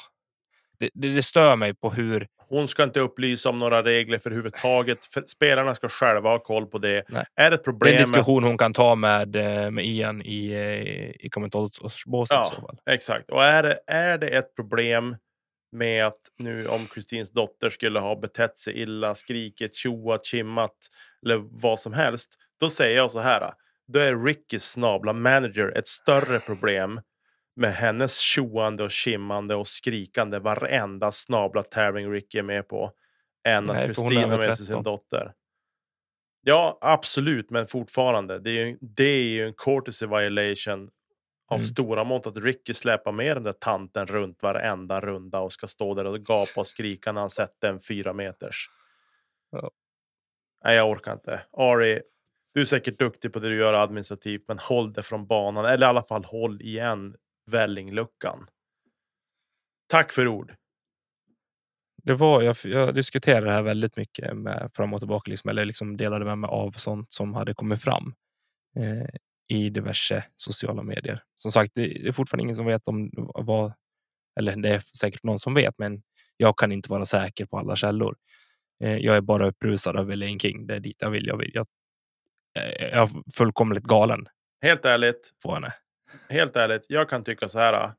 det, 0.78 0.90
det, 0.94 1.08
det 1.14 1.22
stör 1.22 1.56
mig 1.56 1.74
på 1.74 1.90
hur 1.90 2.28
Hon 2.50 2.68
ska 2.68 2.82
inte 2.84 3.00
upplysa 3.00 3.48
om 3.48 3.58
några 3.58 3.82
regler 3.84 4.18
för 4.18 4.30
huvudtaget. 4.30 5.06
För 5.06 5.24
spelarna 5.26 5.74
ska 5.74 5.88
själva 5.88 6.30
ha 6.30 6.38
koll 6.38 6.66
på 6.66 6.78
det. 6.78 7.04
Nej. 7.08 7.24
Är 7.34 7.50
det 7.50 7.54
ett 7.54 7.64
det 7.64 7.70
är 7.70 7.72
problem? 7.72 7.94
en 7.94 8.02
diskussion 8.02 8.38
att- 8.38 8.48
hon 8.48 8.58
kan 8.58 8.72
ta 8.72 8.94
med, 8.94 9.36
eh, 9.36 9.70
med 9.70 9.86
Ian 9.86 10.22
i, 10.22 10.52
eh, 10.52 11.26
i 11.26 11.28
kommentatorsbåset 11.30 12.36
Ja. 12.62 12.74
Exakt. 12.92 13.30
Och 13.30 13.44
är 13.44 13.62
det, 13.62 13.78
är 13.86 14.18
det 14.18 14.28
ett 14.28 14.54
problem 14.56 15.16
med 15.72 16.06
att 16.06 16.20
nu 16.38 16.66
om 16.68 16.86
Kristins 16.86 17.30
dotter 17.30 17.70
skulle 17.70 18.00
ha 18.00 18.16
betett 18.16 18.58
sig 18.58 18.80
illa, 18.80 19.14
skrikit, 19.14 19.74
tjoat, 19.74 20.24
chimmat 20.24 20.76
eller 21.22 21.36
vad 21.36 21.78
som 21.78 21.92
helst. 21.92 22.38
Då 22.60 22.70
säger 22.70 22.96
jag 22.96 23.10
så 23.10 23.20
här. 23.20 23.52
Då 23.86 23.98
är 23.98 24.24
Rickys 24.24 24.64
snabla 24.64 25.12
manager 25.12 25.78
ett 25.78 25.88
större 25.88 26.40
problem 26.40 27.00
med 27.56 27.74
hennes 27.74 28.18
tjoande 28.18 28.84
och 28.84 28.90
chimmande 28.90 29.54
och 29.54 29.68
skrikande 29.68 30.38
varenda 30.38 31.12
snabla 31.12 31.62
tävling 31.62 32.12
Ricky 32.12 32.38
är 32.38 32.42
med 32.42 32.68
på 32.68 32.92
än 33.48 33.64
Nej, 33.64 33.90
att 33.90 33.96
för 33.96 34.02
hon 34.02 34.12
är 34.12 34.14
Kristin 34.14 34.30
har 34.30 34.36
över 34.36 34.46
med 34.46 34.56
sig 34.56 34.66
sin 34.66 34.74
13. 34.76 34.82
dotter. 34.82 35.32
Ja, 36.42 36.78
absolut, 36.80 37.50
men 37.50 37.66
fortfarande. 37.66 38.38
Det 38.38 38.50
är 38.50 38.66
ju, 38.66 38.78
det 38.80 39.04
är 39.04 39.28
ju 39.28 39.46
en 39.46 39.54
courtesy 39.54 40.06
violation 40.06 40.90
av 41.48 41.56
Mm. 41.58 41.66
stora 41.66 42.04
mått 42.04 42.26
att 42.26 42.36
Ricky 42.36 42.74
släpar 42.74 43.12
med 43.12 43.36
den 43.36 43.42
där 43.42 43.52
tanten 43.52 44.06
runt 44.06 44.42
varenda 44.42 45.00
runda 45.00 45.40
och 45.40 45.52
ska 45.52 45.66
stå 45.66 45.94
där 45.94 46.04
och 46.04 46.20
gapa 46.20 46.60
och 46.60 46.66
skrika 46.66 47.12
när 47.12 47.20
han 47.20 47.30
sätter 47.30 47.68
en 47.68 47.80
fyra 47.80 48.12
meters. 48.12 48.70
Ja. 49.50 49.70
Nej, 50.64 50.76
jag 50.76 50.90
orkar 50.90 51.12
inte. 51.12 51.40
Ari, 51.52 52.02
du 52.54 52.60
är 52.60 52.64
säkert 52.64 52.98
duktig 52.98 53.32
på 53.32 53.38
det 53.38 53.48
du 53.48 53.56
gör 53.56 53.74
administrativt, 53.74 54.44
men 54.48 54.58
håll 54.58 54.92
det 54.92 55.02
från 55.02 55.26
banan. 55.26 55.64
Eller 55.64 55.86
i 55.86 55.88
alla 55.90 56.02
fall 56.02 56.24
håll 56.24 56.62
igen 56.62 57.16
vällingluckan. 57.46 58.46
Tack 59.86 60.12
för 60.12 60.28
ord. 60.28 60.54
Det 62.02 62.14
var, 62.14 62.42
jag, 62.42 62.56
jag 62.62 62.94
diskuterade 62.94 63.46
det 63.46 63.52
här 63.52 63.62
väldigt 63.62 63.96
mycket 63.96 64.36
med 64.36 64.70
fram 64.74 64.94
och 64.94 65.00
tillbaka, 65.00 65.30
liksom, 65.30 65.50
eller 65.50 65.64
liksom 65.64 65.96
delade 65.96 66.24
med 66.24 66.38
mig 66.38 66.48
av 66.48 66.70
sånt 66.70 67.12
som 67.12 67.34
hade 67.34 67.54
kommit 67.54 67.82
fram 67.82 68.14
eh, 68.76 69.08
i 69.48 69.70
diverse 69.70 70.24
sociala 70.36 70.82
medier. 70.82 71.22
Som 71.38 71.52
sagt, 71.52 71.72
det, 71.74 72.08
är 72.08 72.12
fortfarande 72.12 72.42
ingen 72.42 72.56
som 72.56 72.66
vet 72.66 72.88
om 72.88 73.10
vad, 73.34 73.72
eller 74.40 74.56
det 74.56 74.68
är 74.68 74.78
säkert 74.78 75.22
någon 75.22 75.38
som 75.38 75.54
vet, 75.54 75.74
men 75.78 76.02
jag 76.36 76.58
kan 76.58 76.72
inte 76.72 76.90
vara 76.90 77.04
säker 77.04 77.46
på 77.46 77.58
alla 77.58 77.76
källor. 77.76 78.16
Eh, 78.84 78.96
jag 78.96 79.16
är 79.16 79.20
bara 79.20 79.46
upprusad 79.48 79.96
över 79.96 80.16
Lane 80.16 80.38
King. 80.38 80.66
Det 80.66 80.74
är 80.74 80.80
dit 80.80 80.96
jag 80.98 81.10
vill. 81.10 81.26
Jag, 81.26 81.36
vill. 81.36 81.50
jag, 81.54 81.66
eh, 82.58 82.86
jag 82.86 83.02
är 83.02 83.32
fullkomligt 83.34 83.84
galen 83.84 84.28
Helt 84.62 84.84
ärligt, 84.84 85.30
på 85.42 85.54
henne. 85.54 85.74
helt 86.28 86.56
ärligt, 86.56 86.86
jag 86.88 87.08
kan 87.08 87.24
tycka 87.24 87.48
så 87.48 87.58
här. 87.58 87.94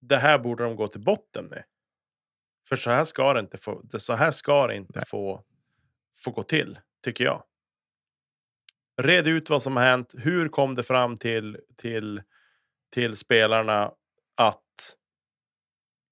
Det 0.00 0.16
här 0.16 0.38
borde 0.38 0.64
de 0.64 0.76
gå 0.76 0.88
till 0.88 1.00
botten 1.00 1.44
med. 1.44 1.64
För 2.68 2.76
så 2.76 2.90
här 2.90 3.04
ska 3.04 3.32
det 3.32 3.40
inte 3.40 3.58
få, 3.58 3.80
det, 3.82 4.00
så 4.00 4.14
här 4.14 4.30
ska 4.30 4.66
det 4.66 4.76
inte 4.76 4.98
Nej. 4.98 5.04
få, 5.06 5.44
få 6.24 6.30
gå 6.30 6.42
till, 6.42 6.78
tycker 7.04 7.24
jag. 7.24 7.44
Red 9.02 9.26
ut 9.26 9.50
vad 9.50 9.62
som 9.62 9.76
har 9.76 9.84
hänt. 9.84 10.14
Hur 10.18 10.48
kom 10.48 10.74
det 10.74 10.82
fram 10.82 11.16
till, 11.16 11.58
till, 11.76 12.22
till 12.94 13.16
spelarna 13.16 13.92
att 14.36 14.64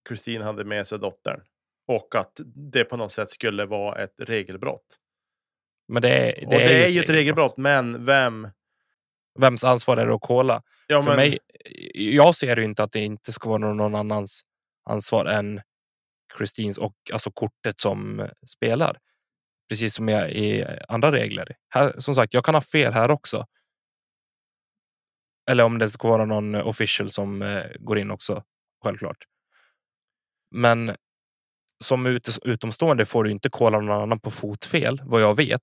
Kristin 0.08 0.42
hade 0.42 0.64
med 0.64 0.86
sig 0.86 0.98
dottern? 0.98 1.40
Och 1.88 2.14
att 2.14 2.40
det 2.72 2.84
på 2.84 2.96
något 2.96 3.12
sätt 3.12 3.30
skulle 3.30 3.66
vara 3.66 4.02
ett 4.02 4.14
regelbrott. 4.18 4.96
Men 5.88 6.02
det 6.02 6.08
är, 6.08 6.40
det 6.40 6.46
och 6.46 6.52
det 6.52 6.84
är, 6.84 6.88
ju 6.88 7.00
ett 7.00 7.10
regelbrott, 7.10 7.56
men 7.56 8.04
vem? 8.04 8.48
Vems 9.38 9.64
ansvar 9.64 9.96
är 9.96 10.06
det 10.06 10.14
att 10.14 10.20
kolla? 10.20 10.62
Ja, 10.86 11.02
För 11.02 11.08
men, 11.08 11.16
mig, 11.16 11.38
jag 11.94 12.34
ser 12.34 12.56
ju 12.56 12.64
inte 12.64 12.82
att 12.82 12.92
det 12.92 13.00
inte 13.00 13.32
ska 13.32 13.48
vara 13.48 13.58
någon 13.58 13.94
annans 13.94 14.40
ansvar 14.90 15.24
än 15.24 15.60
Kristins 16.38 16.78
och 16.78 16.94
alltså 17.12 17.30
kortet 17.30 17.80
som 17.80 18.28
spelar. 18.46 18.98
Precis 19.68 19.94
som 19.94 20.08
jag 20.08 20.30
i 20.30 20.64
andra 20.88 21.12
regler. 21.12 21.56
Här, 21.68 21.94
som 21.98 22.14
sagt, 22.14 22.34
jag 22.34 22.44
kan 22.44 22.54
ha 22.54 22.62
fel 22.62 22.92
här 22.92 23.10
också. 23.10 23.46
Eller 25.50 25.64
om 25.64 25.78
det 25.78 25.90
ska 25.90 26.08
vara 26.08 26.24
någon 26.24 26.54
official 26.54 27.10
som 27.10 27.42
eh, 27.42 27.64
går 27.78 27.98
in 27.98 28.10
också, 28.10 28.42
självklart. 28.84 29.24
Men 30.50 30.96
som 31.84 32.06
ut, 32.06 32.28
utomstående 32.44 33.04
får 33.04 33.24
du 33.24 33.30
inte 33.30 33.50
kolla 33.50 33.80
någon 33.80 34.02
annan 34.02 34.20
på 34.20 34.30
fotfel, 34.30 35.00
vad 35.04 35.22
jag 35.22 35.36
vet. 35.36 35.62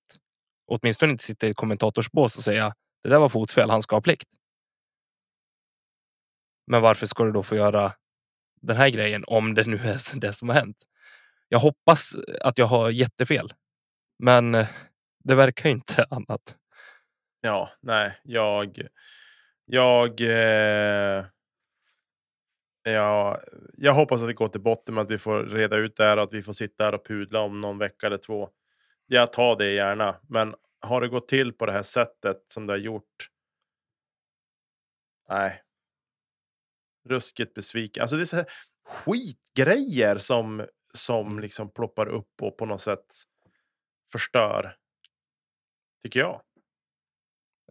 Åtminstone 0.68 1.12
inte 1.12 1.24
sitta 1.24 1.47
i 1.47 1.54
kommentatorsbås 1.54 2.38
och 2.38 2.43
säga 2.43 2.74
det 3.04 3.10
där 3.10 3.20
var 3.20 3.30
fotfel, 3.30 3.70
han 3.70 3.82
ska 3.82 3.95
ha 3.95 4.01
plikt. 4.01 4.30
Men 6.68 6.82
varför 6.82 7.06
ska 7.06 7.24
du 7.24 7.32
då 7.32 7.43
få 7.43 7.56
göra 7.56 7.93
den 8.62 8.78
här 8.78 8.89
grejen 8.89 9.24
om 9.28 9.54
det 9.54 9.68
nu 9.68 9.78
är 9.78 10.16
det 10.20 10.34
som 10.34 10.49
har 10.49 10.56
hänt? 10.56 10.78
Jag 11.49 11.60
hoppas 11.60 12.16
att 12.41 12.58
jag 12.58 12.66
har 12.66 12.89
jättefel, 12.89 13.54
men 14.24 14.55
eh, 14.55 14.67
det 15.24 15.36
verkar 15.36 15.69
inte 15.69 16.03
annat. 16.09 16.57
Ja, 17.41 17.69
nej, 17.82 18.19
jag... 18.24 18.82
Jag... 19.65 20.21
Eh, 20.21 21.26
ja, 22.84 23.39
jag 23.78 23.93
hoppas 23.93 24.21
att 24.21 24.28
det 24.28 24.34
går 24.34 24.47
till 24.47 24.61
botten 24.61 24.95
med 24.95 25.01
att 25.01 25.11
vi 25.11 25.17
får 25.17 25.43
reda 25.43 25.78
ut 25.78 25.95
det 25.95 26.03
här 26.03 26.17
och 26.17 26.24
att 26.24 26.34
vi 26.34 26.43
får 26.43 26.53
sitta 26.53 26.84
här 26.84 26.93
och 26.93 27.05
pudla 27.05 27.39
om 27.39 27.61
någon 27.61 27.78
vecka 27.78 28.07
eller 28.07 28.17
två. 28.17 28.49
Jag 29.07 29.34
tar 29.34 29.55
det 29.55 29.71
gärna, 29.71 30.15
men 30.30 30.55
har 30.82 31.01
det 31.01 31.07
gått 31.07 31.28
till 31.28 31.53
på 31.53 31.65
det 31.65 31.71
här 31.71 31.82
sättet 31.82 32.38
som 32.47 32.67
det 32.67 32.74
har 32.74 32.78
gjort? 32.78 33.30
Nej. 35.30 35.61
Ruskigt 37.09 37.53
besviken. 37.53 38.01
Alltså 38.01 38.15
det 38.15 38.24
är 38.24 38.26
så 38.26 38.36
här 38.36 38.45
skitgrejer 38.86 40.17
som, 40.17 40.67
som 40.93 41.39
liksom 41.39 41.69
ploppar 41.69 42.07
upp 42.07 42.41
och 42.41 42.57
på 42.57 42.65
något 42.65 42.82
sätt 42.82 43.05
förstör. 44.14 44.76
Tycker 46.03 46.20
jag. 46.20 46.41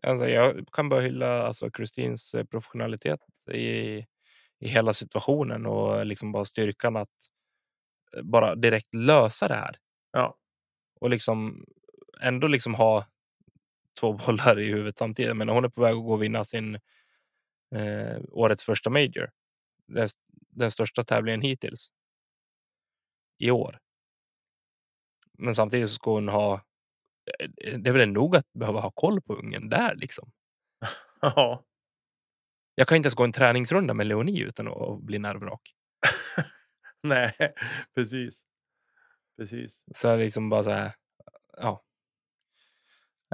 Alltså, 0.02 0.28
jag 0.28 0.68
kan 0.72 0.88
bara 0.88 1.00
hylla 1.00 1.42
alltså, 1.42 1.70
Kristins 1.70 2.34
eh, 2.34 2.44
professionalitet 2.44 3.20
i, 3.52 3.98
i 4.58 4.68
hela 4.68 4.94
situationen 4.94 5.66
och 5.66 6.06
liksom 6.06 6.32
bara 6.32 6.44
styrkan 6.44 6.96
att 6.96 7.08
eh, 8.16 8.22
bara 8.22 8.54
direkt 8.54 8.94
lösa 8.94 9.48
det 9.48 9.54
här. 9.54 9.76
Ja. 10.12 10.36
Och 11.00 11.10
liksom 11.10 11.66
ändå 12.20 12.46
liksom 12.46 12.74
ha 12.74 13.06
två 14.00 14.12
bollar 14.26 14.60
i 14.60 14.72
huvudet 14.72 14.98
samtidigt. 14.98 15.36
Men 15.36 15.48
hon 15.48 15.64
är 15.64 15.68
på 15.68 15.80
väg 15.80 15.94
att 15.94 16.04
gå 16.04 16.12
och 16.12 16.22
vinna 16.22 16.44
sin 16.44 16.74
eh, 17.74 18.20
årets 18.30 18.64
första 18.64 18.90
major. 18.90 19.30
Den, 19.86 20.08
den 20.50 20.70
största 20.70 21.04
tävlingen 21.04 21.42
hittills. 21.42 21.92
I 23.38 23.50
år. 23.50 23.78
Men 25.42 25.54
samtidigt 25.54 25.88
så 25.88 25.94
ska 25.94 26.10
hon 26.10 26.28
ha. 26.28 26.54
eh, 27.64 27.78
Det 27.78 27.90
är 27.90 27.94
väl 27.94 28.08
nog 28.08 28.36
att 28.36 28.52
behöva 28.52 28.80
ha 28.80 28.90
koll 28.90 29.20
på 29.22 29.34
ungen 29.34 29.68
där 29.68 29.94
liksom. 29.94 30.30
Ja. 31.22 31.64
Jag 32.74 32.88
kan 32.88 32.96
inte 32.96 33.06
ens 33.06 33.14
gå 33.14 33.24
en 33.24 33.32
träningsrunda 33.32 33.94
med 33.94 34.06
Leonie 34.06 34.44
utan 34.44 34.68
att 34.68 35.02
bli 35.02 35.18
nervrak. 35.18 35.60
Nej, 37.02 37.32
precis. 37.94 38.42
Precis. 39.38 39.84
Så 39.96 40.16
liksom 40.16 40.48
bara 40.50 40.64
så 40.64 40.70
här. 40.70 40.92
Ja. 41.56 41.82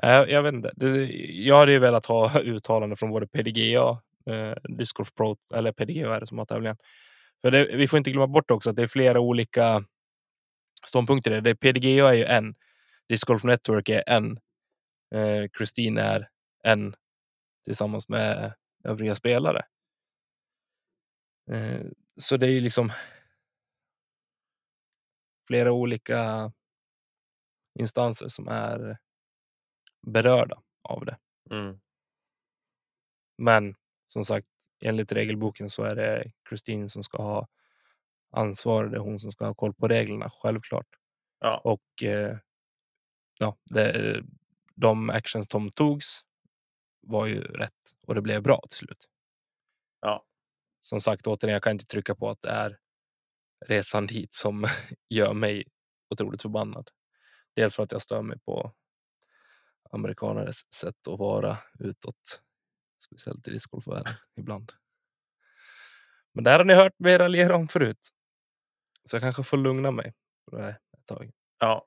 Jag, 0.03 0.31
jag 0.31 0.43
vet 0.43 0.55
inte. 0.55 0.73
Jag 1.31 1.59
hade 1.59 1.73
ju 1.73 1.79
velat 1.79 2.07
ha 2.07 2.41
uttalande 2.43 2.97
från 2.97 3.11
både 3.11 3.27
PDGA, 3.27 4.03
eh, 4.31 4.55
Disc 4.79 4.93
Golf 4.93 5.15
Pro, 5.15 5.37
eller 5.55 5.73
PDGA 5.73 6.15
är 6.17 6.21
det 6.21 6.27
som 6.27 6.39
har 6.39 6.47
tävlingen. 6.47 6.77
För 7.43 7.51
det, 7.51 7.77
vi 7.77 7.89
får 7.89 7.99
inte 7.99 8.11
glömma 8.11 8.27
bort 8.27 8.51
också 8.51 8.71
att 8.71 8.77
det 8.77 8.83
är 8.83 8.87
flera 8.87 9.21
olika 9.21 9.85
ståndpunkter. 10.87 11.31
Det. 11.31 11.41
Det, 11.41 11.55
PDGA 11.55 12.09
är 12.09 12.15
ju 12.15 12.25
en, 12.25 12.55
Disc 13.09 13.25
Golf 13.25 13.45
Network 13.45 13.89
är 13.89 14.05
en, 14.07 14.41
eh, 15.15 15.49
Christine 15.57 15.99
är 16.01 16.29
en 16.65 16.95
tillsammans 17.65 18.09
med 18.09 18.55
övriga 18.85 19.15
spelare. 19.15 19.67
Eh, 21.51 21.87
så 22.17 22.37
det 22.37 22.47
är 22.47 22.51
ju 22.51 22.61
liksom 22.61 22.93
flera 25.47 25.73
olika 25.73 26.53
instanser 27.79 28.29
som 28.29 28.49
är 28.49 28.99
berörda 30.07 30.63
av 30.83 31.05
det. 31.05 31.19
Mm. 31.51 31.81
Men 33.39 33.75
som 34.09 34.25
sagt, 34.25 34.49
enligt 34.81 35.13
regelboken 35.13 35.71
så 35.71 35.83
är 35.83 35.95
det 35.95 36.33
Kristin 36.49 36.89
som 36.89 37.03
ska 37.03 37.23
ha 37.23 37.49
ansvar. 38.31 38.85
Det 38.85 38.97
är 38.97 39.01
hon 39.01 39.21
som 39.21 39.33
ska 39.33 39.47
ha 39.47 39.55
koll 39.55 39.75
på 39.75 39.89
reglerna, 39.89 40.31
självklart. 40.31 40.87
Ja. 41.41 41.61
Och 41.65 42.03
eh, 42.03 42.37
ja, 43.39 43.57
det, 43.65 44.23
de 44.75 45.11
actions 45.11 45.51
som 45.51 45.71
togs 45.71 46.21
var 47.01 47.27
ju 47.27 47.41
rätt 47.41 47.73
och 48.07 48.15
det 48.15 48.23
blev 48.23 48.43
bra 48.43 48.63
till 48.69 48.79
slut. 48.79 49.09
Ja. 50.01 50.25
Som 50.81 51.01
sagt, 51.01 51.27
återigen, 51.27 51.53
jag 51.53 51.63
kan 51.63 51.73
inte 51.73 51.87
trycka 51.87 52.15
på 52.15 52.31
att 52.31 52.41
det 52.43 52.51
är 52.51 52.79
resan 53.67 54.07
dit 54.07 54.35
som 54.35 54.67
gör 55.09 55.35
mig 55.35 55.65
otroligt 56.11 56.43
förbannad. 56.43 56.91
Dels 57.57 57.77
för 57.77 57.83
att 57.83 57.93
jag 57.93 58.03
stör 58.03 58.23
mig 58.23 58.39
på 58.39 58.73
amerikanares 59.91 60.73
sätt 60.73 61.09
att 61.09 61.19
vara 61.19 61.59
utåt, 61.79 62.43
speciellt 62.99 63.49
i 63.49 63.51
discgolfvärlden 63.51 64.13
ibland. 64.37 64.73
Men 66.35 66.45
det 66.45 66.51
här 66.51 66.59
har 66.59 66.65
ni 66.65 66.75
hört 66.75 66.99
mig 66.99 67.19
raljera 67.19 67.57
om 67.57 67.69
förut. 67.69 68.11
Så 69.09 69.17
jag 69.17 69.23
kanske 69.23 69.43
får 69.43 69.57
lugna 69.57 69.91
mig 69.91 70.13
ett 70.63 71.07
tag. 71.07 71.31
Ja. 71.61 71.87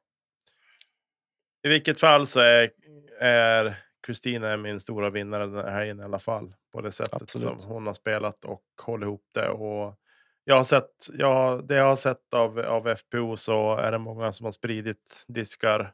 I 1.63 1.69
vilket 1.69 1.99
fall 1.99 2.28
så 2.28 2.39
är, 2.39 2.72
är 3.19 3.78
Kristina 4.07 4.57
min 4.57 4.80
stora 4.80 5.09
vinnare 5.09 5.45
den 5.45 5.55
här 5.55 5.72
helgen 5.72 5.99
i 5.99 6.03
alla 6.03 6.19
fall. 6.19 6.53
På 6.72 6.82
det 6.82 6.91
sättet 6.91 7.22
Absolut. 7.22 7.61
som 7.61 7.72
hon 7.72 7.88
har 7.88 7.93
spelat 7.93 8.45
och 8.45 8.63
håller 8.82 9.07
ihop 9.07 9.26
det. 9.34 9.49
Och 9.49 9.95
jag 10.43 10.55
har 10.55 10.63
sett, 10.63 11.07
ja, 11.13 11.61
det 11.63 11.76
jag 11.76 11.86
har 11.86 11.95
sett 11.95 12.34
av, 12.34 12.59
av 12.59 12.95
FPO 12.95 13.38
så 13.38 13.76
är 13.76 13.91
det 13.91 13.97
många 13.97 14.32
som 14.32 14.43
har 14.43 14.51
spridit 14.51 15.26
diskar 15.28 15.93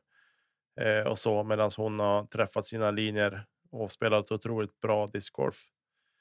eh, 0.79 1.07
och 1.07 1.17
så 1.17 1.43
medan 1.43 1.71
hon 1.77 1.99
har 1.99 2.25
träffat 2.25 2.67
sina 2.67 2.91
linjer 2.91 3.45
och 3.71 3.91
spelat 3.91 4.31
otroligt 4.31 4.79
bra 4.81 5.07
discgolf. 5.07 5.67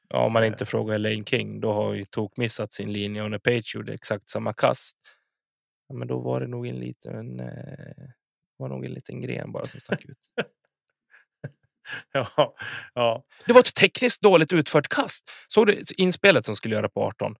Ja, 0.09 0.19
om 0.27 0.33
man 0.33 0.43
Eh. 0.43 0.47
inte 0.49 0.67
frågar 0.67 0.99
Lane 0.99 1.25
King, 1.25 1.61
då 1.61 1.73
har 1.73 1.95
ju 1.95 2.05
Tok 2.05 2.37
missat 2.37 2.73
sin 2.73 2.93
linje 2.93 3.23
och 3.23 3.31
när 3.31 3.39
Page 3.39 3.73
gjorde 3.75 3.95
exakt 3.95 4.29
samma 4.31 4.53
kast. 4.53 4.97
Ja, 5.89 5.95
men 5.95 6.09
då 6.09 6.19
var 6.21 6.41
det 6.41 6.47
nog 6.47 6.67
en 6.67 6.77
liten, 6.77 7.41
eh, 7.41 8.09
var 8.57 8.69
nog 8.69 8.85
en 8.85 8.93
liten 8.93 9.21
gren 9.21 9.53
bara 9.53 9.67
som 9.67 9.81
stack 9.81 10.05
ut. 10.05 10.19
ja, 12.13 12.55
ja, 12.95 13.25
Det 13.47 13.53
var 13.53 13.61
ett 13.61 13.75
tekniskt 13.75 14.23
dåligt 14.23 14.53
utfört 14.53 14.89
kast. 14.89 15.31
Såg 15.49 15.67
du 15.67 15.83
inspelet 15.97 16.47
som 16.47 16.57
skulle 16.57 16.75
göra 16.75 16.89
på 16.89 17.03
18? 17.05 17.37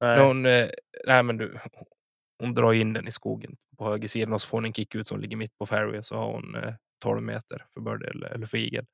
nej, 0.00 0.20
hon, 0.26 0.46
eh, 0.46 0.68
nej 1.06 1.22
men 1.22 1.36
du, 1.36 1.58
hon 2.38 2.54
drar 2.54 2.72
in 2.72 2.92
den 2.92 3.08
i 3.08 3.12
skogen 3.12 3.56
på 3.78 3.84
högersidan 3.84 4.32
och 4.32 4.42
så 4.42 4.48
får 4.48 4.56
hon 4.58 4.64
en 4.64 4.72
kick 4.74 4.94
ut 4.94 5.06
som 5.08 5.20
ligger 5.20 5.36
mitt 5.36 5.58
på 5.58 5.66
fairway 5.66 6.02
så 6.02 6.16
har 6.16 6.32
hon 6.32 6.54
eh, 6.54 6.74
12 7.02 7.22
meter 7.22 7.66
för 7.74 7.80
birdie 7.80 8.06
eller, 8.10 8.28
eller 8.28 8.46
för 8.46 8.58
eagle. 8.58 8.86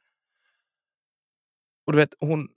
Och 1.87 1.93
du 1.93 1.99
vet, 1.99 2.15
hon, 2.21 2.49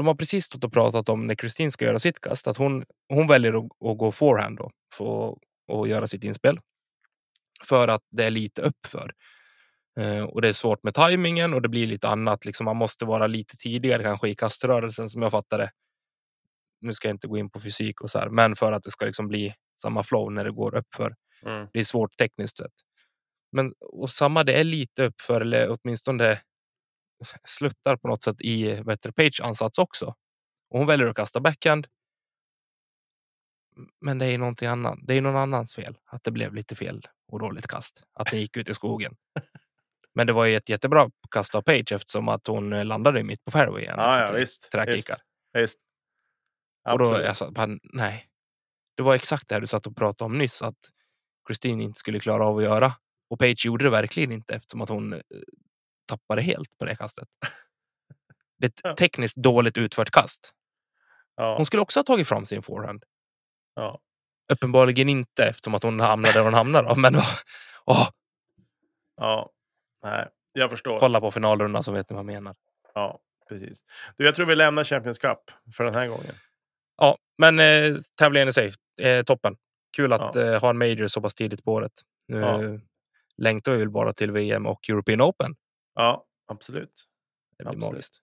de 0.00 0.06
har 0.06 0.14
precis 0.14 0.44
stått 0.44 0.64
och 0.64 0.72
pratat 0.72 1.08
om 1.08 1.26
när 1.26 1.34
Kristin 1.34 1.72
ska 1.72 1.84
göra 1.84 1.98
sitt 1.98 2.20
kast, 2.20 2.46
att 2.46 2.56
hon, 2.56 2.84
hon 3.08 3.26
väljer 3.26 3.52
att, 3.52 3.64
att 3.64 3.98
gå 3.98 4.12
forehand 4.12 4.58
då 4.58 4.70
för 4.94 5.36
att 5.72 5.88
göra 5.88 6.06
sitt 6.06 6.24
inspel. 6.24 6.60
För 7.64 7.88
att 7.88 8.02
det 8.10 8.24
är 8.24 8.30
lite 8.30 8.62
uppför. 8.62 9.12
Eh, 10.00 10.22
och 10.24 10.42
det 10.42 10.48
är 10.48 10.52
svårt 10.52 10.82
med 10.82 10.94
tajmingen 10.94 11.54
och 11.54 11.62
det 11.62 11.68
blir 11.68 11.86
lite 11.86 12.08
annat. 12.08 12.44
Liksom 12.44 12.64
man 12.64 12.76
måste 12.76 13.04
vara 13.04 13.26
lite 13.26 13.56
tidigare 13.56 14.02
kanske 14.02 14.28
i 14.28 14.34
kaströrelsen 14.34 15.08
som 15.08 15.22
jag 15.22 15.30
fattar 15.30 15.58
det. 15.58 15.70
Nu 16.80 16.92
ska 16.92 17.08
jag 17.08 17.14
inte 17.14 17.28
gå 17.28 17.38
in 17.38 17.50
på 17.50 17.60
fysik 17.60 18.00
och 18.00 18.10
så 18.10 18.18
här, 18.18 18.28
men 18.28 18.56
för 18.56 18.72
att 18.72 18.82
det 18.82 18.90
ska 18.90 19.06
liksom 19.06 19.28
bli 19.28 19.54
samma 19.82 20.02
flow 20.02 20.32
när 20.32 20.44
det 20.44 20.52
går 20.52 20.74
uppför. 20.76 21.14
mm, 21.46 21.68
Det 21.72 21.80
är 21.80 21.84
svårt 21.84 22.16
tekniskt 22.16 22.56
sett. 22.58 22.72
Men 23.52 23.72
och 23.80 24.10
samma, 24.10 24.44
det 24.44 24.52
är 24.52 24.64
lite 24.64 25.04
uppför 25.04 25.40
eller 25.40 25.76
åtminstone 25.82 26.40
sluttar 27.44 27.96
på 27.96 28.08
något 28.08 28.22
sätt 28.22 28.40
i 28.40 28.82
bättre 28.82 29.12
page 29.12 29.40
ansats 29.42 29.78
också. 29.78 30.06
Och 30.70 30.78
hon 30.78 30.86
väljer 30.86 31.06
att 31.06 31.16
kasta 31.16 31.40
backhand. 31.40 31.86
Men 34.00 34.18
det 34.18 34.26
är 34.26 34.38
någonting 34.38 34.68
annat. 34.68 34.98
Det 35.02 35.14
är 35.14 35.20
någon 35.20 35.36
annans 35.36 35.74
fel 35.74 35.98
att 36.04 36.24
det 36.24 36.30
blev 36.30 36.54
lite 36.54 36.74
fel 36.74 37.06
och 37.28 37.38
dåligt 37.38 37.66
kast. 37.66 38.02
Att 38.14 38.30
den 38.30 38.40
gick 38.40 38.56
ut 38.56 38.68
i 38.68 38.74
skogen. 38.74 39.16
Men 40.14 40.26
det 40.26 40.32
var 40.32 40.44
ju 40.44 40.56
ett 40.56 40.68
jättebra 40.68 41.10
kast 41.30 41.54
av 41.54 41.62
Page 41.62 41.92
eftersom 41.92 42.28
att 42.28 42.46
hon 42.46 42.70
landade 42.88 43.22
mitt 43.22 43.44
på 43.44 43.50
fairway 43.50 43.82
igen. 43.82 43.94
Ja, 43.98 44.32
visst, 44.32 44.72
träkickar. 44.72 45.16
visst. 45.52 45.78
Och 46.88 46.98
då, 46.98 47.34
sa, 47.34 47.50
bara, 47.50 47.78
nej. 47.82 48.26
Det 48.96 49.02
var 49.02 49.14
exakt 49.14 49.48
det 49.48 49.54
här 49.54 49.60
du 49.60 49.66
satt 49.66 49.86
och 49.86 49.96
pratade 49.96 50.26
om 50.26 50.38
nyss. 50.38 50.62
Att 50.62 50.90
Christine 51.48 51.82
inte 51.82 51.98
skulle 51.98 52.20
klara 52.20 52.46
av 52.46 52.56
att 52.56 52.62
göra. 52.62 52.92
Och 53.30 53.38
Page 53.38 53.66
gjorde 53.66 53.84
det 53.84 53.90
verkligen 53.90 54.32
inte 54.32 54.54
eftersom 54.54 54.80
att 54.80 54.88
hon 54.88 55.12
eh, 55.12 55.20
tappade 56.10 56.42
helt 56.42 56.78
på 56.78 56.84
det 56.84 56.96
kastet. 56.96 57.28
Det 58.58 58.80
är 58.84 58.90
ett 58.90 58.96
tekniskt 58.96 59.36
dåligt 59.36 59.78
utfört 59.78 60.10
kast. 60.10 60.50
ja, 61.36 61.56
Hon 61.56 61.66
skulle 61.66 61.82
också 61.82 61.98
ha 61.98 62.04
tagit 62.04 62.28
fram 62.28 62.46
sin 62.46 62.62
forehand. 62.62 63.04
ja. 63.74 63.98
Uppenbarligen 64.52 65.08
inte 65.08 65.44
eftersom 65.44 65.74
att 65.74 65.82
hon 65.82 66.00
hamnade 66.00 66.34
där 66.34 66.44
hon 66.44 66.54
hamnade. 66.54 66.88
Då. 66.88 66.94
Men 66.94 67.16
åh, 67.84 68.08
ja. 69.16 69.50
Nej, 70.02 70.28
jag 70.52 70.70
förstår. 70.70 70.98
kolla 70.98 71.20
på 71.20 71.30
finalrundan 71.30 71.82
så 71.82 71.92
vet 71.92 72.10
ni 72.10 72.14
vad 72.14 72.20
jag 72.20 72.26
menar. 72.26 72.54
Ja, 72.94 73.18
precis. 73.48 73.84
Du, 74.16 74.24
jag 74.24 74.34
tror 74.34 74.46
vi 74.46 74.56
lämnar 74.56 74.84
Champions 74.84 75.18
Cup 75.18 75.38
för 75.76 75.84
den 75.84 75.94
här 75.94 76.08
gången. 76.08 76.34
Ja, 76.96 77.18
men 77.38 77.58
eh, 77.58 77.96
tävlingen 78.18 78.48
i 78.48 78.52
sig, 78.52 78.72
eh, 79.02 79.22
toppen. 79.24 79.56
Kul 79.96 80.12
att 80.12 80.34
Ja. 80.34 80.42
eh, 80.42 80.60
ha 80.60 80.70
en 80.70 80.78
major 80.78 81.08
så 81.08 81.20
pass 81.20 81.34
tidigt 81.34 81.64
på 81.64 81.72
året. 81.72 81.92
Nu 82.28 82.38
Ja. 82.40 82.60
längtar 83.36 83.72
vi 83.72 83.78
väl 83.78 83.90
bara 83.90 84.12
till 84.12 84.30
VM 84.32 84.66
och 84.66 84.88
European 84.90 85.20
Open. 85.22 85.56
Ja, 85.94 86.26
absolut. 86.46 87.04
Det 87.58 87.64
blir 87.64 87.68
Absolut. 87.72 87.92
magiskt. 87.92 88.20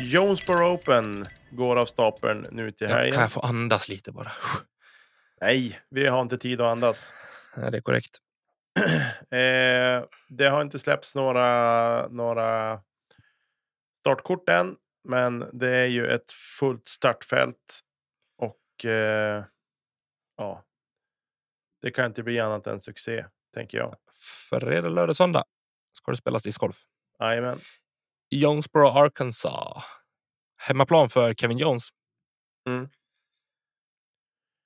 Jonesboro 0.00 0.74
Open 0.74 1.26
går 1.50 1.76
av 1.76 1.86
stapeln 1.86 2.46
nu 2.50 2.72
till 2.72 2.88
helgen. 2.88 3.12
kan 3.12 3.20
jag 3.22 3.32
få 3.32 3.40
andas 3.40 3.88
lite 3.88 4.12
bara? 4.12 4.32
Nej, 5.40 5.80
vi 5.90 6.06
har 6.06 6.22
inte 6.22 6.38
tid 6.38 6.60
att 6.60 6.66
andas. 6.66 7.14
Ja, 7.56 7.70
det 7.70 7.76
är 7.78 7.82
korrekt. 7.82 8.18
Eh, 9.30 10.04
det 10.28 10.48
har 10.48 10.62
inte 10.62 10.78
släppts 10.78 11.14
några, 11.14 12.08
några 12.08 12.80
startkort 14.00 14.48
än, 14.48 14.76
men 15.04 15.44
det 15.52 15.68
är 15.68 15.86
ju 15.86 16.06
ett 16.06 16.32
fullt 16.32 16.88
startfält 16.88 17.80
och 18.38 18.84
eh, 18.84 19.44
ja, 20.36 20.64
det 21.82 21.90
kan 21.90 22.04
inte 22.06 22.22
bli 22.22 22.40
annat 22.40 22.66
än 22.66 22.80
succé, 22.80 23.24
tänker 23.54 23.78
jag. 23.78 23.96
Fredag, 24.50 24.88
lördag, 24.88 25.16
söndag 25.16 25.44
ska 26.08 26.12
det 26.12 26.16
spelas 26.16 26.42
discgolf. 26.42 26.84
Jajamän. 27.20 27.60
Jonesboro, 28.30 28.88
Arkansas. 28.88 29.84
Hemmaplan 30.56 31.08
för 31.10 31.34
Kevin 31.34 31.58
Jones. 31.58 31.88
Mm. 32.68 32.88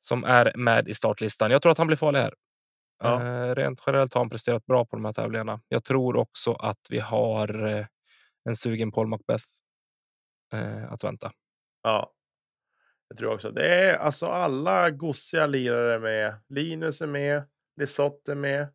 Som 0.01 0.25
är 0.25 0.53
med 0.57 0.89
i 0.89 0.95
startlistan. 0.95 1.51
Jag 1.51 1.63
tror 1.63 1.73
att 1.73 1.79
han 1.79 1.87
blir 1.87 1.97
farlig 1.97 2.21
här. 2.21 2.35
Ja. 2.99 3.23
Eh, 3.23 3.55
rent 3.55 3.83
generellt 3.87 4.15
har 4.15 4.21
han 4.21 4.31
presterat 4.31 4.67
bra 4.67 4.85
på 4.85 4.97
de 4.97 5.05
här 5.05 5.13
tävlingarna. 5.13 5.61
Jag 5.69 5.85
tror 5.85 6.17
också 6.17 6.53
att 6.53 6.87
vi 6.91 6.99
har 6.99 7.65
eh, 7.67 7.87
en 8.45 8.57
sugen 8.57 8.93
Paul 8.93 9.07
Macbeth 9.07 9.45
eh, 10.53 10.93
att 10.93 11.05
vänta. 11.05 11.33
Ja, 11.83 12.13
jag 13.09 13.19
tror 13.19 13.35
också. 13.35 13.51
Det 13.51 13.75
är 13.75 13.99
alltså 13.99 14.27
alla 14.27 14.91
gossiga 14.91 15.47
lirare 15.47 15.99
med. 15.99 16.41
Linus 16.49 17.01
är 17.01 17.07
med, 17.07 17.43
Lisotte 17.77 18.33
är 18.33 18.37
med. 18.37 18.69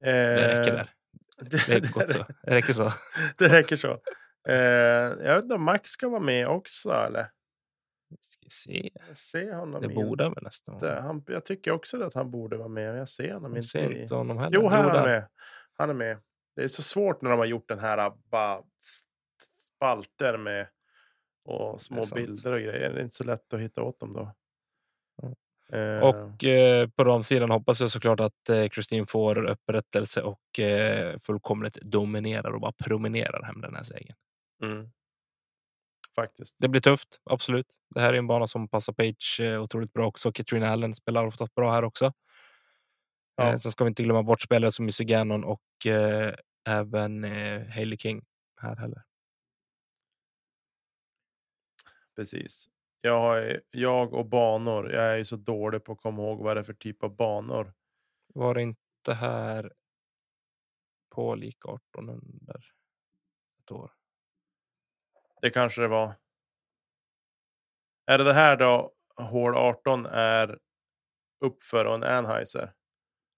Det 0.00 0.48
räcker 0.48 0.70
Eh, 0.72 0.76
där. 0.76 0.90
Det 1.50 1.68
är 1.68 1.92
gott 1.92 2.12
så. 2.12 2.24
Det 2.42 2.50
räcker 2.50 2.72
så. 2.72 2.90
det 3.38 3.48
räcker 3.48 3.76
så. 3.76 4.00
Eh, 4.48 4.54
jag 5.26 5.34
vet 5.34 5.42
inte 5.42 5.54
om 5.54 5.62
Max 5.64 5.90
ska 5.90 6.08
vara 6.08 6.20
med 6.20 6.48
också 6.48 6.90
eller? 6.92 7.30
Ska 8.20 8.40
vi 8.44 8.50
se. 8.50 8.90
Jag 9.08 9.18
ser 9.18 9.52
honom 9.54 9.82
Det 9.82 9.88
borde 9.88 10.24
han 10.24 10.32
väl 10.34 10.44
nästan. 10.44 10.78
Han, 11.02 11.24
jag 11.26 11.44
tycker 11.44 11.70
också 11.70 12.02
att 12.04 12.14
han 12.14 12.30
borde 12.30 12.56
vara 12.56 12.68
med. 12.68 12.88
men 12.90 12.98
Jag 12.98 13.08
ser 13.08 13.32
honom 13.34 13.52
Jag 13.52 13.58
inte. 13.58 13.68
ser 13.68 13.92
inte 14.02 14.14
honom 14.14 14.38
heller. 14.38 14.54
Jo, 14.54 14.68
här 14.68 14.78
är 14.78 14.82
han 14.94 15.08
med. 15.08 15.28
Han 15.74 15.90
är 15.90 15.94
med. 15.94 16.18
Det 16.56 16.64
är 16.64 16.68
så 16.68 16.82
svårt 16.82 17.22
när 17.22 17.30
de 17.30 17.38
har 17.38 17.46
gjort 17.46 17.68
den 17.68 17.78
här 17.78 18.12
bara 18.30 18.58
s- 18.58 19.02
spalter 19.76 20.36
med 20.38 20.66
och 21.44 21.80
små 21.80 21.96
bilder 22.14 22.52
och 22.52 22.60
grejer. 22.60 22.92
Det 22.92 22.98
är 23.00 23.02
inte 23.02 23.14
så 23.16 23.24
lätt 23.24 23.54
att 23.54 23.60
hitta 23.60 23.82
åt 23.82 24.00
dem 24.00 24.12
då. 24.12 24.34
Eh, 25.74 26.00
Och 26.00 26.44
eh, 26.44 26.88
på 26.88 27.22
sidan 27.22 27.50
hoppas 27.50 27.80
jag 27.80 27.90
såklart 27.90 28.20
att 28.20 28.48
eh, 28.48 28.68
Kristin 28.68 29.06
får 29.06 29.44
upprättelse 29.44 30.22
och 30.22 30.58
eh, 30.60 31.18
fullkomligt 31.18 31.74
dominerar 31.82 32.50
och 32.54 32.60
bara 32.60 32.72
promenerar 32.72 33.42
hem 33.42 33.60
den 33.60 33.74
här 33.74 33.82
segern. 33.82 34.16
mm. 34.62 34.90
Faktiskt. 36.16 36.56
Det 36.58 36.68
blir 36.68 36.80
tufft, 36.80 37.20
absolut. 37.30 37.66
Det 37.94 38.00
här 38.00 38.12
är 38.12 38.18
en 38.18 38.26
bana 38.26 38.46
som 38.46 38.68
passar 38.68 38.92
Page 38.92 39.40
eh, 39.40 39.62
otroligt 39.62 39.92
bra 39.92 40.06
också. 40.06 40.32
Katrina 40.32 40.68
Allen 40.70 40.94
spelar 40.94 41.26
oftast 41.26 41.54
bra 41.54 41.72
här 41.72 41.84
också. 41.84 42.12
Ja. 43.36 43.52
Eh, 43.52 43.56
sen 43.58 43.72
ska 43.72 43.84
vi 43.84 43.88
inte 43.88 44.02
glömma 44.02 44.22
bort 44.22 44.40
spelare 44.42 44.72
som 44.72 44.84
Missy 44.84 45.04
Gannon 45.04 45.44
och 45.44 45.86
eh, 45.86 46.34
även 46.68 47.24
eh, 47.24 47.66
Hailey 47.68 47.98
King 47.98 48.22
här 48.60 48.76
heller. 48.76 49.02
Precis. 52.16 52.68
Jag, 53.04 53.20
har, 53.20 53.60
jag 53.70 54.14
och 54.14 54.26
banor. 54.26 54.92
Jag 54.92 55.04
är 55.04 55.16
ju 55.16 55.24
så 55.24 55.36
dålig 55.36 55.84
på 55.84 55.92
att 55.92 56.00
komma 56.00 56.22
ihåg 56.22 56.38
vad 56.38 56.56
det 56.56 56.60
är 56.60 56.64
för 56.64 56.74
typ 56.74 57.02
av 57.02 57.16
banor. 57.16 57.72
Var 58.26 58.54
det 58.54 58.62
inte 58.62 59.14
här 59.14 59.72
på 61.10 61.34
lika 61.34 61.68
18 61.68 62.08
under 62.08 62.72
ett 63.58 63.70
år? 63.70 63.92
Det 65.42 65.50
kanske 65.50 65.80
det 65.80 65.88
var. 65.88 66.14
Är 68.06 68.18
det 68.18 68.24
det 68.24 68.32
här 68.32 68.56
då? 68.56 68.92
Hål 69.16 69.56
18 69.56 70.06
är 70.06 70.58
uppför 71.40 71.84
och 71.84 71.94
en 71.94 72.02
Anheuser. 72.02 72.72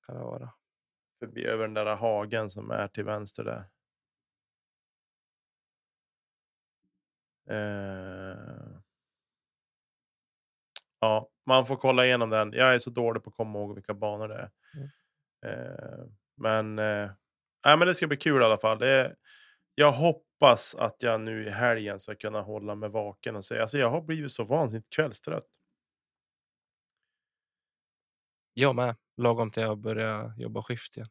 Kan 0.06 0.16
det 0.16 0.22
vara. 0.22 0.52
Förbi 1.18 1.46
över 1.46 1.64
den 1.64 1.74
där 1.74 1.96
hagen 1.96 2.50
som 2.50 2.70
är 2.70 2.88
till 2.88 3.04
vänster 3.04 3.44
där. 3.44 3.68
Eh... 7.50 8.15
Ja, 11.06 11.28
man 11.46 11.66
får 11.66 11.76
kolla 11.76 12.06
igenom 12.06 12.30
den. 12.30 12.52
Jag 12.52 12.74
är 12.74 12.78
så 12.78 12.90
dålig 12.90 13.24
på 13.24 13.30
att 13.30 13.36
komma 13.36 13.58
ihåg 13.58 13.74
vilka 13.74 13.94
banor 13.94 14.28
det 14.28 14.34
är. 14.34 14.50
Mm. 14.76 14.88
Eh, 15.46 16.04
men, 16.36 16.78
eh, 16.78 17.10
nej, 17.66 17.76
men 17.76 17.88
det 17.88 17.94
ska 17.94 18.06
bli 18.06 18.16
kul 18.16 18.42
i 18.42 18.44
alla 18.44 18.58
fall. 18.58 18.78
Det 18.78 19.16
jag 19.74 19.92
hoppas 19.92 20.74
att 20.74 21.02
jag 21.02 21.20
nu 21.20 21.46
i 21.46 21.50
helgen 21.50 22.00
ska 22.00 22.14
kunna 22.14 22.40
hålla 22.40 22.74
mig 22.74 22.88
vaken 22.88 23.36
och 23.36 23.44
säga. 23.44 23.62
Alltså 23.62 23.78
jag 23.78 23.90
har 23.90 24.00
blivit 24.02 24.32
så 24.32 24.44
vansinnigt 24.44 24.90
kvällstrött. 24.96 25.44
Jag 28.54 28.74
med. 28.76 28.96
Lagom 29.16 29.50
till 29.50 29.62
jag 29.62 29.78
börjar 29.78 30.34
jobba 30.38 30.62
skift 30.62 30.96
igen. 30.96 31.06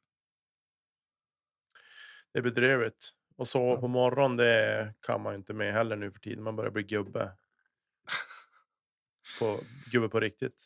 Det 2.34 2.40
är 2.40 2.44
bedrövligt. 2.44 3.10
Och 3.38 3.48
Ja. 3.54 3.78
på 3.80 3.88
morgonen, 3.88 4.38
det 4.38 4.94
kan 5.02 5.22
man 5.22 5.34
ju 5.34 5.38
inte 5.38 5.54
med 5.54 5.74
heller 5.74 5.96
nu 5.96 6.12
för 6.12 6.20
tiden. 6.20 6.44
Man 6.44 6.56
börjar 6.56 6.72
bli 6.72 6.84
gubbe. 6.84 7.32
På, 9.40 9.60
gubbe 9.92 10.10
på 10.10 10.20
riktigt. 10.20 10.66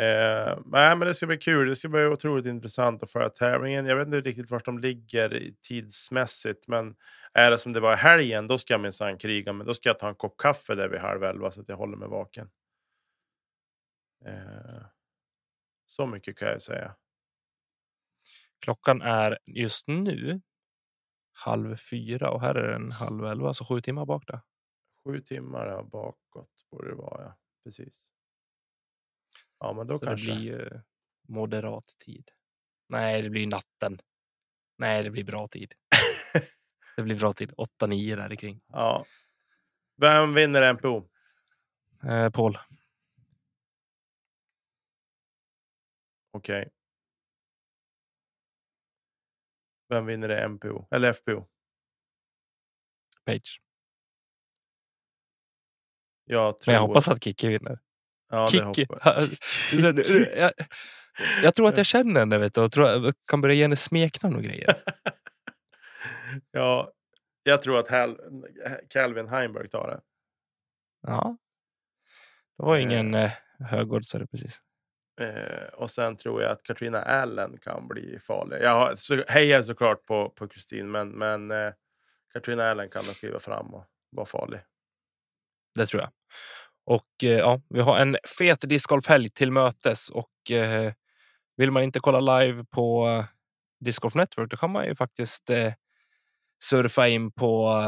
Eh, 0.00 0.58
nej, 0.66 0.96
men 0.96 1.00
det 1.00 1.14
ska 1.14 1.26
bli 1.26 1.36
kul. 1.38 1.68
Det 1.68 1.76
ska 1.76 1.88
bli 1.88 2.06
otroligt 2.06 2.46
intressant 2.46 3.02
att 3.02 3.10
föra 3.10 3.30
tävlingen. 3.30 3.86
Jag 3.86 3.96
vet 3.96 4.06
inte 4.06 4.20
riktigt 4.20 4.50
var 4.50 4.62
de 4.64 4.78
ligger 4.78 5.50
tidsmässigt, 5.62 6.68
men 6.68 6.96
är 7.32 7.50
det 7.50 7.58
som 7.58 7.72
det 7.72 7.80
var 7.80 7.92
i 7.92 7.96
helgen, 7.96 8.46
då 8.46 8.58
ska 8.58 8.74
jag 8.74 8.80
minsann 8.80 9.18
kriga. 9.18 9.52
Men 9.52 9.66
då 9.66 9.74
ska 9.74 9.88
jag 9.88 9.98
ta 9.98 10.08
en 10.08 10.14
kopp 10.14 10.36
kaffe 10.36 10.74
där 10.74 10.88
vid 10.88 11.00
halv 11.00 11.24
elva 11.24 11.50
så 11.50 11.60
att 11.60 11.68
jag 11.68 11.76
håller 11.76 11.96
mig 11.96 12.08
vaken. 12.08 12.50
Eh, 14.26 14.86
så 15.86 16.06
mycket 16.06 16.38
kan 16.38 16.48
jag 16.48 16.62
säga. 16.62 16.96
Klockan 18.60 19.02
är 19.02 19.38
just 19.46 19.88
nu 19.88 20.40
halv 21.32 21.76
fyra 21.76 22.30
och 22.30 22.40
här 22.40 22.54
är 22.54 22.72
den 22.72 22.92
halv 22.92 23.24
elva, 23.24 23.54
så 23.54 23.64
sju 23.64 23.80
timmar 23.80 24.06
bak 24.06 24.26
där. 24.26 24.40
Sju 25.04 25.20
timmar 25.20 25.82
bakåt 25.82 26.50
borde 26.70 26.88
det 26.88 26.94
vara, 26.94 27.22
ja. 27.22 27.34
Precis. 27.66 28.12
Ja, 29.58 29.72
men 29.72 29.86
då 29.86 29.98
så 29.98 30.06
kanske. 30.06 30.30
det 30.30 30.36
blir 30.36 30.46
ju 30.46 30.80
moderat 31.28 31.84
tid. 31.98 32.30
Nej, 32.88 33.22
det 33.22 33.30
blir 33.30 33.46
natten. 33.46 33.98
Nej, 34.76 35.02
det 35.04 35.10
blir 35.10 35.24
bra 35.24 35.48
tid. 35.48 35.74
det 36.96 37.02
blir 37.02 37.18
bra 37.18 37.32
tid. 37.32 37.52
8-9 37.52 38.16
där 38.16 38.36
kring. 38.36 38.60
Ja. 38.66 39.06
Vem 39.96 40.34
vinner 40.34 40.74
MPO? 40.74 41.08
Eh, 42.08 42.30
Paul. 42.30 42.58
Okej. 46.30 46.70
Vem 49.88 50.06
vinner 50.06 50.28
det 50.28 50.48
MPO? 50.48 50.86
Eller 50.90 51.12
FPO? 51.12 51.46
Page. 53.24 53.60
Jag 56.26 56.58
tror... 56.58 56.72
Men 56.72 56.80
jag 56.80 56.88
hoppas 56.88 57.08
att 57.08 57.24
Kiki 57.24 57.48
vinner. 57.48 57.78
Ja, 58.30 58.42
det 58.44 58.50
Kiki. 58.50 58.86
hoppas 58.88 59.28
jag, 60.36 60.52
jag 61.42 61.54
tror 61.54 61.68
att 61.68 61.76
jag 61.76 61.86
känner 61.86 62.20
henne 62.20 62.38
vet 62.38 62.54
du, 62.54 62.60
och 62.60 62.72
tror 62.72 62.88
jag 62.88 63.14
kan 63.26 63.40
börja 63.40 63.54
ge 63.54 63.62
henne 63.62 63.76
smeknamn 63.76 64.36
och 64.36 64.42
grejer. 64.42 64.82
ja, 66.50 66.92
jag 67.42 67.62
tror 67.62 67.78
att 67.78 67.88
Hal... 67.88 68.20
Calvin 68.90 69.28
Heimberg 69.28 69.68
tar 69.68 69.88
det. 69.88 70.00
Ja. 71.06 71.36
Det 72.58 72.64
var 72.64 72.76
Eh. 72.76 72.82
ingen 72.82 73.14
eh, 73.14 73.30
högoddsare 73.60 74.26
precis. 74.26 74.60
Eh, 75.20 75.68
och 75.74 75.90
sen 75.90 76.16
tror 76.16 76.42
jag 76.42 76.52
att 76.52 76.62
Katrina 76.62 77.02
Allen 77.02 77.58
kan 77.58 77.88
bli 77.88 78.18
farlig. 78.20 78.62
Jag 78.62 78.70
har, 78.74 78.94
så, 78.96 79.24
hejar 79.28 79.62
såklart 79.62 80.04
på, 80.06 80.30
på 80.30 80.48
Kristin, 80.48 80.90
men, 80.90 81.08
men 81.08 81.50
eh, 81.50 81.72
Katrina 82.32 82.70
Allen 82.70 82.90
kan 82.90 83.04
nog 83.06 83.14
kliva 83.14 83.40
fram 83.40 83.74
och 83.74 83.84
vara 84.10 84.26
farlig. 84.26 84.60
Det 85.76 85.86
tror 85.86 86.02
jag. 86.02 86.10
Och 86.84 87.24
eh, 87.24 87.38
ja, 87.38 87.60
vi 87.68 87.80
har 87.80 87.98
en 87.98 88.16
fet 88.38 88.60
discgolfhelg 88.60 89.30
till 89.30 89.52
mötes 89.52 90.08
och 90.08 90.50
eh, 90.50 90.92
vill 91.56 91.70
man 91.70 91.82
inte 91.82 92.00
kolla 92.00 92.38
live 92.38 92.64
på 92.64 93.08
eh, 93.08 93.24
Disc 93.80 93.98
Golf 93.98 94.14
Network, 94.14 94.50
då 94.50 94.56
kan 94.56 94.70
man 94.70 94.86
ju 94.86 94.94
faktiskt 94.94 95.50
eh, 95.50 95.72
surfa 96.62 97.08
in 97.08 97.32
på 97.32 97.82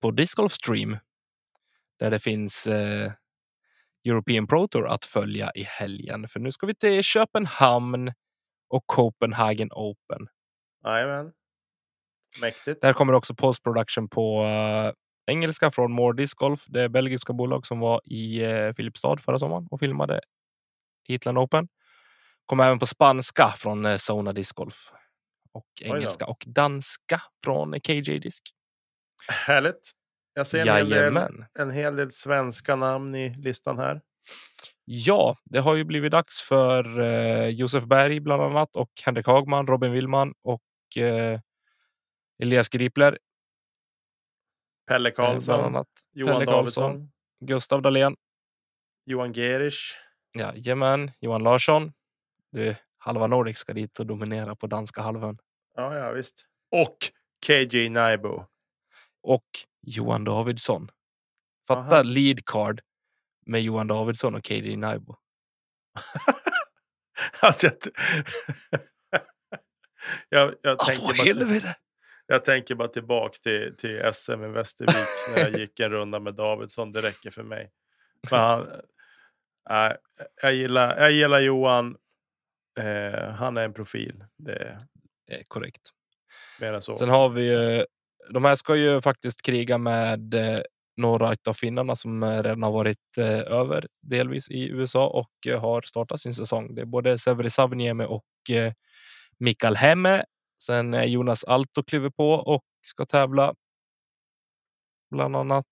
på 0.00 0.10
Disc 0.10 0.34
Golf 0.34 0.52
Stream 0.52 0.96
där 1.98 2.10
det 2.10 2.18
finns 2.18 2.66
eh, 2.66 3.12
European 4.04 4.46
Pro 4.46 4.68
Tour 4.68 4.86
att 4.86 5.04
följa 5.04 5.50
i 5.54 5.62
helgen. 5.62 6.28
För 6.28 6.40
nu 6.40 6.52
ska 6.52 6.66
vi 6.66 6.74
till 6.74 7.02
Köpenhamn 7.02 8.12
och 8.68 8.86
Copenhagen 8.86 9.68
Open. 9.72 10.26
Jajamän. 10.84 11.32
Mäktigt. 12.40 12.80
Där 12.80 12.92
kommer 12.92 13.12
också 13.12 13.34
postproduktion 13.34 14.08
på 14.08 14.44
eh, 14.44 14.92
engelska 15.26 15.70
från 15.70 15.92
More 15.92 16.16
Disc 16.16 16.34
Golf. 16.34 16.64
Det 16.66 16.88
belgiska 16.88 17.32
bolag 17.32 17.66
som 17.66 17.80
var 17.80 18.00
i 18.04 18.46
uh, 18.46 18.72
Filipstad 18.74 19.16
förra 19.16 19.38
sommaren 19.38 19.66
och 19.70 19.80
filmade 19.80 20.20
Heatland 21.08 21.38
Open. 21.38 21.68
Kommer 22.46 22.66
även 22.66 22.78
på 22.78 22.86
spanska 22.86 23.54
från 23.56 23.86
uh, 23.86 23.96
Zona 23.96 24.32
Disc 24.32 24.52
Golf 24.52 24.90
och 25.52 25.66
engelska 25.80 26.26
och 26.26 26.44
danska 26.46 27.22
från 27.44 27.80
KJ 27.80 28.18
Disc. 28.18 28.42
Härligt. 29.28 29.90
Jag 30.34 30.46
ser 30.46 30.66
en 30.66 30.76
hel, 30.76 30.90
del, 30.90 31.44
en 31.58 31.70
hel 31.70 31.96
del 31.96 32.12
svenska 32.12 32.76
namn 32.76 33.14
i 33.14 33.34
listan 33.34 33.78
här. 33.78 34.00
Ja, 34.84 35.36
det 35.44 35.58
har 35.58 35.74
ju 35.74 35.84
blivit 35.84 36.12
dags 36.12 36.42
för 36.42 37.00
eh, 37.00 37.48
Josef 37.48 37.84
Berg 37.84 38.20
bland 38.20 38.42
annat 38.42 38.76
och 38.76 38.90
Henrik 39.04 39.26
Hagman, 39.26 39.66
Robin 39.66 39.92
Willman 39.92 40.34
och 40.42 41.02
eh, 41.02 41.40
Elias 42.42 42.68
Gripler. 42.68 43.18
Pelle 44.90 45.08
eh, 45.08 45.14
Karlsson. 45.14 45.84
Johan 46.12 46.38
Pelle 46.38 46.44
Davidsson, 46.44 46.92
Karlsson. 46.92 47.12
Gustav 47.40 47.82
Dahlén. 47.82 48.16
Johan 49.06 49.32
Gerisch. 49.32 49.98
Jajamän, 50.34 51.10
Johan 51.20 51.42
Larsson. 51.42 51.92
Du, 52.52 52.76
halva 52.98 53.26
Nordic 53.26 53.58
ska 53.58 53.72
dit 53.72 54.00
och 54.00 54.06
dominera 54.06 54.56
på 54.56 54.66
danska 54.66 55.02
halvön. 55.02 55.38
Ja, 55.76 55.96
ja, 55.96 56.10
visst. 56.12 56.46
Och 56.70 56.96
KJ 57.46 57.88
Naibo. 57.88 58.46
Och 59.22 59.46
Johan 59.80 60.24
Davidsson. 60.24 60.90
Fatta 61.66 61.94
Aha. 61.94 62.02
lead 62.02 62.44
card 62.44 62.80
med 63.46 63.62
Johan 63.62 63.86
Davidsson 63.86 64.34
och 64.34 64.44
KJ 64.44 64.76
Naibo. 64.76 65.16
alltså, 67.42 67.66
jag, 67.66 67.74
jag, 70.28 70.54
jag, 70.62 70.78
tänker 70.78 71.02
bara, 71.02 71.12
helvete! 71.12 71.76
Jag 72.30 72.44
tänker 72.44 72.74
bara 72.74 72.88
tillbaks 72.88 73.40
till, 73.40 73.76
till 73.78 74.12
SM 74.12 74.44
i 74.44 74.48
Västervik 74.48 75.08
när 75.34 75.38
jag 75.38 75.60
gick 75.60 75.80
en 75.80 75.90
runda 75.90 76.20
med 76.20 76.34
Davidsson. 76.34 76.92
Det 76.92 77.00
räcker 77.00 77.30
för 77.30 77.42
mig. 77.42 77.70
För 78.28 78.36
han, 78.36 78.66
nej, 79.70 79.96
jag, 80.42 80.54
gillar, 80.54 81.00
jag 81.00 81.10
gillar 81.12 81.40
Johan. 81.40 81.96
Eh, 82.78 83.30
han 83.30 83.56
är 83.56 83.64
en 83.64 83.74
profil. 83.74 84.24
Det, 84.36 84.78
Eh, 85.30 85.40
korrekt. 85.48 85.90
Mer 86.60 86.72
än 86.72 86.82
så. 86.82 86.94
Sen 86.94 87.08
har 87.08 87.28
vi 87.28 87.50
ju, 87.50 87.84
de 88.30 88.44
här 88.44 88.54
ska 88.54 88.76
ju 88.76 89.00
faktiskt 89.00 89.42
kriga 89.42 89.78
med 89.78 90.34
eh, 90.34 90.58
några 90.96 91.34
av 91.48 91.54
finnarna 91.54 91.96
som 91.96 92.24
redan 92.24 92.62
har 92.62 92.72
varit 92.72 93.18
över 93.46 93.86
delvis 94.02 94.50
i 94.50 94.68
USA 94.68 95.06
och 95.08 95.60
har 95.60 95.82
startat 95.82 96.20
sin 96.20 96.34
säsong. 96.34 96.74
Det 96.74 96.80
är 96.80 96.86
både 96.86 97.18
Severi 97.18 97.50
Savniemi 97.50 98.04
och 98.08 98.24
Mikael 99.38 99.76
Hemme. 99.76 100.24
Sen 100.62 100.94
är 100.94 101.04
Jonas 101.04 101.44
Alto 101.44 101.82
kliver 101.82 102.10
på 102.10 102.32
och 102.32 102.64
ska 102.80 103.06
tävla. 103.06 103.54
Bland 105.10 105.36
annat. 105.36 105.66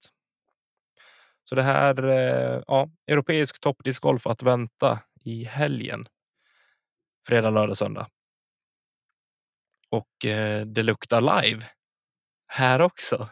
Så 1.44 1.54
det 1.54 1.62
här, 1.62 2.08
eh, 2.08 2.62
ja, 2.66 2.90
europeisk 3.06 3.60
toppdiscgolf 3.60 4.26
att 4.26 4.42
vänta 4.42 5.02
i 5.24 5.44
helgen. 5.44 6.04
Fredag, 7.26 7.50
lördag, 7.50 7.76
söndag. 7.76 8.08
Och 9.88 10.26
eh, 10.26 10.66
det 10.66 10.82
luktar 10.82 11.20
live. 11.20 11.66
Här 12.46 12.80
också. 12.80 13.28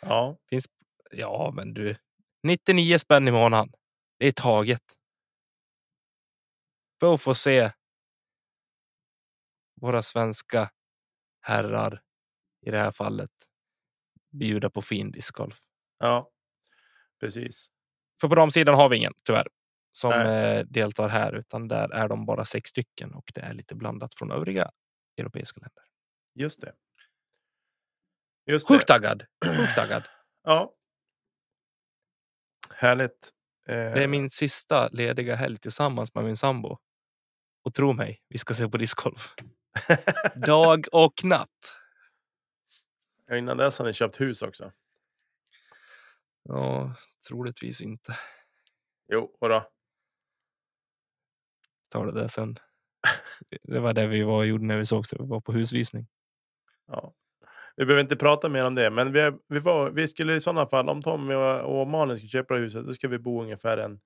Ja, 0.00 0.38
Finns, 0.50 0.66
ja, 1.10 1.52
men 1.54 1.74
du. 1.74 1.96
99 2.42 2.98
spänn 2.98 3.28
i 3.28 3.30
månaden. 3.30 3.72
Det 4.18 4.26
är 4.26 4.32
taget. 4.32 4.82
För 7.00 7.14
att 7.14 7.22
få 7.22 7.34
se. 7.34 7.72
Våra 9.80 10.02
svenska 10.02 10.70
herrar 11.40 12.02
i 12.66 12.70
det 12.70 12.78
här 12.78 12.90
fallet. 12.90 13.30
Bjuda 14.32 14.70
på 14.70 14.82
fin 14.82 15.10
discgolf. 15.10 15.58
ja, 15.98 16.30
precis. 17.20 17.68
För 18.20 18.28
på 18.28 18.34
damsidan 18.34 18.74
har 18.74 18.88
vi 18.88 18.96
ingen 18.96 19.12
tyvärr. 19.26 19.48
Som 19.92 20.10
Nej. 20.10 20.56
eh, 20.58 20.64
deltar 20.66 21.08
här 21.08 21.32
utan 21.32 21.68
där 21.68 21.88
är 21.94 22.08
de 22.08 22.26
bara 22.26 22.44
sex 22.44 22.70
stycken 22.70 23.14
och 23.14 23.30
det 23.34 23.40
är 23.40 23.52
lite 23.54 23.74
blandat 23.74 24.14
från 24.14 24.30
övriga 24.30 24.70
europeiska 25.16 25.60
länder. 25.60 25.82
Just 26.34 26.60
det. 26.60 26.74
Just. 28.46 28.68
Sjukt 28.68 28.86
taggad. 28.86 29.24
Sjukt 29.58 29.74
taggad. 29.74 30.02
Ja. 30.46 30.74
Härligt. 32.70 33.30
Eh, 33.68 33.74
Det 33.76 34.02
är 34.02 34.08
min 34.08 34.30
sista 34.30 34.88
lediga 34.88 35.34
helg 35.34 35.58
tillsammans 35.58 36.14
med 36.14 36.24
min 36.24 36.36
sambo. 36.36 36.78
Och 37.64 37.74
tro 37.74 37.92
mig, 37.92 38.22
vi 38.28 38.38
ska 38.38 38.54
se 38.54 38.68
på 38.68 38.76
discgolf. 38.76 39.34
Dag 40.46 40.86
och 40.92 41.24
natt. 41.24 41.76
Ja, 43.26 43.36
Innan 43.36 43.56
dess 43.56 43.78
har 43.78 43.86
ni 43.86 43.92
köpt 43.92 44.20
hus 44.20 44.42
också. 44.42 44.72
Ja, 46.42 46.94
troligtvis 47.28 47.80
inte. 47.80 48.18
Jo, 49.08 49.36
då. 49.40 49.70
Tar 51.88 52.06
det 52.06 52.12
där 52.12 52.28
sen. 52.28 52.56
Det 53.62 53.80
var 53.80 53.92
det 53.92 54.06
vi 54.06 54.22
var 54.22 54.36
och 54.36 54.46
gjorde 54.46 54.64
när 54.64 54.78
vi 54.78 54.86
såg 54.86 55.04
vi 55.12 55.16
var 55.26 55.40
på 55.40 55.52
husvisning. 55.52 56.06
Ja. 56.86 57.14
Vi 57.76 57.86
behöver 57.86 58.02
inte 58.02 58.16
prata 58.16 58.48
mer 58.48 58.64
om 58.64 58.74
det, 58.74 58.90
men 58.90 59.12
vi, 59.12 59.20
är- 59.20 59.38
vi, 59.48 59.58
var, 59.58 59.90
vi 59.90 60.08
skulle 60.08 60.34
i 60.34 60.40
sådana 60.40 60.66
fall, 60.66 60.88
om 60.88 61.02
Tommy 61.02 61.34
och, 61.34 61.80
och 61.80 61.88
Malin 61.88 62.18
ska 62.18 62.26
köpa 62.26 62.54
huset, 62.54 62.86
då 62.86 62.92
ska 62.92 63.08
vi 63.08 63.18
bo 63.18 63.42
ungefär 63.42 63.78
en, 63.78 64.00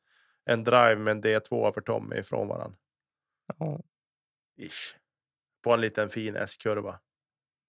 en 0.44 0.64
drive 0.64 0.96
med 0.96 1.10
en 1.10 1.22
D2 1.22 1.72
för 1.72 1.80
Tommy 1.80 2.16
ifrån 2.16 2.48
varandra. 2.48 2.78
Ja, 3.58 3.80
Ish. 4.56 4.96
En 5.74 5.80
liten 5.80 6.08
fin 6.08 6.36
S-kurva. 6.36 7.00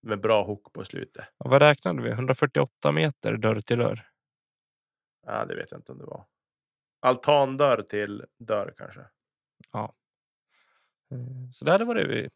Med 0.02 0.22
bra 0.22 0.43
hook 0.43 0.74
på 0.74 0.86
slutet. 0.86 1.26
vad 1.38 1.62
räknade 1.62 2.02
vi? 2.02 2.10
148 2.10 2.91
meter 2.91 3.38
dörr 3.38 3.62
till 3.62 3.78
dörr. 3.78 4.08
Ja, 5.26 5.45
det 5.45 5.56
vet 5.56 5.72
jag 5.72 5.80
inte 5.80 5.91
om 5.91 5.97
det 5.97 6.06
var. 6.06 6.26
Altandörr 7.02 7.82
till 7.82 8.26
dörr 8.39 8.74
kanske. 8.78 9.02
Eh, 11.12 11.50
Så 11.52 11.66
det 11.66 11.72
hade 11.72 11.86
varit, 11.86 12.08
det 12.08 12.30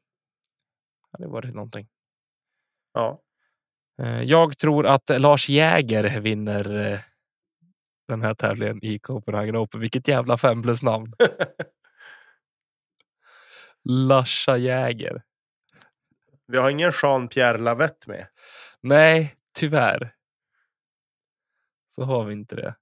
hade 1.12 1.28
varit 1.28 1.56
någonting. 1.56 1.88
Ja. 2.94 3.22
Eh, 4.02 4.22
Jag 4.22 4.58
tror 4.58 4.86
att 4.86 5.10
Lars 5.22 5.50
Jäger 5.50 6.20
vinner 6.22 6.92
eh, 6.94 7.00
den 8.08 8.22
här 8.22 8.34
tävlingen 8.34 8.86
i 8.86 9.00
Copenhagen 9.00 9.58
Open. 9.58 9.80
Vilket 9.82 10.08
jävla 10.08 10.38
fem 10.38 10.62
plus 10.62 10.84
namn. 10.84 11.14
Larsa 13.84 14.58
Jäger. 14.58 15.24
Vi 16.54 16.60
har 16.60 16.70
ingen 16.70 16.92
Jean-Pierre 16.92 17.58
Lavette 17.58 18.10
med. 18.10 18.28
Nej, 18.82 19.36
tyvärr. 19.56 20.16
Så 21.90 22.04
har 22.04 22.26
vi 22.26 22.34
inte 22.34 22.56
det. 22.56 22.76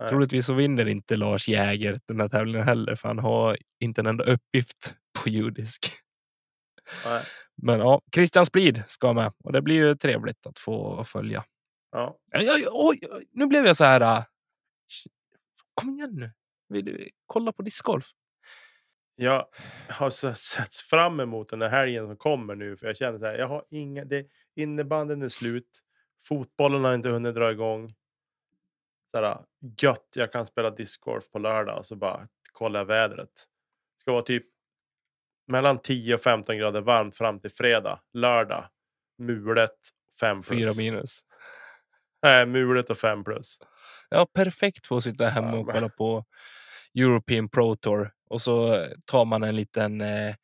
Nej. 0.00 0.08
Troligtvis 0.08 0.46
så 0.46 0.54
vinner 0.54 0.88
inte 0.88 1.16
Lars 1.16 1.48
Jäger 1.48 2.00
den 2.06 2.20
här 2.20 2.28
tävlingen 2.28 2.62
heller, 2.62 2.94
för 2.94 3.08
han 3.08 3.18
har 3.18 3.58
inte 3.80 4.00
en 4.00 4.06
enda 4.06 4.24
uppgift 4.24 4.94
på 5.18 5.28
judisk. 5.28 5.92
Nej. 7.04 7.24
Men 7.62 7.78
ja, 7.80 8.02
Christian 8.14 8.46
Splid 8.46 8.82
ska 8.88 9.12
med 9.12 9.32
och 9.44 9.52
det 9.52 9.62
blir 9.62 9.76
ju 9.76 9.94
trevligt 9.96 10.46
att 10.46 10.58
få 10.58 11.04
följa. 11.04 11.44
Ja. 11.92 12.18
Oj, 12.34 12.50
oj, 12.70 12.98
oj, 13.10 13.24
nu 13.32 13.46
blev 13.46 13.66
jag 13.66 13.76
så 13.76 13.84
här. 13.84 14.00
äh, 14.00 14.24
Kom 15.74 15.90
igen 15.90 16.14
nu. 16.14 16.32
Vill 16.68 16.84
du 16.84 17.08
kolla 17.26 17.52
på 17.52 17.62
discgolf? 17.62 18.06
Jag 19.16 19.46
har 19.88 20.10
så 20.10 20.34
sett 20.34 20.74
fram 20.74 21.20
emot 21.20 21.48
den 21.48 21.62
här 21.62 21.68
helgen 21.68 22.06
som 22.06 22.16
kommer 22.16 22.54
nu. 22.54 22.76
För 22.76 22.86
jag 22.86 22.96
känner 22.96 23.18
så 23.18 23.26
här, 23.26 23.34
jag 23.38 23.48
har 23.48 23.64
inga, 23.70 24.04
det, 24.04 24.26
innebanden 24.54 25.22
är 25.22 25.28
slut. 25.28 25.82
Fotbollen 26.22 26.84
har 26.84 26.94
inte 26.94 27.08
hunnit 27.08 27.34
dra 27.34 27.50
igång. 27.50 27.94
Så 29.10 29.20
här, 29.20 29.38
gött, 29.82 30.08
jag 30.14 30.32
kan 30.32 30.46
spela 30.46 30.70
discgolf 30.70 31.30
på 31.30 31.38
lördag 31.38 31.78
och 31.78 31.86
så 31.86 31.96
bara 31.96 32.28
kollar 32.52 32.80
jag 32.80 32.84
vädret. 32.86 33.32
Det 33.96 34.00
ska 34.00 34.12
vara 34.12 34.22
typ 34.22 34.46
mellan 35.46 35.78
10 35.78 36.14
och 36.14 36.20
15 36.20 36.56
grader 36.56 36.80
varmt 36.80 37.16
fram 37.16 37.40
till 37.40 37.50
fredag. 37.50 38.00
Lördag, 38.12 38.68
mulet 39.18 39.70
5 40.20 40.42
Fyra 40.42 40.58
plus. 40.58 40.78
minus. 40.78 41.20
Nej, 42.22 42.46
mulet 42.46 42.90
och 42.90 42.98
5 42.98 43.24
plus. 43.24 43.58
Ja, 44.08 44.26
perfekt 44.26 44.86
för 44.86 44.96
att 44.96 45.04
sitta 45.04 45.28
hemma 45.28 45.58
och 45.58 45.66
kolla 45.72 45.88
på 45.88 46.24
European 46.96 47.48
Pro 47.48 47.76
Tour. 47.76 48.12
Och 48.28 48.42
så 48.42 48.86
tar 49.06 49.24
man 49.24 49.42
en 49.42 49.56
liten 49.56 50.00
eh, 50.00 50.34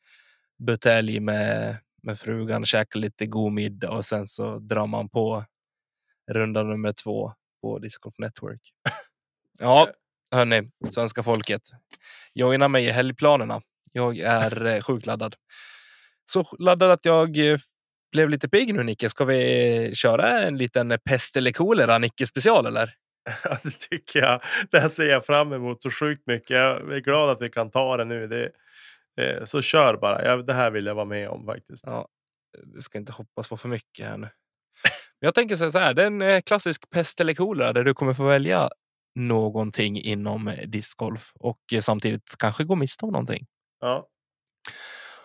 butelj 0.58 1.20
med, 1.20 1.76
med 2.02 2.18
frugan, 2.18 2.64
käkar 2.64 3.00
lite 3.00 3.26
god 3.26 3.52
middag 3.52 3.90
och 3.90 4.04
sen 4.04 4.26
så 4.26 4.58
drar 4.58 4.86
man 4.86 5.08
på 5.08 5.44
runda 6.30 6.62
nummer 6.62 6.92
två 6.92 7.32
på 7.62 7.78
Disc 7.78 7.96
Golf 7.98 8.14
Network. 8.18 8.60
Ja, 9.58 9.88
hörni, 10.30 10.70
svenska 10.90 11.22
folket. 11.22 11.62
Joina 12.34 12.68
mig 12.68 12.84
i 12.84 12.90
helgplanerna. 12.90 13.62
Jag 13.92 14.18
är 14.18 14.66
eh, 14.66 14.80
sjukt 14.80 15.06
laddad. 15.06 15.34
Så 16.24 16.46
laddad 16.58 16.90
att 16.90 17.04
jag 17.04 17.36
eh, 17.36 17.58
blev 18.12 18.30
lite 18.30 18.48
pigg 18.48 18.74
nu 18.74 18.82
Nicke. 18.82 19.10
Ska 19.10 19.24
vi 19.24 19.92
köra 19.94 20.40
en 20.40 20.58
liten 20.58 20.98
pest 21.04 21.36
eller 21.36 21.52
kolera 21.52 21.98
Nicke 21.98 22.26
special 22.26 22.66
eller? 22.66 22.94
Ja, 23.44 23.58
det 23.62 23.70
tycker 23.70 24.20
jag. 24.20 24.40
Det 24.70 24.80
här 24.80 24.88
ser 24.88 25.10
jag 25.10 25.26
fram 25.26 25.52
emot 25.52 25.82
så 25.82 25.90
sjukt 25.90 26.26
mycket. 26.26 26.50
Jag 26.50 26.92
är 26.92 27.00
glad 27.00 27.30
att 27.30 27.42
vi 27.42 27.50
kan 27.50 27.70
ta 27.70 27.96
det 27.96 28.04
nu. 28.04 28.26
Det, 28.26 28.50
eh, 29.20 29.44
så 29.44 29.62
kör 29.62 29.96
bara. 29.96 30.24
Jag, 30.24 30.46
det 30.46 30.54
här 30.54 30.70
vill 30.70 30.86
jag 30.86 30.94
vara 30.94 31.04
med 31.04 31.28
om 31.28 31.46
faktiskt. 31.46 31.84
Ja, 31.86 32.08
du 32.64 32.80
ska 32.82 32.98
inte 32.98 33.12
hoppas 33.12 33.48
på 33.48 33.56
för 33.56 33.68
mycket 33.68 34.06
här 34.06 34.16
nu. 34.16 34.28
Men 35.20 35.26
jag 35.26 35.34
tänker 35.34 35.56
så 35.56 35.78
här, 35.78 35.94
det 35.94 36.02
är 36.02 36.06
en 36.06 36.22
eh, 36.22 36.40
klassisk 36.40 36.90
pest 36.90 37.20
eller 37.20 37.34
kolera 37.34 37.72
där 37.72 37.84
du 37.84 37.94
kommer 37.94 38.12
få 38.12 38.24
välja 38.24 38.70
någonting 39.14 40.00
inom 40.02 40.48
eh, 40.48 40.68
discgolf 40.68 41.32
och 41.34 41.58
eh, 41.72 41.80
samtidigt 41.80 42.34
kanske 42.38 42.64
gå 42.64 42.74
miste 42.74 43.04
om 43.04 43.12
någonting. 43.12 43.46
Ja. 43.80 44.08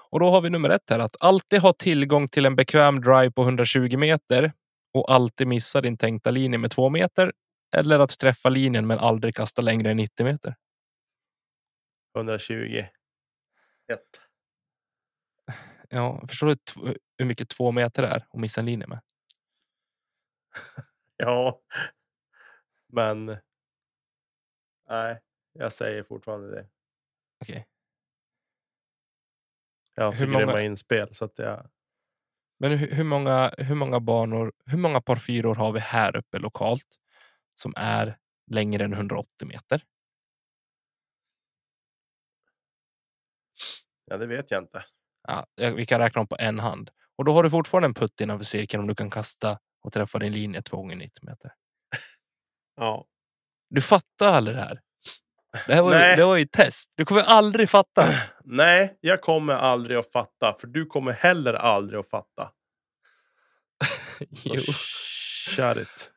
Och 0.09 0.19
då 0.19 0.29
har 0.29 0.41
vi 0.41 0.49
nummer 0.49 0.69
ett 0.69 0.89
här 0.89 0.99
att 0.99 1.15
alltid 1.19 1.61
ha 1.61 1.73
tillgång 1.73 2.27
till 2.27 2.45
en 2.45 2.55
bekväm 2.55 3.01
drive 3.01 3.31
på 3.31 3.41
120 3.41 3.97
meter 3.97 4.51
och 4.93 5.11
alltid 5.11 5.47
missa 5.47 5.81
din 5.81 5.97
tänkta 5.97 6.31
linje 6.31 6.57
med 6.57 6.71
två 6.71 6.89
meter 6.89 7.31
eller 7.75 7.99
att 7.99 8.19
träffa 8.19 8.49
linjen 8.49 8.87
men 8.87 8.99
aldrig 8.99 9.35
kasta 9.35 9.61
längre 9.61 9.91
än 9.91 9.97
90 9.97 10.23
meter. 10.25 10.55
120. 12.15 12.83
Ett. 13.87 14.21
Ja, 15.89 16.23
förstår 16.27 16.47
du 16.47 16.55
hur 17.17 17.25
mycket 17.25 17.49
två 17.49 17.71
meter 17.71 18.03
är 18.03 18.17
att 18.17 18.33
missa 18.39 18.59
en 18.61 18.65
linje 18.65 18.87
med? 18.87 18.99
Ja. 21.19 21.61
Men. 22.87 23.37
Nej, 24.89 25.19
jag 25.53 25.71
säger 25.71 26.03
fortfarande 26.03 26.55
det. 26.55 26.67
Okej. 27.41 27.67
Jag 29.95 30.03
har 30.03 30.11
så 30.11 30.25
många- 30.27 30.37
grymma 30.39 30.61
inspel 30.61 31.15
så 31.15 31.25
att 31.25 31.39
jag. 31.39 31.69
Men 32.59 32.71
hur, 32.71 32.91
hur, 32.91 33.03
många, 33.03 33.53
hur 33.57 33.75
många 33.75 33.99
banor, 33.99 34.53
hur 34.65 34.77
många 34.77 35.01
par 35.01 35.15
fyror 35.15 35.55
har 35.55 35.71
vi 35.71 35.79
här 35.79 36.15
uppe 36.17 36.39
lokalt 36.39 36.99
som 37.59 37.73
är 37.77 38.17
längre 38.51 38.85
än 38.85 38.93
180 38.93 39.47
meter? 39.47 39.83
Ja, 44.05 44.17
det 44.17 44.27
vet 44.27 44.51
jag 44.51 44.63
inte. 44.63 44.85
Ja, 45.27 45.45
vi 45.55 45.85
kan 45.85 45.99
räkna 45.99 46.19
dem 46.19 46.27
på 46.27 46.37
en 46.39 46.59
hand. 46.59 46.89
Och 47.15 47.25
då 47.25 47.33
har 47.33 47.43
du 47.43 47.49
fortfarande 47.49 47.85
en 47.85 47.93
putt 47.93 48.21
innanför 48.21 48.45
cirkeln 48.45 48.81
om 48.81 48.87
du 48.87 48.95
kan 48.95 49.09
kasta 49.09 49.59
och 49.81 49.93
träffa 49.93 50.19
din 50.19 50.33
linje 50.33 50.61
två 50.61 50.77
gånger 50.77 50.95
90 50.95 51.25
meter. 51.25 51.51
Ja. 52.79 53.05
Du 53.69 53.81
fattar 53.81 54.27
aldrig 54.27 54.57
det 54.57 54.61
här. 54.61 54.81
Det 55.67 55.75
här 55.75 55.81
var, 55.81 56.09
ju, 56.09 56.15
det 56.15 56.25
var 56.25 56.35
ju 56.35 56.45
test. 56.45 56.93
Du 56.95 57.05
kommer 57.05 57.21
aldrig 57.21 57.69
fatta. 57.69 58.03
Nej, 58.43 58.97
jag 59.01 59.21
kommer 59.21 59.53
aldrig 59.53 59.97
att 59.97 60.11
fatta, 60.11 60.55
för 60.59 60.67
du 60.67 60.85
kommer 60.85 61.11
heller 61.11 61.53
aldrig 61.53 61.99
att 61.99 62.09
fatta. 62.09 62.51
Jo. 64.43 64.55
shut 65.55 65.77
it. 65.77 66.11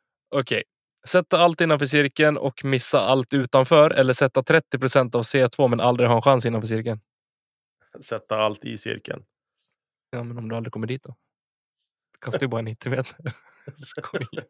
Sätta 1.08 1.38
allt 1.38 1.60
innanför 1.60 1.86
cirkeln 1.86 2.36
och 2.36 2.64
missa 2.64 3.00
allt 3.00 3.34
utanför. 3.34 3.90
Eller 3.90 4.12
sätta 4.12 4.42
30 4.42 4.78
procent 4.78 5.14
av 5.14 5.22
C2 5.22 5.68
men 5.68 5.80
aldrig 5.80 6.08
ha 6.08 6.16
en 6.16 6.22
chans 6.22 6.46
innanför 6.46 6.68
cirkeln. 6.68 7.00
Sätta 8.00 8.36
allt 8.36 8.64
i 8.64 8.78
cirkeln. 8.78 9.24
Ja, 10.10 10.22
men 10.22 10.38
om 10.38 10.48
du 10.48 10.56
aldrig 10.56 10.72
kommer 10.72 10.86
dit 10.86 11.02
då? 11.02 11.16
Kastar 12.20 12.40
ju 12.40 12.48
bara 12.48 12.62
90 12.62 12.90
meter. 12.90 13.16
Skojar. 13.76 14.44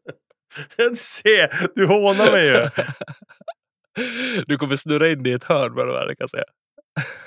Du 0.77 0.97
ser, 0.97 1.75
du 1.75 1.87
hånar 1.87 2.33
mig 2.33 2.47
ju. 2.47 2.69
Du 4.47 4.59
kommer 4.59 4.77
snurra 4.77 5.09
in 5.09 5.27
i 5.27 5.31
ett 5.31 5.45
hörn 5.45 5.75
med 5.75 5.87
de 5.87 5.93
här, 5.93 6.07
kan 6.07 6.17
jag 6.19 6.31
säga. 6.31 6.45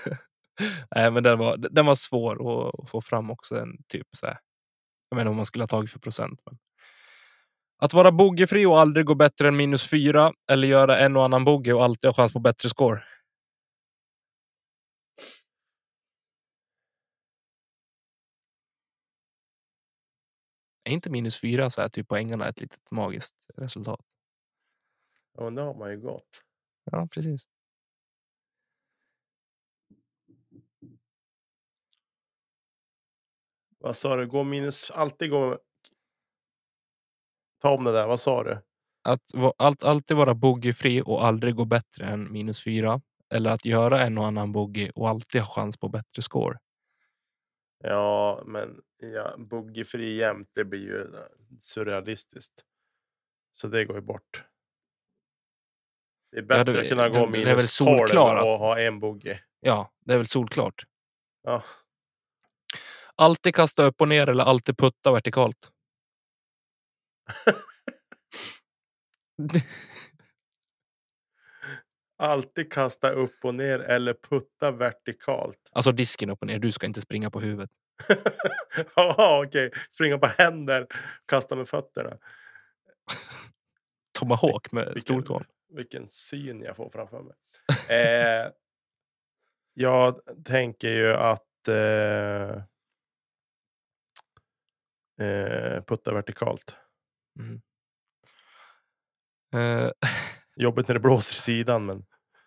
Nej, 0.95 1.11
men 1.11 1.23
den 1.23 1.39
var, 1.39 1.57
den 1.57 1.85
var 1.85 1.95
svår 1.95 2.33
att, 2.33 2.79
att 2.79 2.89
få 2.89 3.01
fram 3.01 3.31
också. 3.31 3.57
En 3.59 3.83
typ 3.87 4.07
så 4.17 4.25
här. 4.25 4.37
Jag 5.09 5.17
menar 5.17 5.31
om 5.31 5.37
man 5.37 5.45
skulle 5.45 5.63
ha 5.63 5.67
tagit 5.67 5.91
för 5.91 5.99
procent. 5.99 6.41
Men. 6.45 6.57
Att 7.83 7.93
vara 7.93 8.11
bogeyfri 8.11 8.65
och 8.65 8.79
aldrig 8.79 9.05
gå 9.05 9.15
bättre 9.15 9.47
än 9.47 9.55
minus 9.55 9.89
fyra 9.89 10.33
eller 10.51 10.67
göra 10.67 10.97
en 10.97 11.15
och 11.15 11.23
annan 11.23 11.45
bogey 11.45 11.73
och 11.73 11.83
alltid 11.83 12.07
ha 12.07 12.13
chans 12.13 12.33
på 12.33 12.39
bättre 12.39 12.69
score. 12.69 13.03
Är 20.83 20.91
inte 20.91 21.09
minus 21.09 21.39
fyra 21.39 21.69
så 21.69 21.81
här 21.81 21.89
typ 21.89 22.07
poängarna 22.07 22.47
ett 22.47 22.61
litet 22.61 22.91
magiskt 22.91 23.35
resultat? 23.55 24.01
Ja, 25.37 25.49
det 25.49 25.61
har 25.61 25.73
man 25.73 25.91
ju 25.91 25.97
gått. 25.97 26.41
Ja, 26.83 27.07
precis. 27.11 27.47
Vad 33.77 33.95
sa 33.95 34.15
du? 34.15 34.27
Gå 34.27 34.43
minus, 34.43 34.91
alltid 34.91 35.29
gå... 35.29 35.59
Ta 37.63 37.69
om 37.73 37.83
det 37.83 37.91
där, 37.91 38.07
vad 38.07 38.19
sa 38.19 38.43
du? 38.43 38.57
Att 39.03 39.21
allt, 39.57 39.83
alltid 39.83 40.17
vara 40.17 40.33
bogeyfri 40.33 41.01
och 41.05 41.25
aldrig 41.25 41.55
gå 41.55 41.65
bättre 41.65 42.05
än 42.05 42.31
minus 42.31 42.63
fyra. 42.63 43.01
Eller 43.33 43.49
att 43.49 43.65
göra 43.65 44.01
en 44.01 44.17
och 44.17 44.25
annan 44.25 44.51
bogey 44.51 44.89
och 44.95 45.09
alltid 45.09 45.41
ha 45.41 45.53
chans 45.53 45.77
på 45.77 45.89
bättre 45.89 46.21
score. 46.21 46.57
Ja, 47.83 48.43
men 48.45 48.81
ja, 49.13 49.35
boogiefri 49.37 50.15
jämt, 50.17 50.49
det 50.55 50.63
blir 50.65 50.79
ju 50.79 51.01
eh, 51.01 51.19
surrealistiskt. 51.59 52.53
Så 53.53 53.67
det 53.67 53.85
går 53.85 53.95
ju 53.95 54.01
bort. 54.01 54.43
Det 56.31 56.37
är 56.37 56.41
bättre 56.43 56.73
det- 56.73 56.81
att 56.81 56.89
kunna 56.89 57.03
det- 57.03 57.09
gå 57.19 57.25
det 57.25 57.31
minus 57.31 57.77
12 57.77 57.87
solklart 57.97 58.37
att- 58.37 58.43
och 58.43 58.59
ha 58.59 58.79
en 58.79 58.99
boogie. 58.99 59.39
Ja, 59.59 59.91
det 60.05 60.13
är 60.13 60.17
väl 60.17 60.27
solklart. 60.27 60.83
Ja. 61.43 61.63
Alltid 63.15 63.55
kasta 63.55 63.83
upp 63.83 64.01
och 64.01 64.07
ner 64.07 64.29
eller 64.29 64.43
alltid 64.43 64.77
putta 64.77 65.11
vertikalt. 65.11 65.71
Alltid 72.17 72.71
kasta 72.71 73.09
upp 73.11 73.35
och 73.45 73.55
ner 73.55 73.79
eller 73.79 74.13
putta 74.13 74.71
vertikalt. 74.71 75.69
Alltså 75.71 75.91
disken 75.91 76.29
upp 76.29 76.41
och 76.41 76.47
ner. 76.47 76.59
Du 76.59 76.71
ska 76.71 76.85
inte 76.87 77.01
springa 77.01 77.29
på 77.29 77.39
huvudet. 77.39 77.69
Ja, 78.95 79.43
okej. 79.47 79.71
Springa 79.91 80.17
på 80.17 80.27
händer, 80.27 80.87
kasta 81.25 81.55
med 81.55 81.67
fötterna. 81.69 82.17
Tomahawk 84.19 84.71
med 84.71 85.01
stortån. 85.01 85.43
Vilken 85.69 86.09
syn 86.09 86.61
jag 86.61 86.75
får 86.75 86.89
framför 86.89 87.21
mig. 87.21 87.35
eh, 87.99 88.51
jag 89.73 90.19
tänker 90.45 90.89
ju 90.89 91.13
att 91.13 91.67
eh, 91.67 92.63
eh, 95.27 95.83
putta 95.87 96.13
vertikalt. 96.13 96.75
Mm. 97.39 97.61
Eh, 99.53 99.91
Jobbigt 100.55 100.87
när 100.87 100.93
det 100.93 100.99
blåser 100.99 101.33
i 101.33 101.41
sidan, 101.41 101.85
men 101.85 102.05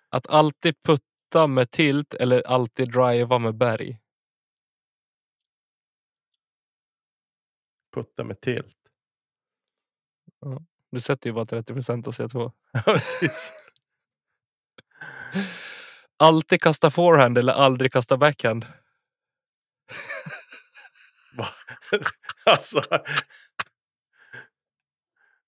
att 0.08 0.26
alltid 0.26 0.82
putta 0.82 1.46
med 1.46 1.70
tilt 1.70 2.14
eller 2.14 2.42
alltid 2.46 2.92
driva 2.92 3.38
med 3.38 3.54
berg. 3.54 4.00
putta 7.96 8.24
med 8.24 8.40
tilt. 8.40 8.76
Du 10.90 11.00
sätter 11.00 11.30
ju 11.30 11.34
bara 11.34 11.46
30 11.46 11.72
procent 11.72 12.06
av 12.06 12.12
C2. 12.12 12.52
Ja, 12.72 12.82
precis. 12.84 13.54
Alltid 16.16 16.60
kasta 16.60 16.90
forehand 16.90 17.38
eller 17.38 17.52
aldrig 17.52 17.92
kasta 17.92 18.16
backhand. 18.16 18.66
Alltså. 22.44 22.82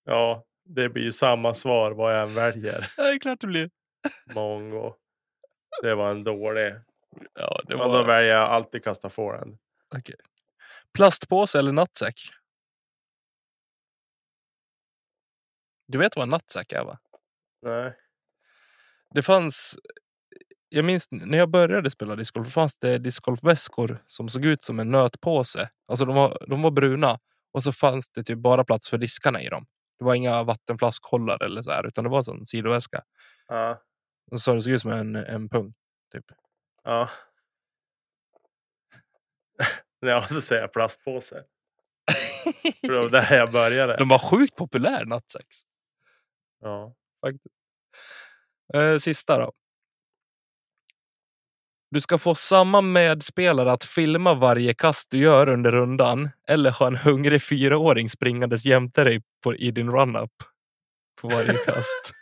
Ja, 0.08 0.44
det 0.64 0.88
blir 0.88 1.02
ju 1.02 1.12
samma 1.12 1.54
svar 1.54 1.90
vad 1.90 2.14
jag 2.14 2.28
än 2.28 2.34
väljer. 2.34 2.92
Ja, 2.96 3.02
det 3.04 3.10
är 3.10 3.18
klart 3.18 3.40
det 3.40 3.46
blir. 3.46 3.70
Mongo. 4.34 4.94
Det 5.82 5.94
var 5.94 6.10
en 6.10 6.24
dålig. 6.24 6.74
Ja, 7.34 7.60
det 7.66 7.76
Men 7.76 7.86
då 7.86 7.92
var... 7.92 8.04
väljer 8.04 8.32
jag 8.32 8.50
alltid 8.50 8.84
kasta 8.84 9.10
forehand. 9.10 9.58
Okej. 9.96 10.14
Plastpåse 10.94 11.58
eller 11.58 11.72
nattsäck? 11.72 12.20
Du 15.86 15.98
vet 15.98 16.16
vad 16.16 16.22
en 16.22 16.28
nattsäck 16.28 16.72
är 16.72 16.84
va? 16.84 16.98
Nej. 17.62 17.92
Det 19.14 19.22
fanns... 19.22 19.78
Jag 20.68 20.84
minns 20.84 21.08
när 21.10 21.38
jag 21.38 21.50
började 21.50 21.90
spela 21.90 22.16
discgolf 22.16 22.52
fanns 22.52 22.76
det 22.76 22.98
discgolfväskor 22.98 24.04
som 24.06 24.28
såg 24.28 24.44
ut 24.44 24.62
som 24.62 24.80
en 24.80 24.90
nötpåse. 24.90 25.70
Alltså 25.86 26.04
de 26.04 26.14
var, 26.14 26.38
de 26.48 26.62
var 26.62 26.70
bruna 26.70 27.18
och 27.52 27.62
så 27.62 27.72
fanns 27.72 28.10
det 28.10 28.24
typ 28.24 28.38
bara 28.38 28.64
plats 28.64 28.90
för 28.90 28.98
diskarna 28.98 29.42
i 29.42 29.48
dem. 29.48 29.66
Det 29.98 30.04
var 30.04 30.14
inga 30.14 30.42
vattenflaskhållare 30.42 31.44
eller 31.44 31.62
så 31.62 31.70
här, 31.70 31.86
utan 31.86 32.04
det 32.04 32.10
var 32.10 32.18
en 32.18 32.24
sån 32.24 32.46
sidoväska. 32.46 33.02
Ja. 33.48 33.82
Och 34.30 34.40
så 34.40 34.54
det 34.54 34.62
såg 34.62 34.72
ut 34.72 34.80
som 34.82 34.92
en, 34.92 35.16
en 35.16 35.48
pung. 35.48 35.74
Typ. 36.12 36.24
Ja. 36.84 37.08
Ja, 40.00 40.26
då 40.30 40.40
säger 40.40 40.62
jag 40.62 40.72
plastpåse. 40.72 41.44
För 42.80 42.92
det 42.92 42.98
var 42.98 43.08
där 43.08 43.36
jag 43.36 43.52
började. 43.52 43.96
De 43.96 44.08
var 44.08 44.18
sjukt 44.18 44.56
populär 44.56 45.04
nattsäcks. 45.04 45.60
Ja. 46.60 46.94
Eh, 48.74 48.98
sista 48.98 49.38
då. 49.38 49.52
Du 51.90 52.00
ska 52.00 52.18
få 52.18 52.34
samma 52.34 52.80
medspelare 52.80 53.72
att 53.72 53.84
filma 53.84 54.34
varje 54.34 54.74
kast 54.74 55.10
du 55.10 55.18
gör 55.18 55.48
under 55.48 55.72
rundan 55.72 56.30
eller 56.48 56.70
ha 56.70 56.86
en 56.86 56.96
hungrig 56.96 57.42
fyraåring 57.42 58.08
springandes 58.08 58.66
jämte 58.66 59.04
dig 59.04 59.22
på, 59.42 59.54
i 59.54 59.70
din 59.70 59.90
run-up 59.90 60.32
på 61.20 61.28
varje 61.28 61.52
kast. 61.52 62.12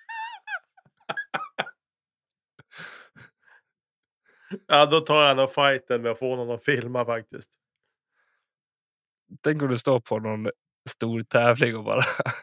ja, 4.66 4.86
då 4.86 5.00
tar 5.00 5.26
jag 5.26 5.36
nog 5.36 5.54
fighten 5.54 6.02
med 6.02 6.10
att 6.10 6.18
få 6.18 6.36
någon 6.36 6.54
att 6.54 6.64
filma 6.64 7.04
faktiskt. 7.04 7.50
Tänk 9.42 9.62
om 9.62 9.68
du 9.68 9.78
står 9.78 10.00
på 10.00 10.18
någon 10.18 10.50
stor 10.88 11.22
tävling 11.22 11.76
och 11.76 11.84
bara 11.84 12.02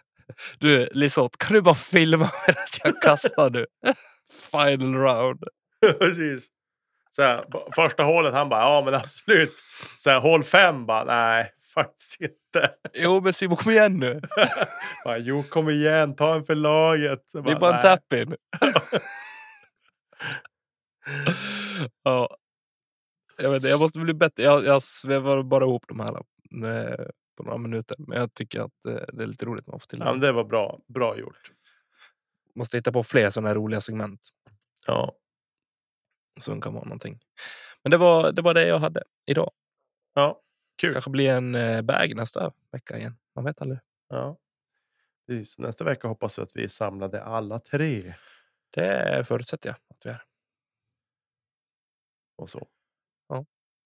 Du 0.60 0.90
Lisotte, 0.92 1.38
kan 1.40 1.54
du 1.54 1.62
bara 1.62 1.76
filma 1.76 2.32
medan 2.48 2.64
jag 2.84 3.02
kastar 3.02 3.50
nu? 3.50 3.66
Final 4.52 4.94
round. 4.94 5.44
Precis. 6.00 6.50
Så 7.16 7.22
här, 7.22 7.46
första 7.76 8.04
hålet 8.04 8.34
han 8.34 8.50
bara, 8.50 8.62
ja 8.62 8.82
men 8.86 8.94
absolut. 8.94 9.54
Så 9.98 10.10
här, 10.10 10.20
hål 10.20 10.44
fem 10.44 10.86
bara, 10.86 11.04
nej 11.04 11.52
faktiskt 11.74 12.22
inte. 12.22 12.72
Jo 12.94 13.22
men 13.22 13.34
Simon 13.34 13.58
kom 13.58 13.72
igen 13.72 14.00
nu. 14.00 14.22
Bara, 15.06 15.18
jo 15.18 15.44
kom 15.44 15.70
igen, 15.70 16.16
ta 16.16 16.36
en 16.36 16.44
för 16.44 16.56
laget. 16.56 17.24
Så 17.32 17.42
Det 17.42 17.52
är 17.52 17.56
bara, 17.60 17.78
en 17.78 17.82
"Nej." 17.84 17.98
tap-in. 17.98 18.36
ja. 22.04 22.38
Jag, 23.38 23.52
vet, 23.52 23.64
jag 23.64 23.80
måste 23.80 24.00
bli 24.00 24.14
bättre. 24.14 24.44
Jag, 24.44 24.66
jag 24.66 24.82
svävar 24.82 25.44
bara 25.44 25.64
ihop 25.64 25.86
de 25.88 26.00
här 26.00 26.14
eh, 26.16 27.06
på 27.38 27.44
några 27.44 27.58
minuter. 27.58 27.98
Men 28.00 28.18
jag 28.20 28.34
tycker 28.34 28.60
att 28.62 28.86
eh, 28.88 28.94
det 29.14 29.24
är 29.24 29.28
lite 29.28 29.46
roligt 29.46 29.68
man 29.68 29.80
får 29.80 29.88
till 29.88 30.00
Ja, 30.00 30.06
men 30.12 30.20
det. 30.20 30.28
det 30.28 30.34
var 30.34 30.44
bra, 30.44 30.80
bra 30.88 31.18
gjort. 31.18 31.52
Måste 32.56 32.78
hitta 32.78 32.92
på 32.92 33.04
fler 33.04 33.30
sådana 33.30 33.48
här 33.50 33.56
roliga 33.56 33.82
segment 33.82 34.22
Ja. 34.88 35.14
Som 36.40 36.62
kan 36.62 36.74
vara 36.74 36.84
någonting. 36.84 37.20
Men 37.84 37.92
det 37.92 37.98
var 37.98 38.32
det, 38.32 38.42
var 38.42 38.54
det 38.54 38.68
jag 38.68 38.80
hade 38.80 39.04
idag. 39.26 39.52
Ja, 40.14 40.42
kul. 40.82 40.94
kanske 40.94 41.10
blir 41.10 41.30
en 41.30 41.56
eh, 41.56 41.82
bag 41.82 42.16
nästa 42.16 42.54
vecka 42.72 42.98
igen. 42.98 43.18
Man 43.36 43.46
vet 43.46 43.62
aldrig. 43.62 43.80
Ja. 44.10 44.38
Precis. 45.28 45.60
Nästa 45.60 45.84
vecka 45.84 46.08
hoppas 46.08 46.40
vi 46.40 46.44
att 46.44 46.56
vi 46.56 46.64
är 46.64 46.68
samlade 46.68 47.24
alla 47.24 47.60
tre. 47.60 48.14
Det 48.70 49.28
förutsätter 49.28 49.70
jag 49.70 49.76
att 49.76 50.06
vi 50.06 50.10
är. 50.10 50.24
Och 52.38 52.50
så. 52.50 52.68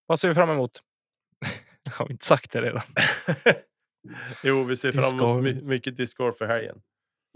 Vad 0.07 0.19
ser 0.19 0.27
vi 0.27 0.35
fram 0.35 0.49
emot? 0.49 0.83
har 1.91 2.07
vi 2.07 2.11
inte 2.11 2.25
sagt 2.25 2.51
det 2.51 2.61
redan? 2.61 2.81
jo, 4.43 4.63
vi 4.63 4.77
ser 4.77 4.91
fram 4.91 5.19
emot 5.19 5.63
mycket 5.63 5.97
discgolf 5.97 6.37
för 6.37 6.47
helgen. 6.47 6.81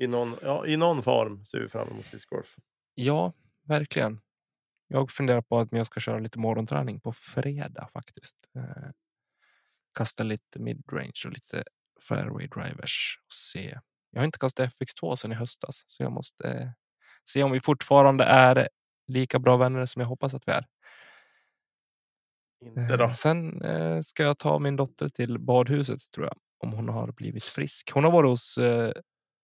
I 0.02 0.08
någon, 0.08 0.36
ja, 0.42 0.66
I 0.66 0.78
någon 0.78 1.04
form 1.04 1.46
ser 1.46 1.60
vi 1.60 1.68
fram 1.68 1.88
emot 1.88 2.12
discgolf. 2.12 2.56
Ja, 2.96 3.34
verkligen. 3.68 4.22
Jag 4.94 5.12
funderar 5.12 5.42
på 5.42 5.60
att 5.60 5.68
jag 5.72 5.86
ska 5.86 6.00
köra 6.00 6.20
lite 6.20 6.40
morgonträning 6.40 7.00
på 7.00 7.12
fredag 7.12 7.88
faktiskt. 7.94 8.38
Eh, 8.56 8.90
kasta 9.98 10.24
lite 10.24 10.60
midrange 10.60 11.22
och 11.26 11.32
lite 11.32 11.64
fairway 12.08 12.48
drivers 12.48 13.20
och 13.28 13.34
se. 13.34 13.80
Jag 14.12 14.20
har 14.22 14.26
inte 14.26 14.40
kastat 14.40 14.70
FX2 14.74 15.16
sedan 15.16 15.32
i 15.32 15.36
höstas, 15.36 15.84
så 15.88 16.04
jag 16.04 16.12
måste 16.12 16.50
eh, 16.50 16.70
se 17.24 17.44
om 17.44 17.52
vi 17.52 17.60
fortfarande 17.60 18.24
är 18.24 18.70
lika 19.08 19.40
bra 19.40 19.58
vänner 19.58 19.86
som 19.86 20.00
jag 20.00 20.08
hoppas 20.08 20.34
att 20.34 20.48
vi 20.48 20.52
är. 20.52 20.66
Inte 22.66 22.98
då. 22.98 23.04
Eh, 23.04 23.14
Sen 23.14 23.62
ska 24.04 24.24
jag 24.24 24.38
ta 24.38 24.60
min 24.60 24.76
dotter 24.76 25.10
till 25.10 25.40
badhuset 25.40 26.12
tror 26.12 26.26
jag, 26.26 26.38
om 26.58 26.74
hon 26.74 26.90
har 26.90 27.12
blivit 27.12 27.44
frisk. 27.44 27.92
Hon 27.92 28.04
har 28.04 28.12
varit 28.12 28.30
hos 28.30 28.60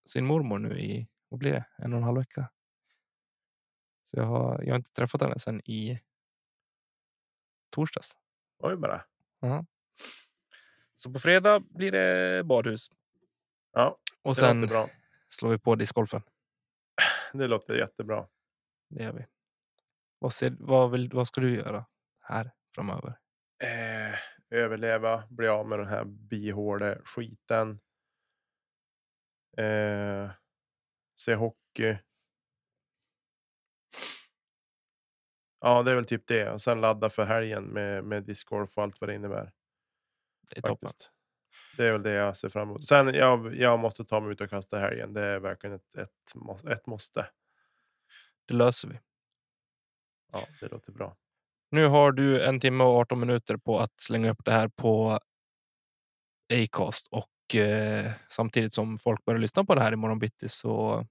sin 0.09 0.25
mormor 0.25 0.59
nu 0.59 0.79
i, 0.79 1.07
vad 1.29 1.39
blir 1.39 1.51
det, 1.51 1.65
en 1.77 1.93
och 1.93 1.97
en 1.97 2.03
halv 2.03 2.17
vecka. 2.17 2.49
Så 4.07 4.17
jag 4.17 4.23
har, 4.25 4.63
jag 4.63 4.71
har 4.73 4.77
inte 4.77 4.91
träffat 4.91 5.21
henne 5.21 5.39
sedan 5.39 5.61
i 5.65 6.01
torsdags. 7.69 8.15
Oj 8.59 8.75
bara. 8.75 9.05
Ja. 9.39 9.65
Så 10.95 11.13
på 11.13 11.19
fredag 11.19 11.59
blir 11.59 11.91
det 11.91 12.43
badhus 12.43 12.91
Ja, 13.71 13.99
och 14.21 14.35
det 14.35 14.41
låter 14.41 14.53
sen 14.53 14.67
bra. 14.67 14.89
slår 15.29 15.49
vi 15.49 15.59
på 15.59 15.75
discgolfen. 15.75 16.21
Det 17.33 17.47
låter 17.47 17.73
jättebra. 17.77 18.27
Det 18.89 19.03
gör 19.03 19.13
vi. 19.13 19.25
Vad, 20.19 20.33
ser, 20.33 20.55
vad, 20.59 20.91
vill, 20.91 21.09
vad 21.13 21.27
ska 21.27 21.41
du 21.41 21.55
göra 21.55 21.85
här 22.19 22.51
framöver? 22.75 23.19
Eh, 23.63 24.19
överleva, 24.49 25.27
bli 25.29 25.47
av 25.47 25.67
med 25.67 25.79
den 25.79 25.87
här 25.87 26.05
bihåle 26.05 27.01
skiten. 27.05 27.79
Eh, 29.57 30.31
se 31.15 31.35
hockey. 31.35 31.97
Ja, 35.59 35.83
det 35.83 35.91
är 35.91 35.95
väl 35.95 36.05
typ 36.05 36.27
det. 36.27 36.49
Och 36.49 36.61
sen 36.61 36.81
ladda 36.81 37.09
för 37.09 37.25
helgen 37.25 37.63
med, 37.63 38.03
med 38.03 38.23
discgolf 38.23 38.77
och 38.77 38.83
allt 38.83 39.01
vad 39.01 39.09
det 39.09 39.15
innebär. 39.15 39.51
Det 40.49 40.57
är 40.57 40.61
toppen. 40.61 40.89
Det 41.77 41.85
är 41.85 41.91
väl 41.91 42.03
det 42.03 42.11
jag 42.11 42.37
ser 42.37 42.49
fram 42.49 42.69
emot. 42.69 42.87
Sen 42.87 43.07
jag, 43.13 43.55
jag 43.55 43.79
måste 43.79 44.05
ta 44.05 44.19
mig 44.19 44.31
ut 44.31 44.41
och 44.41 44.49
kasta 44.49 44.79
helgen. 44.79 45.13
Det 45.13 45.21
är 45.21 45.39
verkligen 45.39 45.75
ett, 45.75 45.95
ett, 45.95 46.69
ett 46.71 46.87
måste. 46.87 47.29
Det 48.45 48.53
löser 48.53 48.87
vi. 48.87 48.99
Ja, 50.31 50.47
det 50.59 50.67
låter 50.67 50.91
bra. 50.91 51.15
Nu 51.71 51.87
har 51.87 52.11
du 52.11 52.43
en 52.43 52.59
timme 52.59 52.83
och 52.83 52.99
18 52.99 53.19
minuter 53.19 53.57
på 53.57 53.79
att 53.79 54.01
slänga 54.01 54.31
upp 54.31 54.45
det 54.45 54.51
här 54.51 54.67
på 54.67 55.19
Acast 56.53 57.07
och 57.07 57.55
eh, 57.55 58.11
samtidigt 58.29 58.73
som 58.73 58.97
folk 58.97 59.25
börjar 59.25 59.39
lyssna 59.39 59.63
på 59.63 59.75
det 59.75 59.81
här 59.81 59.91
imorgon 59.91 60.19
bitti 60.19 60.49
så 60.49 61.05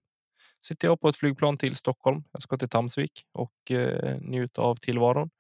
sitter 0.67 0.89
jag 0.89 1.01
på 1.01 1.09
ett 1.09 1.17
flygplan 1.17 1.57
till 1.57 1.77
Stockholm. 1.77 2.25
Jag 2.33 2.43
ska 2.43 2.57
till 2.57 2.69
Tamsvik 2.69 3.27
och 3.33 3.71
eh, 3.71 4.19
njuta 4.21 4.63
av 4.63 4.77
tillvaron 4.77 5.31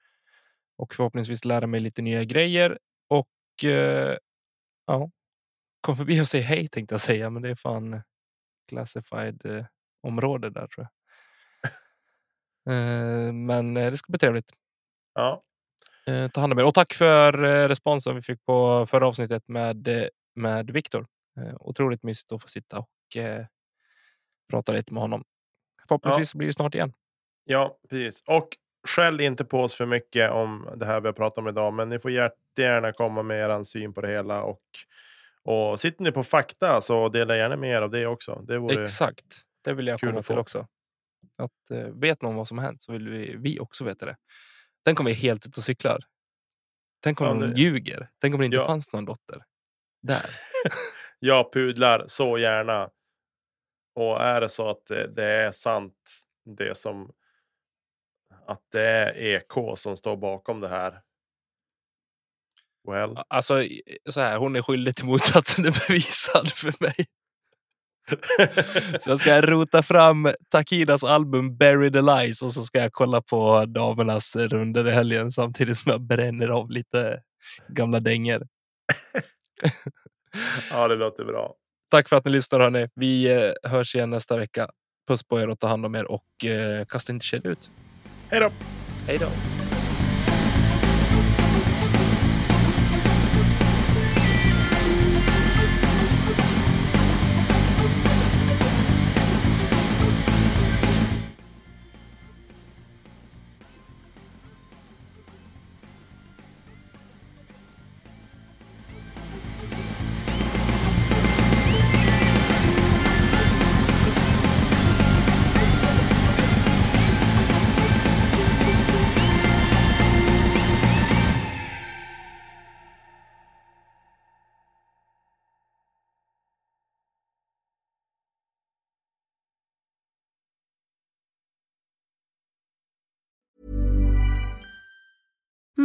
och 0.77 0.95
förhoppningsvis 0.95 1.45
lära 1.45 1.67
mig 1.67 1.81
lite 1.81 2.03
nya 2.03 2.25
grejer 2.25 2.79
och 3.09 3.65
eh, 3.65 4.17
ja, 4.87 5.11
kom 5.81 5.97
förbi 5.97 6.21
och 6.21 6.29
säg 6.29 6.41
hej 6.41 6.69
tänkte 6.69 6.95
jag 6.95 7.01
säga, 7.01 7.31
men 7.31 7.43
det 7.43 7.51
är 7.51 7.55
fan 7.55 8.03
classified 8.69 9.47
eh, 9.47 9.65
område 10.03 10.51
där 10.51 10.67
tror 10.67 10.87
jag. 10.87 10.91
Eh, 12.69 13.33
men 13.33 13.77
eh, 13.77 13.91
det 13.91 13.97
ska 13.97 14.11
bli 14.11 14.19
trevligt. 14.19 14.53
Ja, 15.15 15.43
Eh, 16.09 16.29
ta 16.31 16.41
hand 16.41 16.53
om 16.53 16.59
er. 16.59 16.65
Och 16.65 16.75
tack 16.75 16.95
för 16.95 17.33
responsen 17.69 18.15
vi 18.15 18.23
fick 18.23 18.45
på 18.45 18.87
förra 18.87 19.07
avsnittet 19.07 19.49
med, 19.49 19.89
med 20.35 20.71
Viktor. 20.71 21.07
Otroligt 21.61 22.03
mysigt 22.03 22.33
att 22.33 22.43
få 22.43 22.49
sitta 22.49 22.79
och 22.79 23.17
prata 24.51 24.73
lite 24.73 24.93
med 24.93 25.01
honom. 25.03 25.25
Förhoppningsvis 25.89 26.35
blir 26.35 26.47
det 26.47 26.53
snart 26.53 26.75
igen. 26.75 26.93
ja, 27.45 27.79
precis. 27.91 28.23
Och 28.27 28.49
skäll 28.89 29.21
inte 29.21 29.45
på 29.45 29.63
oss 29.63 29.75
för 29.75 29.87
mycket 29.87 30.31
om 30.31 30.69
det 30.77 30.87
här 30.87 31.01
vi 31.01 31.09
har 31.09 31.13
pratat 31.13 31.39
om 31.39 31.49
idag, 31.49 31.73
men 31.75 31.89
ni 31.89 31.99
får 31.99 32.11
jättegärna 32.11 32.93
komma 32.93 33.23
med 33.23 33.51
er 33.51 33.65
syn 33.65 33.95
på 33.95 34.01
det 34.01 34.09
hela 34.09 34.43
och 34.43 34.61
och 35.49 35.81
sitter 35.81 36.05
ni 36.05 36.13
på 36.13 36.23
fakta 36.23 36.81
så 36.81 37.09
dela 37.09 37.37
gärna 37.37 37.57
med 37.57 37.71
er 37.71 37.83
av 37.83 37.91
det 37.91 38.07
också. 38.07 38.43
Det 38.47 38.59
vore 38.59 38.83
Exakt. 38.83 39.25
Det 39.65 39.73
vill 39.75 39.87
jag 39.87 40.01
komma 40.01 40.23
till 40.23 40.39
också. 40.39 40.67
Att 41.39 41.71
eh, 41.71 41.89
vet 41.89 42.23
någon 42.23 42.35
vad 42.35 42.49
som 42.49 42.59
har 42.59 42.65
hänt 42.65 42.83
så 42.83 42.93
vill 42.93 43.09
vi, 43.09 43.37
vi 43.39 43.61
också 43.61 43.85
veta 43.85 44.07
det. 44.07 44.17
Vi 44.85 45.11
är 45.11 45.15
helt 45.15 45.47
ute 45.47 45.61
och 45.61 45.65
cyklar. 45.65 46.01
Tänk 47.03 47.21
om 47.21 47.41
Ja, 47.41 47.47
det- 47.47 47.61
ljuger. 47.61 48.09
Tänk 48.21 48.35
om 48.35 48.41
det 48.41 48.47
inte 48.47 48.57
Ja. 48.57 48.67
fanns 48.67 48.93
någon 48.93 49.05
dotter. 49.05 49.45
Där. 50.03 50.25
Jag 51.19 51.53
pudlar 51.53 52.05
så 52.07 52.39
gärna. 52.39 52.91
Och 53.97 54.23
är 54.23 54.41
det 54.41 54.49
så 54.49 54.71
att 54.71 54.87
det, 54.87 55.25
är 55.25 55.53
sant, 55.53 55.95
det 56.45 56.77
som 56.77 57.13
att 58.47 58.63
det 58.73 58.83
är 58.83 59.17
EK 59.17 59.79
som 59.79 59.97
står 59.97 60.17
bakom 60.17 60.61
det 60.61 60.69
här. 60.69 61.01
Well, 62.89 63.19
Alltså 63.29 63.63
så 64.11 64.21
här, 64.21 64.39
hon 64.39 64.57
är 64.57 64.63
skyldig 64.63 64.97
till 64.97 65.05
motsatsen 65.05 65.65
är 65.65 65.89
bevisad 65.89 66.49
för 66.53 66.75
mig. 66.81 67.07
Så 69.01 69.11
jag 69.11 69.21
ska 69.21 69.41
rota 69.41 69.83
fram 69.83 70.29
Takidas 70.51 71.05
album 71.05 71.57
Buried 71.57 71.93
the 71.93 72.03
Lies 72.03 72.43
och 72.43 72.53
så 72.53 72.65
ska 72.65 72.79
jag 72.79 72.93
kolla 72.93 73.23
på 73.23 73.65
damernas 73.67 74.37
runder 74.37 74.89
i 74.89 74.91
helgen 74.91 75.33
samtidigt 75.33 75.79
som 75.79 75.93
jag 75.93 76.01
bränner 76.01 76.49
av 76.49 76.71
lite 76.71 77.23
gamla 77.69 78.01
dänger. 78.01 78.43
ja, 80.71 80.89
det 80.89 80.97
låter 80.97 81.25
bra. 81.25 81.57
Tack 81.89 82.09
för 82.09 82.17
att 82.17 82.25
ni 82.25 82.31
lyssnar 82.31 82.61
hörni. 82.61 82.89
Vi 82.95 83.35
eh, 83.35 83.71
hörs 83.71 83.95
igen 83.95 84.11
nästa 84.11 84.37
vecka. 84.37 84.69
Puss 85.09 85.23
på 85.25 85.41
er 85.41 85.49
och 85.49 85.59
ta 85.59 85.67
hand 85.67 85.87
om 85.87 85.95
er 85.95 86.05
och 86.05 86.45
eh, 86.45 86.85
kasta 86.85 87.13
inte 87.13 87.27
kedja 87.27 87.51
ut. 87.51 87.71
Hej 88.31 88.41
då! 88.41 88.51
Hej 89.07 89.19
då! 89.19 89.66